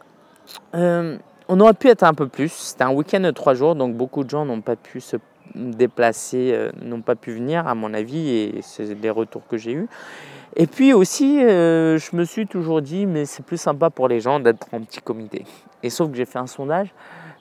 euh, 0.75 1.17
on 1.49 1.61
aurait 1.61 1.75
pu 1.75 1.89
être 1.89 2.03
un 2.03 2.15
peu 2.15 2.29
plus. 2.29 2.53
C'était 2.53 2.85
un 2.85 2.93
week-end 2.93 3.21
de 3.21 3.31
trois 3.31 3.55
jours, 3.55 3.75
donc 3.75 3.95
beaucoup 3.95 4.25
de 4.25 4.31
gens 4.31 4.45
n'ont 4.45 4.61
pas 4.61 4.77
pu 4.77 5.01
se 5.01 5.17
déplacer, 5.55 6.53
euh, 6.53 6.71
n'ont 6.83 7.03
pas 7.03 7.15
pu 7.15 7.33
venir, 7.33 7.67
à 7.67 7.75
mon 7.75 7.95
avis, 7.95 8.31
et 8.31 8.61
c'est 8.63 8.95
les 8.95 9.11
retours 9.11 9.47
que 9.47 9.57
j'ai 9.57 9.73
eus. 9.73 9.89
Et 10.57 10.67
puis 10.67 10.93
aussi, 10.93 11.43
euh, 11.43 11.99
je 11.99 12.17
me 12.17 12.25
suis 12.25 12.47
toujours 12.47 12.81
dit, 12.81 13.07
mais 13.07 13.25
c'est 13.25 13.45
plus 13.45 13.59
sympa 13.59 13.91
pour 13.91 14.09
les 14.09 14.21
gens 14.21 14.41
d'être 14.41 14.67
en 14.73 14.81
petit 14.81 15.01
comité. 15.01 15.45
Et 15.83 15.91
sauf 15.91 16.11
que 16.11 16.17
j'ai 16.17 16.25
fait 16.25 16.39
un 16.39 16.47
sondage, 16.47 16.95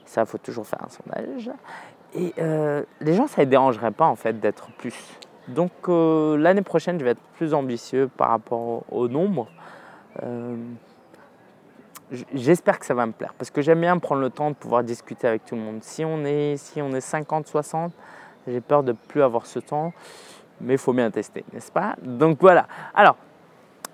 ça, 0.04 0.26
faut 0.26 0.38
toujours 0.38 0.66
faire 0.66 0.82
un 0.84 0.88
sondage. 0.88 1.50
Et 2.16 2.32
les 3.00 3.14
gens, 3.14 3.26
ça 3.26 3.38
ne 3.38 3.44
les 3.44 3.50
dérangerait 3.50 3.90
pas 3.90 4.06
en 4.06 4.14
fait 4.14 4.38
d'être 4.38 4.68
plus. 4.78 4.94
Donc 5.48 5.72
euh, 5.88 6.36
l'année 6.36 6.62
prochaine, 6.62 6.98
je 6.98 7.04
vais 7.04 7.10
être 7.12 7.22
plus 7.36 7.54
ambitieux 7.54 8.08
par 8.16 8.30
rapport 8.30 8.82
au 8.90 9.08
nombre. 9.08 9.48
Euh, 10.22 10.56
j'espère 12.32 12.78
que 12.78 12.86
ça 12.86 12.94
va 12.94 13.06
me 13.06 13.12
plaire 13.12 13.34
parce 13.36 13.50
que 13.50 13.60
j'aime 13.60 13.80
bien 13.80 13.98
prendre 13.98 14.20
le 14.20 14.30
temps 14.30 14.50
de 14.50 14.54
pouvoir 14.54 14.84
discuter 14.84 15.26
avec 15.26 15.44
tout 15.44 15.54
le 15.54 15.60
monde. 15.60 15.82
Si 15.82 16.04
on 16.04 16.24
est, 16.24 16.56
si 16.56 16.80
on 16.80 16.92
est 16.92 17.00
50, 17.00 17.46
60, 17.46 17.92
j'ai 18.46 18.60
peur 18.60 18.82
de 18.82 18.92
plus 18.92 19.22
avoir 19.22 19.46
ce 19.46 19.58
temps, 19.58 19.92
mais 20.60 20.74
il 20.74 20.78
faut 20.78 20.92
bien 20.92 21.10
tester, 21.10 21.44
n'est-ce 21.52 21.72
pas? 21.72 21.96
Donc 22.02 22.38
voilà. 22.40 22.66
Alors, 22.94 23.16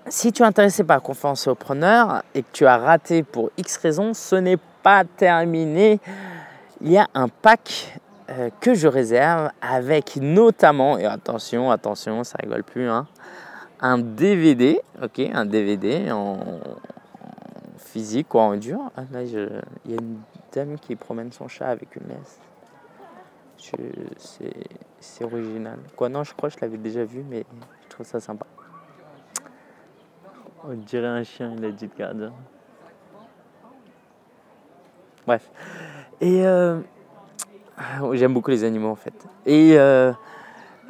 si 0.07 0.31
tu 0.31 0.43
es 0.43 0.45
intéressé 0.45 0.83
par 0.83 0.97
la 0.97 1.01
conférence 1.01 1.47
preneur 1.59 2.23
et 2.33 2.43
que 2.43 2.49
tu 2.51 2.65
as 2.65 2.77
raté 2.77 3.23
pour 3.23 3.51
X 3.57 3.77
raisons, 3.77 4.13
ce 4.13 4.35
n'est 4.35 4.57
pas 4.83 5.03
terminé. 5.03 5.99
Il 6.81 6.91
y 6.91 6.97
a 6.97 7.07
un 7.13 7.27
pack 7.27 7.99
euh, 8.31 8.49
que 8.61 8.73
je 8.73 8.87
réserve 8.87 9.51
avec 9.61 10.15
notamment, 10.15 10.97
et 10.97 11.05
attention, 11.05 11.69
attention, 11.69 12.23
ça 12.23 12.37
rigole 12.41 12.63
plus, 12.63 12.87
hein, 12.87 13.07
un 13.81 13.97
DVD, 13.97 14.81
ok, 15.01 15.19
un 15.33 15.45
DVD 15.45 16.11
en, 16.11 16.37
physique 17.77 18.33
ou 18.33 18.39
en 18.39 18.55
dur. 18.55 18.79
Ah, 18.95 19.01
là, 19.11 19.23
il 19.23 19.31
y 19.31 19.93
a 19.93 19.99
une 19.99 20.19
dame 20.53 20.79
qui 20.79 20.95
promène 20.95 21.31
son 21.31 21.47
chat 21.47 21.67
avec 21.67 21.95
une 21.95 22.07
laisse. 22.07 22.39
C'est 24.99 25.23
original. 25.23 25.77
Quoi, 25.95 26.09
non, 26.09 26.23
je 26.23 26.33
crois 26.33 26.49
que 26.49 26.55
je 26.55 26.61
l'avais 26.61 26.77
déjà 26.77 27.03
vu, 27.03 27.23
mais 27.27 27.45
je 27.83 27.89
trouve 27.89 28.05
ça 28.05 28.19
sympa. 28.19 28.45
On 30.63 30.73
dirait 30.73 31.07
un 31.07 31.23
chien, 31.23 31.53
il 31.57 31.65
a 31.65 31.71
dit 31.71 31.89
le 31.91 31.97
gardien. 31.97 32.33
Bref. 35.25 35.49
Et 36.21 36.45
euh, 36.45 36.79
j'aime 38.13 38.33
beaucoup 38.33 38.51
les 38.51 38.63
animaux 38.63 38.89
en 38.89 38.95
fait. 38.95 39.13
Et 39.45 39.73
euh, 39.77 40.11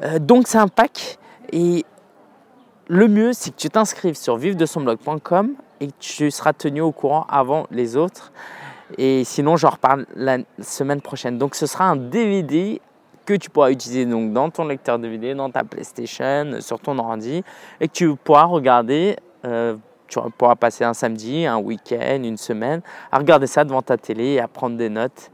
euh, 0.04 0.20
donc 0.20 0.48
c'est 0.48 0.58
un 0.58 0.68
pack. 0.68 1.18
Et 1.52 1.86
le 2.88 3.08
mieux, 3.08 3.34
c'est 3.34 3.52
que 3.52 3.56
tu 3.56 3.70
t'inscrives 3.70 4.16
sur 4.16 4.38
vive-de-son-blog.com 4.38 5.54
et 5.80 5.88
que 5.88 5.94
tu 6.00 6.32
seras 6.32 6.54
tenu 6.54 6.82
au 6.82 6.92
courant 6.92 7.26
avant 7.30 7.68
les 7.72 7.98
autres. 7.98 8.32
Et 8.98 9.24
sinon, 9.24 9.56
j'en 9.56 9.70
reparle 9.70 10.06
la 10.16 10.40
semaine 10.60 11.02
prochaine. 11.02 11.38
Donc, 11.38 11.56
ce 11.56 11.66
sera 11.66 11.86
un 11.86 11.96
DVD 11.96 12.82
que 13.26 13.34
tu 13.34 13.50
pourras 13.50 13.72
utiliser 13.72 14.06
donc 14.06 14.34
dans 14.34 14.50
ton 14.50 14.66
lecteur 14.66 15.00
DVD, 15.00 15.34
dans 15.34 15.50
ta 15.50 15.64
PlayStation, 15.64 16.60
sur 16.60 16.80
ton 16.80 16.98
ordi, 17.00 17.44
et 17.80 17.88
que 17.88 17.94
tu 17.94 18.16
pourras 18.16 18.44
regarder. 18.44 19.16
Euh, 19.46 19.76
tu 20.08 20.20
pourras 20.38 20.56
passer 20.56 20.84
un 20.84 20.94
samedi, 20.94 21.46
un 21.46 21.58
week-end, 21.58 22.22
une 22.24 22.36
semaine, 22.36 22.82
à 23.14 23.18
regarder 23.18 23.48
ça 23.48 23.64
devant 23.64 23.82
ta 23.82 23.96
télé 23.96 24.34
et 24.34 24.40
à 24.42 24.50
prendre 24.50 24.76
des 24.76 24.90
notes. 24.90 25.32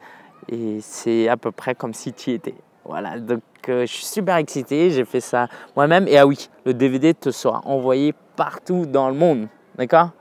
Et 0.49 0.79
c'est 0.81 1.27
à 1.27 1.37
peu 1.37 1.51
près 1.51 1.75
comme 1.75 1.93
si 1.93 2.13
tu 2.13 2.31
y 2.31 2.33
étais. 2.33 2.55
Voilà, 2.87 3.19
donc 3.19 3.41
euh, 3.67 3.81
je 3.81 3.91
suis 3.91 4.05
super 4.05 4.37
excité, 4.37 4.89
j'ai 4.91 5.03
fait 5.03 5.19
ça 5.19 5.49
moi-même. 5.75 6.07
Et 6.07 6.17
ah 6.17 6.25
oui, 6.25 6.49
le 6.65 6.73
DVD 6.73 7.13
te 7.13 7.31
sera 7.31 7.61
envoyé 7.65 8.13
partout 8.37 8.85
dans 8.85 9.09
le 9.09 9.15
monde, 9.15 9.47
d'accord? 9.77 10.11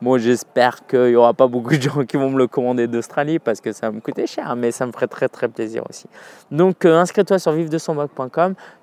Bon, 0.00 0.16
j'espère 0.16 0.86
qu'il 0.86 1.06
n'y 1.06 1.16
aura 1.16 1.34
pas 1.34 1.48
beaucoup 1.48 1.74
de 1.74 1.82
gens 1.82 2.04
qui 2.04 2.16
vont 2.16 2.30
me 2.30 2.38
le 2.38 2.46
commander 2.46 2.86
d'Australie 2.86 3.40
parce 3.40 3.60
que 3.60 3.72
ça 3.72 3.88
va 3.88 3.92
me 3.92 4.00
coûter 4.00 4.28
cher, 4.28 4.54
mais 4.54 4.70
ça 4.70 4.86
me 4.86 4.92
ferait 4.92 5.08
très 5.08 5.28
très 5.28 5.48
plaisir 5.48 5.82
aussi. 5.88 6.06
Donc, 6.52 6.84
euh, 6.84 6.96
inscris-toi 6.96 7.40
sur 7.40 7.52
vive 7.52 7.70
de 7.70 7.78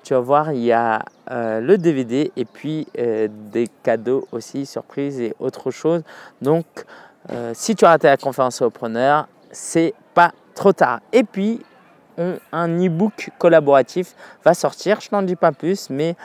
Tu 0.04 0.14
vas 0.14 0.20
voir, 0.20 0.52
il 0.52 0.64
y 0.64 0.74
a 0.74 1.06
euh, 1.32 1.62
le 1.62 1.78
DVD 1.78 2.32
et 2.36 2.46
puis 2.46 2.88
des 2.96 3.70
cadeaux 3.84 4.28
aussi, 4.34 4.66
surprises 4.66 5.22
et 5.22 5.34
autre 5.40 5.72
chose. 5.72 6.02
Donc, 6.42 6.66
si 7.54 7.74
tu 7.76 7.86
as 7.86 7.90
raté 7.90 8.08
la 8.08 8.18
conférence 8.18 8.62
au 8.62 8.70
preneur, 8.70 9.30
c'est 9.52 9.94
pas 10.14 10.34
trop 10.54 10.74
tard. 10.74 11.00
Et 11.12 11.24
puis, 11.24 11.62
un 12.52 12.68
e-book 12.86 13.32
collaboratif 13.40 14.16
va 14.46 14.54
sortir. 14.54 15.02
Je 15.02 15.10
n'en 15.12 15.24
dis 15.24 15.36
pas 15.36 15.52
plus, 15.52 15.90
mais 15.90 16.16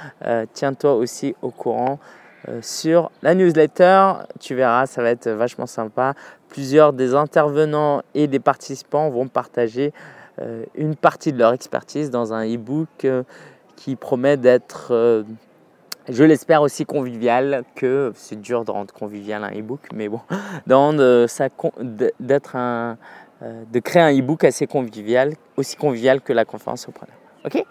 tiens-toi 0.52 0.94
aussi 0.94 1.34
au 1.40 1.50
courant 1.50 1.98
euh, 2.48 2.60
sur 2.62 3.10
la 3.22 3.34
newsletter. 3.34 4.12
Tu 4.38 4.54
verras, 4.54 4.86
ça 4.86 5.02
va 5.02 5.10
être 5.10 5.28
vachement 5.28 5.66
sympa. 5.66 6.14
Plusieurs 6.48 6.92
des 6.92 7.14
intervenants 7.14 8.02
et 8.14 8.28
des 8.28 8.38
participants 8.38 9.10
vont 9.10 9.26
partager 9.26 9.92
euh, 10.40 10.64
une 10.76 10.94
partie 10.94 11.32
de 11.32 11.38
leur 11.38 11.52
expertise 11.52 12.10
dans 12.10 12.32
un 12.32 12.46
e-book 12.46 12.88
euh, 13.04 13.24
qui 13.74 13.96
promet 13.96 14.36
d'être, 14.36 15.24
je 16.08 16.24
l'espère, 16.24 16.62
aussi 16.62 16.84
convivial 16.84 17.64
que 17.76 18.12
c'est 18.16 18.40
dur 18.40 18.64
de 18.64 18.70
rendre 18.72 18.92
convivial 18.92 19.44
un 19.44 19.50
e-book, 19.50 19.80
mais 19.94 20.08
bon, 20.08 20.20
d'être 22.20 22.56
un, 22.56 22.96
de 23.42 23.80
créer 23.80 24.02
un 24.02 24.12
e-book 24.12 24.44
assez 24.44 24.66
convivial, 24.66 25.34
aussi 25.56 25.76
convivial 25.76 26.20
que 26.20 26.32
la 26.32 26.44
conférence 26.44 26.88
au 26.88 26.92
preneur. 26.92 27.16
Ok 27.44 27.64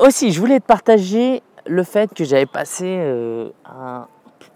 aussi, 0.00 0.32
je 0.32 0.40
voulais 0.40 0.60
te 0.60 0.66
partager 0.66 1.42
le 1.68 1.84
fait 1.84 2.12
que 2.12 2.24
j'avais 2.24 2.46
passé 2.46 2.84
euh, 2.86 3.50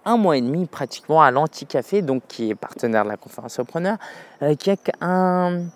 un, 0.04 0.16
mois 0.16 0.36
et 0.36 0.40
demi 0.40 0.66
pratiquement 0.66 1.22
à 1.22 1.30
l'Anti-Café, 1.30 2.02
donc 2.02 2.22
qui 2.26 2.50
est 2.50 2.54
partenaire 2.54 3.04
de 3.04 3.10
la 3.10 3.16
conférence 3.16 3.58
Entrepreneur, 3.58 3.96
euh, 4.42 4.54
qui 4.54 4.70
a 4.70 4.76
un, 5.00 5.66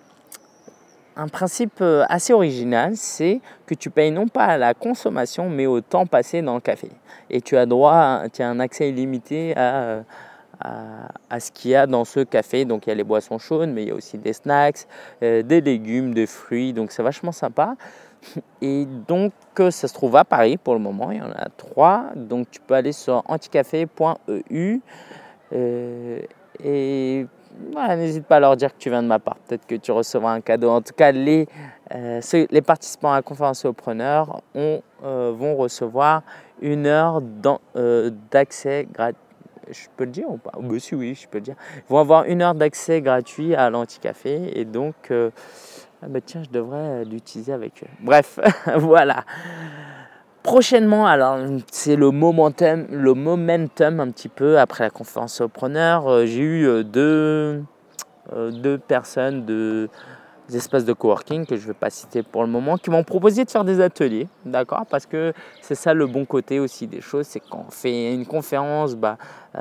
principe 1.30 1.80
euh, 1.80 2.04
assez 2.08 2.32
original, 2.32 2.96
c'est 2.96 3.40
que 3.66 3.74
tu 3.74 3.90
payes 3.90 4.10
non 4.10 4.28
pas 4.28 4.44
à 4.44 4.58
la 4.58 4.74
consommation, 4.74 5.48
mais 5.48 5.66
au 5.66 5.80
temps 5.80 6.06
passé 6.06 6.42
dans 6.42 6.54
le 6.54 6.60
café. 6.60 6.90
Et 7.30 7.40
tu 7.40 7.56
as 7.56 7.66
droit, 7.66 8.22
tu 8.32 8.42
as 8.42 8.48
un 8.48 8.60
accès 8.60 8.88
illimité 8.88 9.56
à, 9.56 10.02
à, 10.60 11.40
ce 11.40 11.50
qu'il 11.50 11.72
y 11.72 11.74
a 11.74 11.86
dans 11.86 12.04
ce 12.04 12.20
café. 12.20 12.64
Donc 12.64 12.86
il 12.86 12.90
y 12.90 12.92
a 12.92 12.96
les 12.96 13.04
boissons 13.04 13.38
chaudes, 13.38 13.68
mais 13.68 13.82
il 13.82 13.88
y 13.88 13.92
a 13.92 13.94
aussi 13.94 14.18
des 14.18 14.32
snacks, 14.32 14.86
des 15.20 15.60
légumes, 15.60 16.14
des 16.14 16.26
fruits. 16.26 16.72
Donc 16.72 16.92
c'est 16.92 17.02
vachement 17.02 17.32
sympa. 17.32 17.76
Et 18.62 18.86
donc, 19.06 19.32
ça 19.56 19.88
se 19.88 19.94
trouve 19.94 20.16
à 20.16 20.24
Paris 20.24 20.56
pour 20.56 20.74
le 20.74 20.80
moment. 20.80 21.10
Il 21.10 21.18
y 21.18 21.22
en 21.22 21.30
a 21.30 21.48
trois. 21.56 22.06
Donc, 22.14 22.50
tu 22.50 22.60
peux 22.60 22.74
aller 22.74 22.92
sur 22.92 23.22
anticafé.eu. 23.26 24.80
Euh, 25.52 26.20
et 26.62 27.26
voilà, 27.72 27.96
n'hésite 27.96 28.26
pas 28.26 28.36
à 28.36 28.40
leur 28.40 28.56
dire 28.56 28.72
que 28.72 28.78
tu 28.78 28.90
viens 28.90 29.02
de 29.02 29.08
ma 29.08 29.18
part. 29.18 29.36
Peut-être 29.46 29.66
que 29.66 29.76
tu 29.76 29.92
recevras 29.92 30.32
un 30.32 30.40
cadeau. 30.40 30.70
En 30.70 30.82
tout 30.82 30.94
cas, 30.94 31.12
les, 31.12 31.46
euh, 31.94 32.20
participants 32.66 33.12
à 33.12 33.16
la 33.16 33.22
conférence 33.22 33.66
Preneur 33.76 34.42
euh, 34.56 34.80
vont 35.02 35.56
recevoir 35.56 36.22
une 36.60 36.86
heure 36.86 37.20
d'accès 38.30 38.88
gratuit. 38.92 39.20
Je 39.70 39.86
peux 39.96 40.04
le 40.04 40.10
dire 40.10 40.28
ou 40.30 40.38
pas? 40.38 40.52
Bah, 40.60 40.78
Si, 40.78 40.94
oui, 40.94 41.14
je 41.14 41.28
peux 41.28 41.38
le 41.38 41.42
dire. 41.42 41.56
Ils 41.76 41.88
vont 41.88 41.98
avoir 41.98 42.24
une 42.24 42.42
heure 42.42 42.54
d'accès 42.54 43.00
gratuit 43.00 43.54
à 43.54 43.70
l'anticafé. 43.70 44.58
Et 44.58 44.64
donc, 44.64 45.10
ah 45.10 46.08
bah 46.08 46.20
tiens, 46.24 46.42
je 46.42 46.50
devrais 46.50 47.04
l'utiliser 47.04 47.52
avec 47.52 47.82
eux. 47.82 47.88
Bref, 48.00 48.38
voilà. 48.76 49.24
Prochainement, 50.46 51.08
alors 51.08 51.38
c'est 51.72 51.96
le 51.96 52.12
momentum, 52.12 52.86
le 52.88 53.14
momentum 53.14 53.98
un 53.98 54.12
petit 54.12 54.28
peu 54.28 54.60
après 54.60 54.84
la 54.84 54.90
conférence 54.90 55.40
au 55.40 55.48
preneur. 55.48 56.06
Euh, 56.06 56.24
j'ai 56.24 56.42
eu 56.42 56.68
euh, 56.68 56.84
deux, 56.84 57.64
euh, 58.32 58.52
deux 58.52 58.78
personnes 58.78 59.44
de 59.44 59.88
des 60.48 60.56
espaces 60.56 60.84
de 60.84 60.92
coworking 60.92 61.46
que 61.46 61.56
je 61.56 61.62
ne 61.62 61.68
vais 61.68 61.74
pas 61.74 61.90
citer 61.90 62.22
pour 62.22 62.42
le 62.42 62.48
moment, 62.48 62.76
qui 62.76 62.90
m'ont 62.90 63.04
proposé 63.04 63.44
de 63.44 63.50
faire 63.50 63.64
des 63.64 63.80
ateliers, 63.80 64.28
d'accord 64.44 64.86
Parce 64.88 65.06
que 65.06 65.32
c'est 65.60 65.74
ça 65.74 65.94
le 65.94 66.06
bon 66.06 66.24
côté 66.24 66.60
aussi 66.60 66.86
des 66.86 67.00
choses, 67.00 67.26
c'est 67.26 67.40
quand 67.40 67.64
on 67.68 67.70
fait 67.70 68.14
une 68.14 68.26
conférence, 68.26 68.94
bah, 68.94 69.18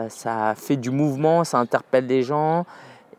ça 0.09 0.53
fait 0.55 0.77
du 0.77 0.91
mouvement, 0.91 1.43
ça 1.43 1.59
interpelle 1.59 2.07
les 2.07 2.23
gens, 2.23 2.65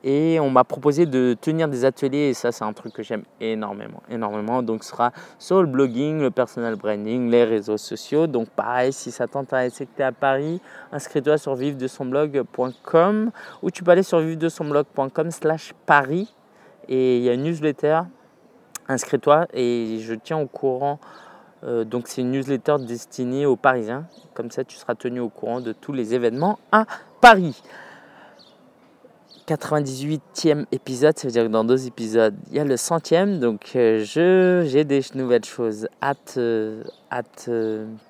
et 0.07 0.39
on 0.39 0.51
m'a 0.51 0.62
proposé 0.62 1.05
de 1.05 1.37
tenir 1.41 1.69
des 1.69 1.85
ateliers 1.85 2.29
et 2.29 2.35
ça 2.35 2.53
c'est 2.53 2.64
un 2.64 2.73
truc 2.73 2.93
que 2.93 3.03
j'aime 3.03 3.25
énormément, 3.41 4.03
énormément. 4.09 4.62
Donc 4.62 4.85
ce 4.85 4.91
sera 4.91 5.12
sur 5.39 5.61
le 5.61 5.67
blogging, 5.67 6.21
le 6.21 6.31
personal 6.31 6.77
branding, 6.77 7.29
les 7.29 7.43
réseaux 7.43 7.77
sociaux. 7.77 8.29
Donc 8.29 8.49
pareil, 8.51 8.93
si 8.93 9.11
ça 9.11 9.27
t'intéresse 9.27 9.79
que 9.79 9.85
tu 9.85 10.01
es 10.01 10.05
à 10.05 10.12
Paris, 10.12 10.61
inscris-toi 10.93 11.39
sur 11.39 11.57
vive-de-son-blog.com 11.57 13.31
ou 13.62 13.71
tu 13.73 13.83
peux 13.83 13.91
aller 13.91 14.05
sur 14.05 14.21
vive-de-son-blog.com 14.21 15.31
slash 15.33 15.75
Paris 15.87 16.33
et 16.89 17.18
il 17.18 17.22
y 17.22 17.28
a 17.28 17.34
une 17.34 17.45
newsletter. 17.45 18.03
Inscris-toi 18.89 19.47
et 19.53 19.99
je 20.01 20.14
tiens 20.14 20.39
au 20.39 20.47
courant. 20.47 20.99
Euh, 21.64 21.84
donc 21.84 22.07
c'est 22.09 22.20
une 22.20 22.30
newsletter 22.30 22.76
destinée 22.80 23.47
aux 23.47 23.57
Parisiens. 23.57 24.07
Comme 24.34 24.51
ça, 24.51 24.64
tu 24.64 24.76
seras 24.76 24.95
tenu 24.95 25.20
au 25.20 25.28
courant 25.28 25.61
de 25.61 25.72
tous 25.72 25.93
les 25.93 26.14
événements 26.14 26.59
à 26.70 26.87
Paris. 27.20 27.62
98e 29.47 30.66
épisode, 30.72 31.16
ça 31.16 31.28
veut 31.28 31.32
dire 31.32 31.44
que 31.44 31.49
dans 31.49 31.62
deux 31.62 31.86
épisodes, 31.86 32.34
il 32.51 32.57
y 32.57 32.61
a 32.61 32.64
le 32.64 32.76
centième. 32.76 33.38
Donc, 33.38 33.72
euh, 33.76 34.03
j'ai 34.03 34.84
des 34.84 35.03
nouvelles 35.14 35.44
choses 35.44 35.88
à 36.01 36.14
te, 36.14 36.82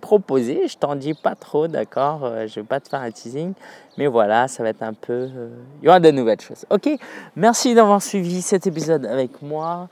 proposer. 0.01 0.67
Je 0.67 0.79
t'en 0.79 0.97
dis 0.97 1.13
pas 1.13 1.35
trop, 1.35 1.69
d'accord 1.69 2.25
euh, 2.25 2.47
Je 2.47 2.61
vais 2.61 2.67
pas 2.67 2.81
te 2.81 2.89
faire 2.89 3.01
un 3.01 3.11
teasing. 3.11 3.53
Mais 3.99 4.07
voilà, 4.07 4.49
ça 4.49 4.63
va 4.63 4.71
être 4.71 4.83
un 4.83 4.95
peu. 4.95 5.13
Euh, 5.13 5.49
il 5.83 5.87
y 5.87 5.89
aura 5.89 6.01
de 6.01 6.11
nouvelles 6.11 6.41
choses. 6.41 6.65
Ok 6.71 6.89
Merci 7.37 7.75
d'avoir 7.75 8.01
suivi 8.01 8.41
cet 8.41 8.67
épisode 8.67 9.05
avec 9.05 9.43
moi. 9.43 9.89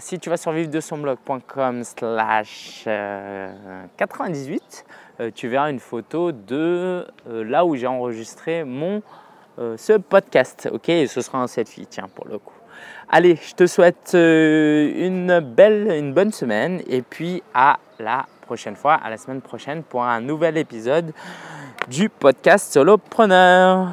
si 0.00 0.18
tu 0.18 0.30
vas 0.30 0.38
sur 0.38 0.52
vivre 0.52 0.70
de 0.70 0.80
son 0.80 0.96
blog.com 0.96 1.84
slash 1.84 2.88
98, 3.96 4.84
tu 5.34 5.48
verras 5.48 5.70
une 5.70 5.80
photo 5.80 6.32
de 6.32 7.06
là 7.26 7.64
où 7.66 7.74
j'ai 7.74 7.86
enregistré 7.86 8.64
mon 8.64 9.02
euh, 9.58 9.76
ce 9.76 9.94
podcast. 9.94 10.68
Ok, 10.72 10.86
ce 10.86 11.20
sera 11.20 11.38
un 11.38 11.46
selfie, 11.46 11.86
tiens, 11.86 12.08
pour 12.14 12.26
le 12.28 12.38
coup. 12.38 12.54
Allez, 13.08 13.36
je 13.36 13.54
te 13.54 13.66
souhaite 13.66 14.12
euh, 14.14 14.92
une 14.96 15.40
belle, 15.40 15.90
une 15.96 16.12
bonne 16.12 16.32
semaine 16.32 16.82
et 16.88 17.02
puis 17.02 17.42
à 17.54 17.78
la 17.98 18.26
prochaine 18.42 18.76
fois, 18.76 18.94
à 18.94 19.10
la 19.10 19.16
semaine 19.16 19.40
prochaine 19.40 19.82
pour 19.82 20.04
un 20.04 20.20
nouvel 20.20 20.56
épisode 20.56 21.12
du 21.88 22.08
podcast 22.08 22.72
Solopreneur. 22.72 23.92